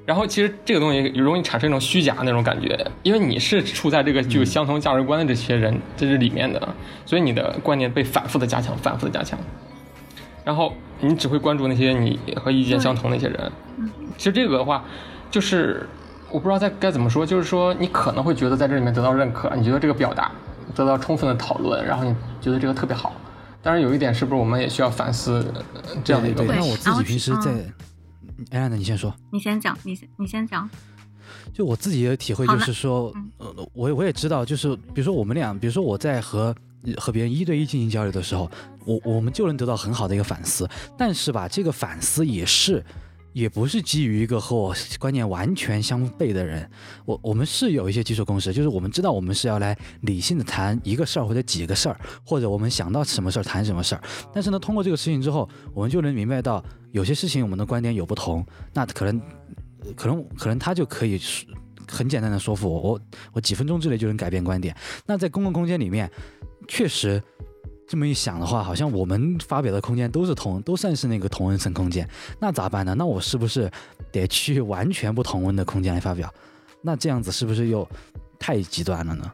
[0.05, 6.74] 然后其实这个东西容易产生一种虚假那种感觉，因为你是处在这个具有相同价值观的这些人在这里面的，
[7.06, 9.39] 所以你的观念被反复的加强，反复的加强。
[10.44, 13.52] 然后你只会关注那些你和意见相同的一些人。
[14.16, 14.85] 其实这个的话，
[15.31, 15.89] 就是。
[16.33, 20.33] 我不知道该该怎么说，就是说你可能会觉得在这里面得到认可，你觉得这个表达
[20.75, 23.13] 得到充分的讨论，然后你觉得这个特别好。
[23.63, 25.45] 但是有一点，是不是我们也需要反思
[26.03, 26.43] 这样的一个？
[26.45, 27.53] 那我自己平时在，
[28.51, 29.15] 艾安娜，你先说。
[29.31, 30.69] 你先讲，你先你先讲。
[31.53, 36.55] 就我自己的体会就是说，呃，我我也知道，就是比如说我们俩，比如说我在和
[36.97, 38.51] 和别人一对一进行交流的时候，
[38.85, 40.69] 我我们就能得到很好的一个反思。
[40.97, 42.85] 但是吧，这个反思也是。
[43.33, 46.69] 也不是基于一个和我观念完全相悖的人，
[47.05, 54.03] 我我们是有一些基础共识，就是我们知道我们是要来理性的谈一个事儿或者几个事儿，或者我们想到什么事儿谈什么事儿。
[54.33, 58.45] 但是呢，通过这个事情之后，我们就能明白到有些事情我们的观点有不同，
[58.75, 59.21] 那可能
[59.97, 61.21] 可能可能他就可以
[61.89, 63.01] 很简单的说服我，我
[63.33, 64.77] 我几分钟之内就能改变观点。
[65.07, 66.11] 那在公共空间里面，
[66.69, 67.23] 确实。
[67.93, 72.09] 这么一想的话，好像我们发表的空间都是同，都算是那个同温层空间。
[72.40, 72.94] 那咋办呢？
[72.97, 73.70] 那我是不是
[74.10, 76.32] 得去完全不同温的空间来发表？
[76.81, 77.86] 那这样子是不是又
[78.39, 79.31] 太极端了呢？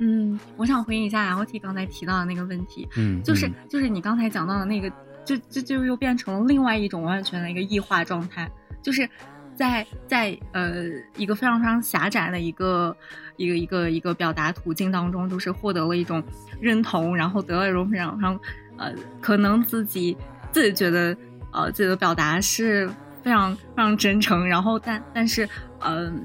[0.00, 2.88] 嗯，我想回应一下 L T 刚才提到的那个问题。
[2.96, 4.90] 嗯，就是就是你刚才讲到的那个，
[5.24, 8.50] 就就就又变成了另外一种完全的一个异化状态，
[8.82, 9.08] 就是。
[9.56, 10.84] 在在呃
[11.16, 12.96] 一个非常非常狭窄的一个
[13.36, 16.22] 一个一个一个表达途径当中，就是获得了一种
[16.60, 18.40] 认同，然后得到一种非常非常
[18.76, 20.16] 呃可能自己
[20.50, 21.16] 自己觉得
[21.52, 22.88] 呃自己的表达是
[23.22, 25.48] 非常非常真诚，然后但但是
[25.80, 26.24] 嗯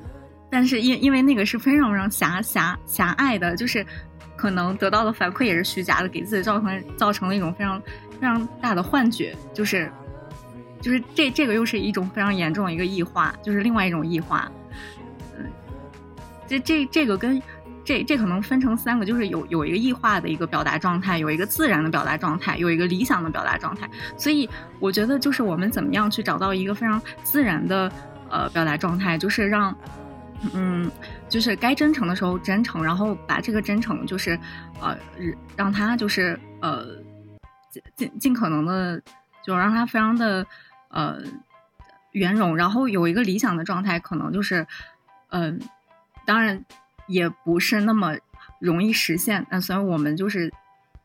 [0.50, 3.86] 但是因因为那个是非常非常狭狭狭隘的，就是
[4.36, 7.80] 可能得到的反馈也是虚假的，给自己造成造成了一种非常
[8.20, 9.92] 非常大的幻觉，就是。
[10.82, 14.50] 就是这这个又是一种非常严重的一个异化，就是另外一种异化。
[15.38, 15.46] 嗯，
[16.48, 17.42] 这这这个跟
[17.84, 23.90] 这这可能分成三个，就是有有一个异化的一个表达状态，有一个自然的表达状态，有一个理想的表达状态。
[24.16, 24.50] 所以
[24.80, 27.92] 我觉得就是我们怎么样去找到一个非常自然的
[28.30, 29.76] 呃表达状态，就是让
[30.54, 30.90] 嗯
[31.28, 34.40] 就是该真诚的时候真诚，然后把这个真诚就是
[34.80, 34.96] 呃
[35.58, 36.86] 让他就是呃
[37.72, 39.02] 尽尽尽可能的
[39.44, 40.46] 就让他非常的。
[40.90, 41.22] 呃，
[42.12, 44.66] 圆融，然后有一个理想的状态，可能就是，
[45.30, 45.60] 嗯，
[46.26, 46.66] 当然
[47.08, 48.18] 也不是那么
[48.60, 49.46] 容易实现。
[49.52, 50.52] 那所以我们就是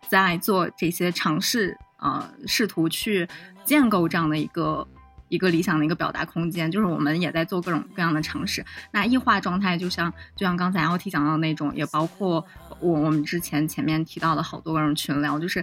[0.08, 3.28] 在做这些尝试，呃，试图去
[3.64, 4.88] 建构这样的一个
[5.28, 6.70] 一个理想的一个表达空间。
[6.70, 8.64] 就是我们也在做各种各样的尝试。
[8.90, 12.46] 那异化状态，就像就像刚才 L T 讲到的那种，也包括
[12.80, 15.62] 我我们之前前面提到的好多各种群聊，就是，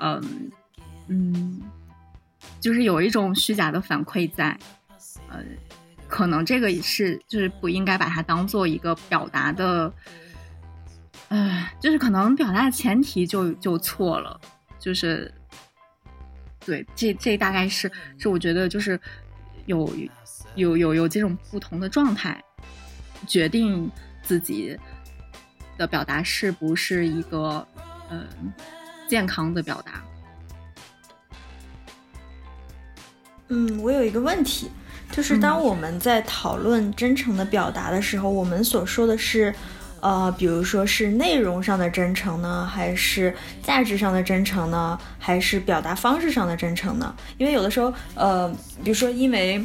[0.00, 0.50] 嗯
[1.06, 1.62] 嗯。
[2.60, 4.58] 就是有一种虚假的反馈在，
[5.28, 5.42] 呃，
[6.08, 9.92] 可能这个是就是不应该把它当做一个表达的，
[11.28, 14.40] 呃，就是可能表达的前提就就错了，
[14.78, 15.32] 就是，
[16.64, 19.00] 对，这这大概是是我觉得就是
[19.66, 19.92] 有
[20.54, 22.42] 有有有这种不同的状态，
[23.26, 23.90] 决定
[24.22, 24.76] 自己
[25.78, 27.66] 的表达是不是一个
[28.10, 28.26] 嗯
[29.08, 30.02] 健康的表达。
[33.52, 34.70] 嗯，我有一个问题，
[35.10, 39.52] 就是当我们在讨论真诚的表达的时候，我们所说的是，
[40.00, 47.12] 呃，比如说是内容上的真诚呢，还是价值上的真诚呢，还是表达方式上的真诚呢？
[47.38, 48.48] 因为有的时候，呃，
[48.82, 49.64] 比如说因为。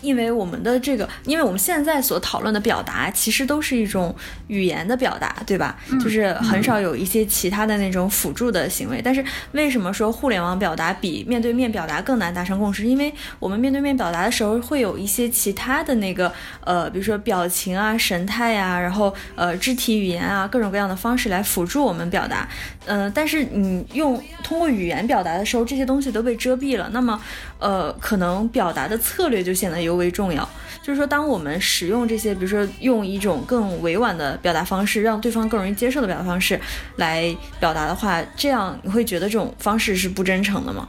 [0.00, 4.14] 因为我们的这个，因为我们现在所讨论的表达，其实都是一种
[4.48, 5.76] 语言的表达，对吧？
[6.00, 9.00] 就是很少有一些其他的那种辅助的行为。
[9.02, 12.84] 但是为什么说互联网表达比面对面表达更难达成共识？
[12.84, 16.32] 因为我们面对面表达的时候，会有一些其他的那个，
[16.64, 22.48] 呃，比如说表情啊、神态呀，然后呃，肢体语言啊，各种各样的方式来辅助我们表达。
[22.86, 26.88] 嗯，但是你用通过语言表达的时候，这些东西都被遮蔽了。
[26.92, 27.20] 那么，
[27.58, 30.48] 呃，可能表达的策略就显得尤为重要。
[30.82, 36.60] 就是说，当我们使用这些，比如说用一种更委婉的表达方式，让对方更容易接受的表达方式
[36.96, 40.88] 来表达的话，这样你会觉得这种方式是不真诚的吗？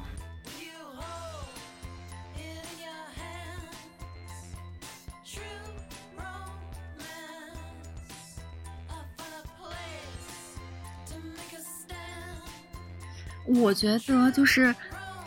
[13.49, 13.97] 我觉得
[14.31, 14.75] 就是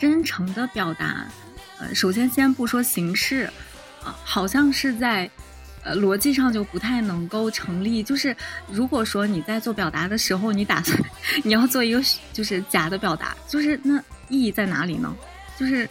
[0.01, 1.27] 真诚的表达，
[1.77, 3.47] 呃，首先先不说形式，
[4.03, 5.29] 啊，好像是在，
[5.83, 8.01] 呃，逻辑上就不太能够成立。
[8.01, 8.35] 就是
[8.67, 10.97] 如果说你在做表达的时候，你打算
[11.45, 12.01] 你要做一个
[12.33, 15.15] 就是假的表达，就是那意义在哪里呢？
[15.55, 15.87] 就是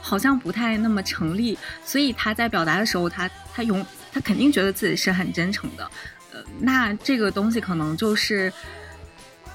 [0.00, 1.56] 好像不太那么成立。
[1.84, 5.88] 所以他在表达的时候，他他永他肯定觉得自己是很真诚的，
[6.32, 8.52] 呃，那这个东西可能就是，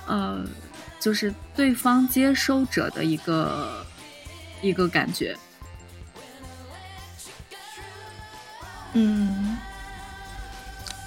[0.06, 0.46] 呃。
[1.00, 3.86] 就是对方接收者的一个
[4.62, 5.38] 一个感觉，
[8.94, 9.47] 嗯。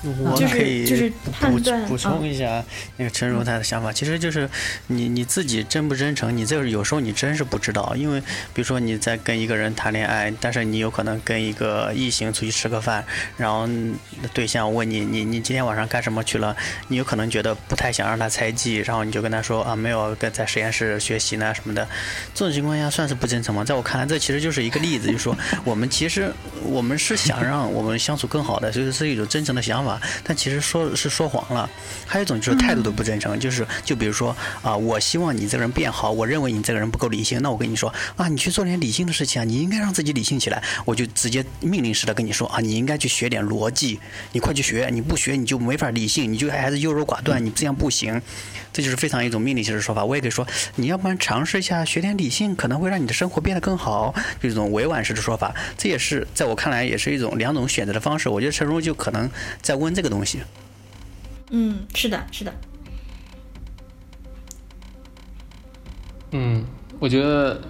[0.02, 1.12] 我可以
[1.43, 2.64] 补补充一下
[2.97, 4.48] 那个陈如他的想法，其实就是
[4.86, 8.18] 你你自己真不真诚，你这个有时候你真是不知道，因为
[8.55, 13.05] 比如说你在跟一个人谈恋爱，但是你有可能跟一个异性出去吃个饭，
[13.36, 13.68] 然后
[14.32, 16.56] 对象问你你你今天晚上干什么去了，
[16.89, 21.86] 你有可能觉得不太想让他猜忌，然后你就跟他说啊没有跟在实验室学习呢什么的，
[22.32, 23.62] 这种情况下算是不真诚吗？
[23.62, 26.32] 在我看来，这其实就是一个例子，就是说我们其实
[26.64, 29.89] 我们是想让我们相处更好的，就是是一种真诚的想法。
[30.22, 31.68] 但其实说是说谎了，
[32.06, 43.98] 还有一种就是态度都不真诚，就是就比如说啊，我希望你这个人变好，我认为你这个人不够理性，那我跟你说啊，你去做点理性的事情啊，你应该让自己理性起来，我就直接命令式的跟你说啊，你应该去学点逻辑，
[44.32, 48.20] 你快去学，你不学你就没法理性，你就还是优柔寡断，你这样不行，
[48.72, 50.05] 这就是非常一种命令性的说法。
[50.05, 58.28] 我也可以说，你要不然尝试一下学点理性，可能会让你的生活变得更好，就一种委婉式的说法，这也是在我看来也是一种两种选择的方式。
[58.28, 59.30] 我觉得陈如就可能
[59.62, 60.10] 在问这个。
[60.10, 60.40] 东西，
[61.51, 62.52] 嗯，是的，是的。
[66.32, 66.66] 嗯，
[66.98, 67.62] 我觉得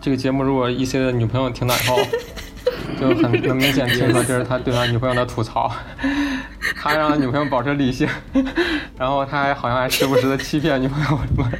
[0.00, 1.98] 这个节目如果 E C 的女朋友听到以后，
[3.00, 5.70] 就很能明显听出这是他对他女朋友的吐槽。
[6.76, 8.08] 他让女朋友保持理性，
[8.98, 11.50] 然后他还好像还时不时的欺骗女朋友什么。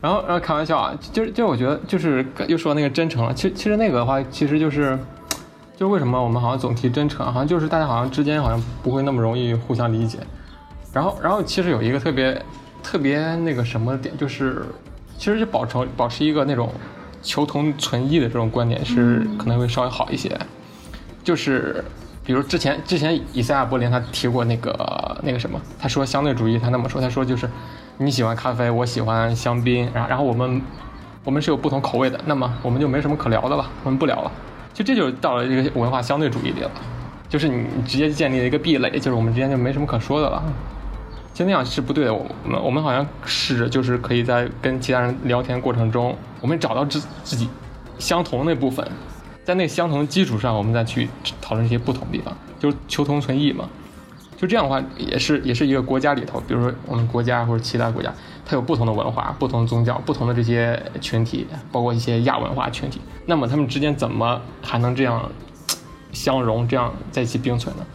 [0.00, 3.32] 然后，然后开玩笑啊，就是就我觉得就是又说那个真诚了。
[3.34, 4.98] 其实其实那个的话，其实就是。
[5.76, 10.18] 就是为什么我们好像总提真诚，好像就是大家好像之间好像不会那么容易互相理解。
[10.92, 12.38] 然后，然后其实有一个特别
[12.82, 14.62] 特别那个什么点，就是
[15.16, 16.70] 其实就保持保持一个那种
[17.22, 20.38] 求同存异的这种观点是可能会稍微好一些。
[21.22, 21.84] 就是
[22.24, 27.48] 比如之前之前以赛亚柏林他提过那个那个什么，他说相对主义，他那么说，他说就是
[27.98, 30.62] 你喜欢咖啡，我喜欢香槟，然后然后我们
[31.24, 34.32] 我们是有不同口味的，那么我们就没什么可聊的了，我们不聊了。
[34.72, 36.70] 就这就到了一个文化相对主义里了，
[37.28, 40.42] 就是你直接建立了一个壁垒，就是我们之间就没什么可说的了。
[41.40, 42.12] 其实那样是不对的。
[42.12, 47.48] 我们我们好像试着就是可以在跟其他人聊天过程中，我们找到自自己
[47.98, 48.86] 相同那部分，
[49.42, 51.08] 在那相同的基础上，我们再去
[51.40, 53.66] 讨论一些不同的地方，就是求同存异嘛。
[54.36, 58.12] 就这样的话，也是也是一个国家里头，比如说我们国家或者其他国家。
[58.44, 63.00] 它有不同的文化、不同宗教、不同的这些群体，包括一些亚文化群体。
[63.24, 65.30] 那么他们之间怎么还能这样
[66.12, 67.86] 相融、这样在一起并存呢？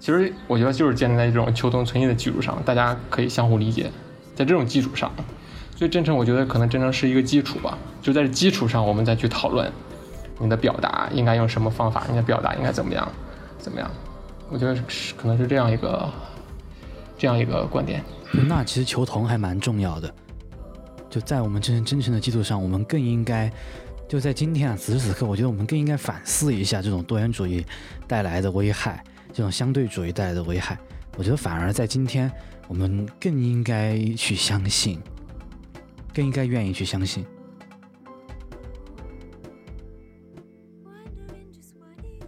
[0.00, 3.90] 其实我觉得就是建立在这种求同存异的基础上，大家可以相互理解。
[4.34, 5.12] 在这种基础上，
[5.74, 7.76] 所以真诚，我觉得可能真诚是一个基础吧。
[8.00, 9.70] 就在这基础上，我们再去讨论
[10.38, 13.10] 你的表达应该用什么方法，你的表达应该怎么样，
[13.58, 13.90] 怎么样？
[14.48, 16.08] 我觉得是可能是这样一个
[17.18, 18.02] 这样一个观点。
[18.46, 20.14] 那其实求同还蛮重要的，
[21.10, 23.50] 就在我们真真诚的基础上，我们更应该
[24.08, 27.66] 就在今天啊，此时此刻，我觉得我们更应该反思一下这种多元主义
[28.06, 29.02] 带来的危害，
[29.38, 30.76] 这种相对主义带来的危害。
[31.16, 32.28] 我觉得反而在今天，
[32.66, 34.98] 我们更应该去相信，
[36.12, 37.24] 更应该愿意去相信。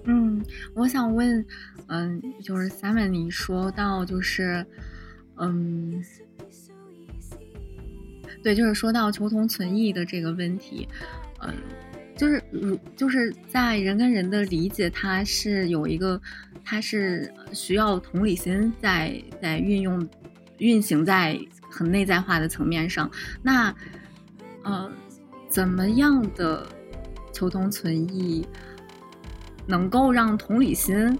[0.05, 0.41] 嗯，
[0.73, 1.45] 我想问，
[1.89, 4.65] 嗯，就是 Simon，你说到就是，
[5.39, 6.01] 嗯，
[8.41, 10.87] 对，就是说到求同存异的这个问题，
[11.41, 11.53] 嗯，
[12.17, 16.23] 就是如就是在人跟人的理解，它是有一个，
[16.65, 20.09] 它是需要同理心在在运用
[20.59, 21.39] 运行在
[21.71, 23.11] 很内在化的层面上。
[23.43, 23.75] 那，
[24.63, 24.91] 呃，
[25.49, 26.67] 怎么样的
[27.33, 28.47] 求同存异？
[29.67, 31.17] 能够让同理心，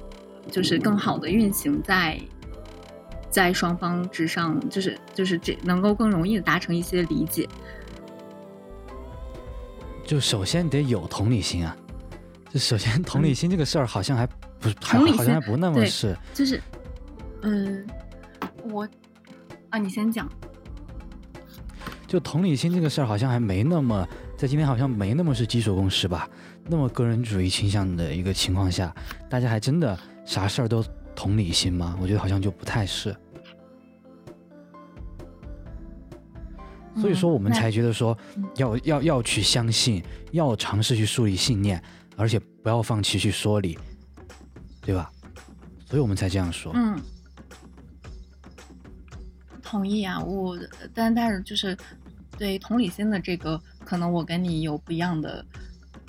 [0.51, 2.21] 就是更好的运行在，
[3.31, 7.49] 在双方之上，就是就是这能够更容易的达成一些理解。
[10.05, 11.77] 就首先得有同理心啊，
[12.53, 14.29] 就首先同理心这个事儿好像还
[14.61, 16.63] 不还好像还不那么是，就是，
[17.43, 17.87] 嗯，
[18.71, 18.87] 我
[19.71, 20.31] 啊，你先讲。
[22.07, 24.07] 就同理心这个事儿好像还没那么。
[24.37, 26.27] 在今天好像没那么是基础共识吧，
[26.67, 28.91] 那么个人主义倾向的一个情况下，
[29.29, 30.83] 大家还真的啥事儿都
[31.15, 31.95] 同理心吗？
[32.01, 33.15] 我觉得好像就不太是。
[36.97, 38.17] 所以说我们才觉得说
[38.57, 41.83] 要要要去相信，要尝试去树立信念，
[42.17, 43.79] 而且不要放弃去说理，
[44.83, 45.11] 对吧？
[45.87, 46.73] 所以我们才这样说。
[46.75, 47.01] 嗯，
[49.63, 50.59] 同意啊，我
[50.95, 51.77] 但但是就是
[52.39, 53.61] 对同理心的这个。
[53.83, 55.45] 可能我跟你有不一样的，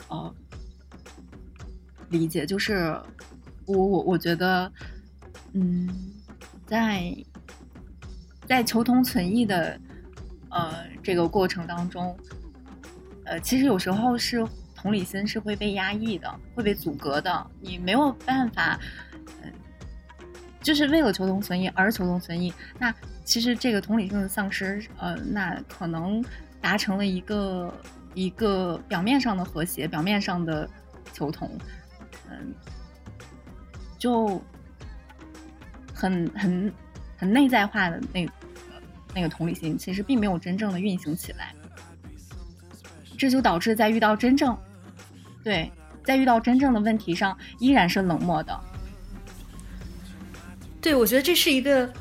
[0.08, 0.32] 呃，
[2.10, 2.96] 理解，就是
[3.66, 4.72] 我我我觉得，
[5.54, 5.90] 嗯，
[6.68, 7.12] 在
[8.46, 9.80] 在求同存异的
[10.52, 12.16] 呃这个过程当中，
[13.26, 14.46] 呃，其实有时候是
[14.82, 18.80] 同理心是会被压抑的，会被阻隔的，你没有办法，
[19.44, 19.54] 嗯，
[20.62, 22.94] 就是为了求同存异而求同存异，那
[23.24, 26.24] 其实这个同理性的丧失，呃，那可能。
[26.64, 27.74] 达成了一个
[28.14, 30.70] 一个表面上的和谐，表面上的
[31.12, 31.50] 求同，
[32.30, 32.54] 嗯，
[33.98, 34.40] 就
[35.92, 36.72] 很很
[37.18, 38.30] 很内在化的那
[39.16, 41.56] 那个同理心，其实并没有真正的运行起来，
[43.18, 44.56] 这就导致在遇到真正
[45.44, 45.72] 对
[46.04, 48.60] 在遇到真正的问题上，依然是冷漠的。
[50.80, 51.94] 对，我觉得这是一个，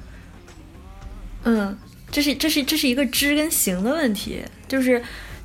[1.44, 1.76] 嗯。
[2.12, 5.00] 这是这是这是一个知跟行的问题，就是。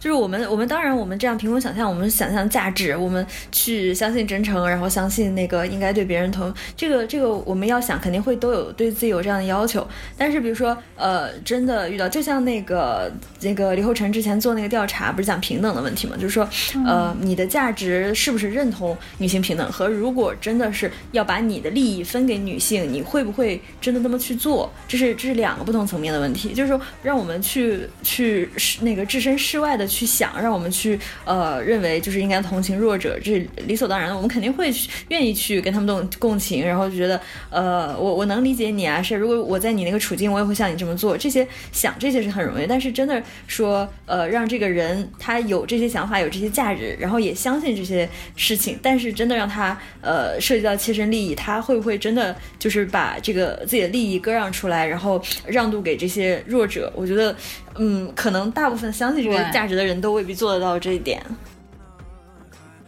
[0.06, 9.84] 就是我们，我们当然，我们这样凭空想象，我们想象价值，我们去相信真诚，然后相信那个应该对别人同这个这个，我们要想肯定会都有对自己有这样的要求。
[10.15, 13.11] 但是比如说，呃，真的遇到，就像那个
[13.41, 16.15] 那个李厚辰之前做那个调查，不是讲平等的问题吗？
[16.15, 16.48] 就是说，
[16.86, 19.72] 呃，你的价值是不是认同女性平等？
[19.72, 24.72] 和如果真的是要把你的利益分给女性，你会不会真的那么去做？
[24.88, 26.53] 这是这是两个不同层面的问题。
[26.53, 28.48] 就是说，让我们去去
[28.82, 29.90] 那个置身事外的。
[29.94, 34.15] 去去想，让我们去呃认为就是应该同情弱者，这是理所当然的。
[34.15, 34.69] 我们肯定会
[35.07, 37.19] 愿意去跟他们共共情，然后就觉得
[37.49, 41.17] 呃我我能理解你啊，是如果我在你那个处境，我也会像你这么做。
[41.17, 56.91] 这些想这些是很容易，但是真的说呃让这个人他有这些想法，有这些价值，然后也相信这些事情，但是真的让他呃涉及到切身利益，他会不会真的就是把这个自己的利益割让出来，然后让渡给这些弱者？
[56.95, 57.34] 我觉得。
[57.77, 61.22] 嗯，可能大部分相信这个价值的人都未必做得到这一点。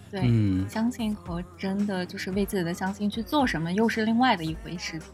[0.10, 0.22] 对，
[0.70, 4.98] 相信和真的就是为自己的相信去做什么，又是另外的一回事。
[4.98, 5.10] 情。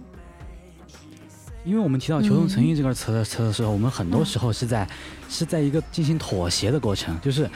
[1.66, 4.88] 因为我们提到求同存异这个词的词的时候，我们很多时候是在
[5.30, 7.50] 是在一个进行妥协的过程，就是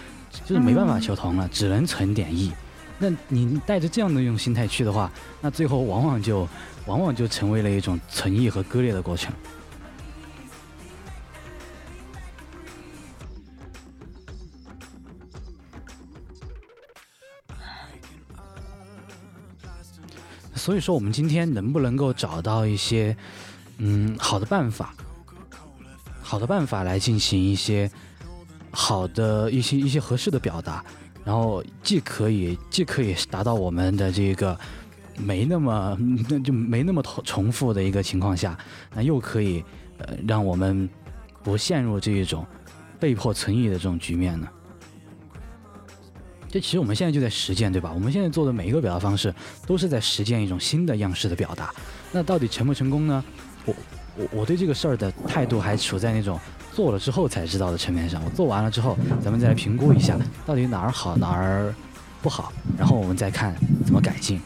[0.45, 2.51] 就是没办法求同了，只能存点异。
[2.97, 6.47] 那你带着这样的一种心态去的话，那最后往往就
[6.87, 9.31] 往往就成为了一种存异和割裂的过程。
[20.67, 23.15] 所以说，我们今天能不能够找到一些
[23.77, 24.93] 嗯好的办法，
[26.21, 27.89] 好的办法来进行一些
[28.69, 30.83] 好的一些一些合适的表达，
[31.23, 34.59] 然后既可以既可以达到我们的这个
[35.17, 38.57] 没那么那 就没那么重重复的一个情况下，
[38.93, 39.63] 那又可以
[39.99, 40.89] 呃让我们
[41.43, 42.45] 不陷入这一种
[42.99, 44.45] 被迫存疑的这种局面呢？
[46.59, 47.91] 其实我们现在就在实践，对吧？
[47.93, 49.33] 我们现在做的每一个表达方式，
[49.65, 51.73] 都是在实践一种新的样式的表达。
[52.11, 53.23] 那到底成不成功呢？
[53.65, 53.75] 我
[54.15, 56.39] 我我对这个事儿的态度还处在那种
[56.73, 58.23] 做了之后才知道的层面上。
[58.23, 61.73] 我做完了之后，咱们再来评估一下，到底哪儿好哪儿
[62.21, 63.55] 不好，然后我们再看
[63.85, 64.41] 怎么改进。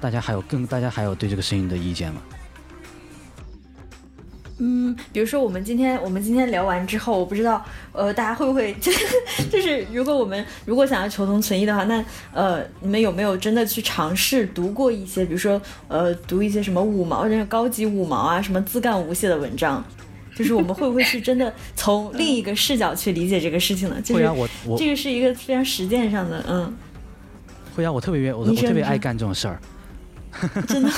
[0.00, 2.20] 大家还有更大家还有对这个声音的意见吗？
[4.64, 8.72] 嗯，比如说我们今天我们今天聊完之后，我不知道呃大家会不会
[9.50, 19.84] 就是如果我们如果想要求同存异的话，那呃你们有没有真的去尝试读过一些，比如说呃读一些什么五毛这种高级五毛啊，什么自干无懈的文章？
[20.36, 24.00] 就是我们会不会是真的从另一个视角去理解这个事情呢？
[24.00, 26.72] 就是我我这个是一个非常实践上的，嗯。
[27.74, 29.60] 会啊，我特别愿我我特别爱干这种事儿，
[30.68, 30.90] 真的。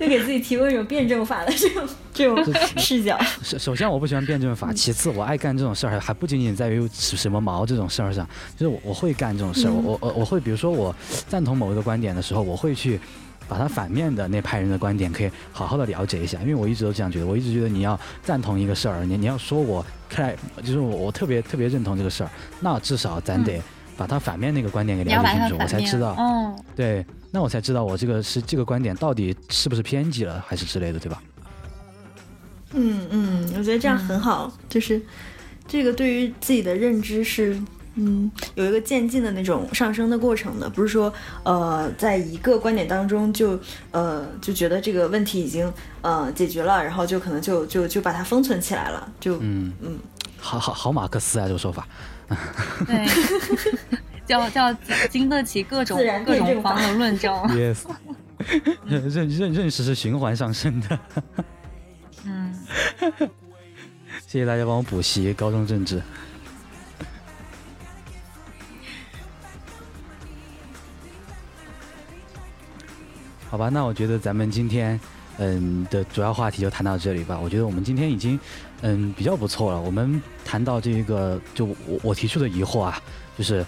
[0.00, 3.18] 就给自己提供一种辩证法的这种 这种视角。
[3.42, 10.94] 首首先我不喜欢辩证法，其次我爱干这种事儿还不仅仅在于什么毛这种事儿上，就是我我会干这种事儿，我我我会比如说我
[11.28, 12.98] 赞同某一个观点的时候，我会去
[13.46, 23.60] 把它反面的那派人的观点可以好好的了解一下，因为我一直都这样觉得，我一直觉得你要赞同一个事儿，你你要说我看就是我我特别特别认同这个事儿，那至少咱得
[24.00, 27.04] 把他反面那个观点给了解清楚，我才知道，嗯，对。
[27.30, 31.22] 那我才知道我这个是这个观点到底是不是偏激了，还是之类的，对吧？
[32.72, 35.02] 嗯嗯，我觉得这样很好，就是
[35.68, 37.60] 这个对于自己的认知是
[37.96, 41.12] 嗯有一个渐进的那种上升的过程的，不是说
[41.42, 43.60] 呃在一个观点当中就
[43.90, 45.70] 呃就觉得这个问题已经
[46.00, 49.98] 呃解决了，然后就可能就就就把它封存起来了，就嗯嗯，
[50.38, 51.86] 好好好马克思啊这个说法，
[52.86, 53.06] 对。
[54.26, 54.72] 叫叫
[55.10, 57.34] 经得起各种各种方的论证。
[57.48, 57.78] Yes，
[58.86, 60.98] 认认认识是循环上升的。
[62.24, 62.54] 嗯，
[64.24, 66.00] 谢谢大家帮我补习高中政治。
[73.48, 75.00] 好吧，那我觉得咱们今天
[75.38, 77.36] 嗯的主要话题就谈到这里吧。
[77.36, 78.38] 我觉得我们今天已经
[78.82, 79.80] 嗯比较不错了。
[79.80, 83.00] 我们谈到这个，就我我提出的疑惑啊，
[83.36, 83.64] 就是。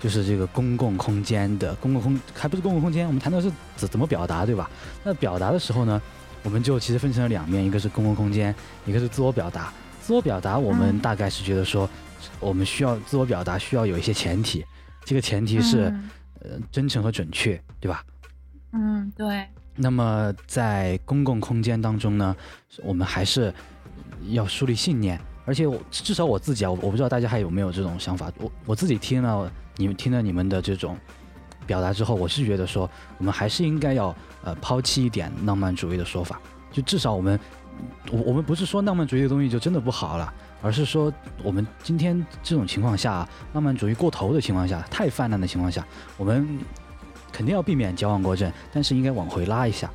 [0.00, 4.70] 就是这个公共空间的公共空，还不是公共空间，我们谈到是怎怎么表达，对吧？
[5.02, 6.02] 那表达的时候呢，
[6.42, 8.54] 我们就其实分成了两面，一个是公共空间，
[8.84, 9.72] 一个是自我表达。
[10.02, 11.88] 自我表达，我们大概是觉得说，
[12.38, 14.62] 我们需要自我表达，需要有一些前提，
[15.06, 15.84] 这个前提是，
[16.40, 18.04] 呃，真诚和准确，对吧？
[18.72, 19.46] 嗯，对。
[19.74, 22.36] 那么在公共空间当中呢，
[22.82, 23.50] 我们还是
[24.30, 29.50] 要树立信念，而且我至少我自己啊，我我不知道大家还有没有这种想法，我我自己听了。
[29.76, 30.96] 你们听了你们的这种
[31.66, 32.88] 表达之后，我是觉得说，
[33.18, 34.14] 我们还是应该要
[34.44, 36.40] 呃抛弃一点浪漫主义的说法，
[36.70, 37.40] 就至少我们，
[38.12, 40.32] 我我们不是说浪漫主义的东西就真的不好了，
[40.62, 45.84] 而是说我们今天这种情况下，浪漫主义过头的情况下，太泛滥的情况下，
[46.16, 46.56] 我们
[47.32, 49.90] 肯定要避免矫枉过正，但是应该往回拉一下，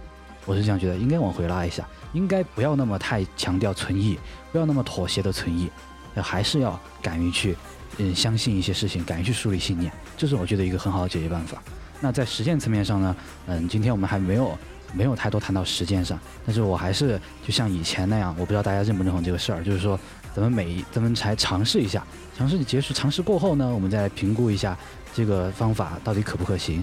[0.46, 4.18] 我是这样觉得，应该往回拉一下，应该不要那么太强调存异，
[4.52, 5.70] 不要那么妥协的存异，
[6.16, 7.56] 还是要敢于去。
[7.98, 11.62] 嗯，相信一些事情，敢于去树立信念，这是我觉得一个很好的解决办法。
[12.00, 13.16] 那在实践层面上呢，
[13.48, 14.58] 嗯，今天我们还没有
[14.94, 20.00] 没有太多谈到实践上，但是我还是就像以前那样，我不知道大家认不认同这个事儿，就是说
[20.34, 22.02] 咱们每咱们才尝试一下，
[22.38, 24.78] 尝试结束尝试过后呢，我们再来评估一下
[25.14, 26.82] 这个方法到底可不可行。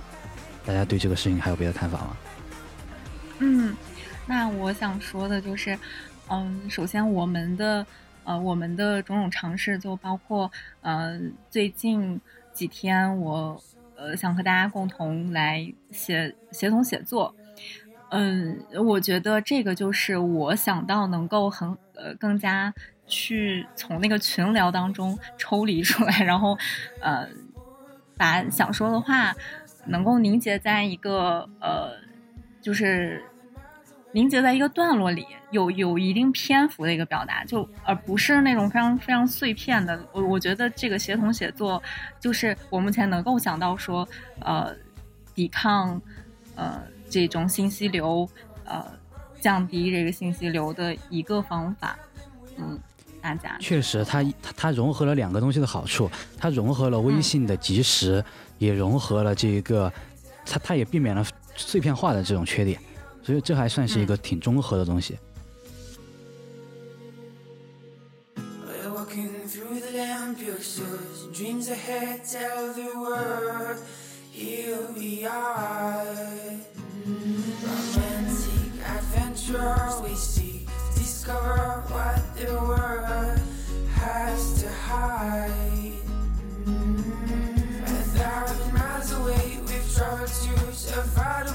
[0.66, 2.16] 大家对这个事情还有别的看法吗？
[3.38, 3.74] 嗯，
[4.26, 5.78] 那我想说的就是，
[6.28, 7.86] 嗯，首先我们的。
[8.28, 10.50] 呃，我们的种种尝试就包括，
[10.80, 11.16] 呃，
[11.48, 12.20] 最近
[12.52, 13.62] 几天我
[13.94, 17.32] 呃想和大家共同来写协同写作，
[18.08, 22.74] 嗯，我觉得这个就是我想到能够很呃更加
[23.06, 26.58] 去从那个群聊当中抽离出来，然后
[26.98, 27.28] 呃
[28.16, 29.36] 把想说的话
[29.84, 31.92] 能够凝结在一个呃
[32.60, 33.30] 就是。
[34.12, 39.98] 凝结在一个段落里，有有一定篇幅的一个表达，就而不是那种非常非常碎片的。
[40.12, 41.82] 我我觉得这个协同写作，
[42.18, 44.08] 就是我目前能够想到说，
[44.40, 44.74] 呃，
[45.34, 46.00] 抵抗，
[46.54, 46.80] 呃，
[47.10, 48.26] 这种信息流，
[48.64, 48.82] 呃，
[49.38, 51.98] 降低这个信息流的一个方法。
[52.56, 52.78] 嗯，
[53.20, 58.24] 大家确实，它它它融合了两个东西的好处，它融合了微信的及时，
[58.56, 59.92] 也融合了这个，
[60.46, 61.22] 它它也避免了
[61.54, 62.80] 碎片化的这种缺点。
[63.26, 65.18] 所以这还算是一个挺综合的东西。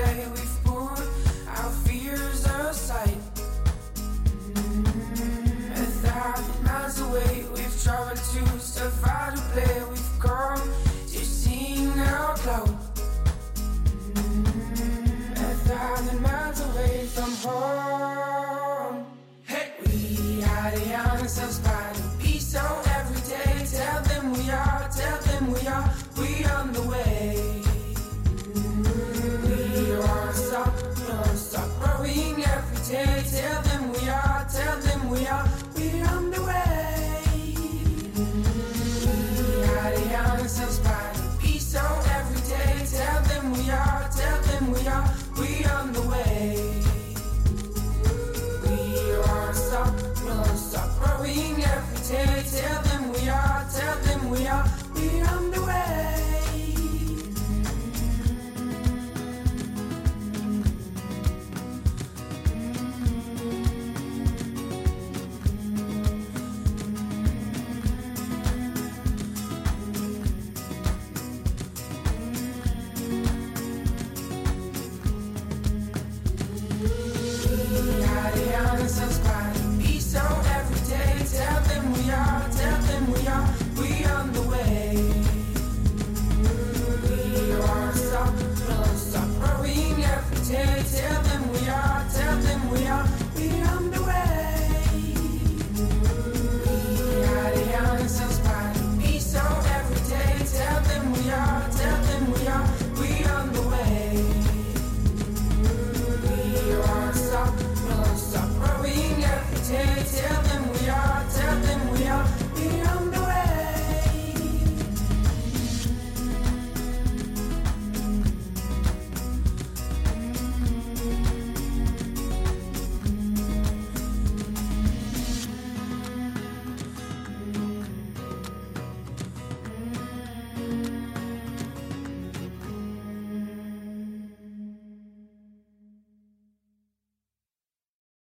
[51.05, 52.43] Growing every day.
[52.51, 54.74] Tell them we are, tell them we are.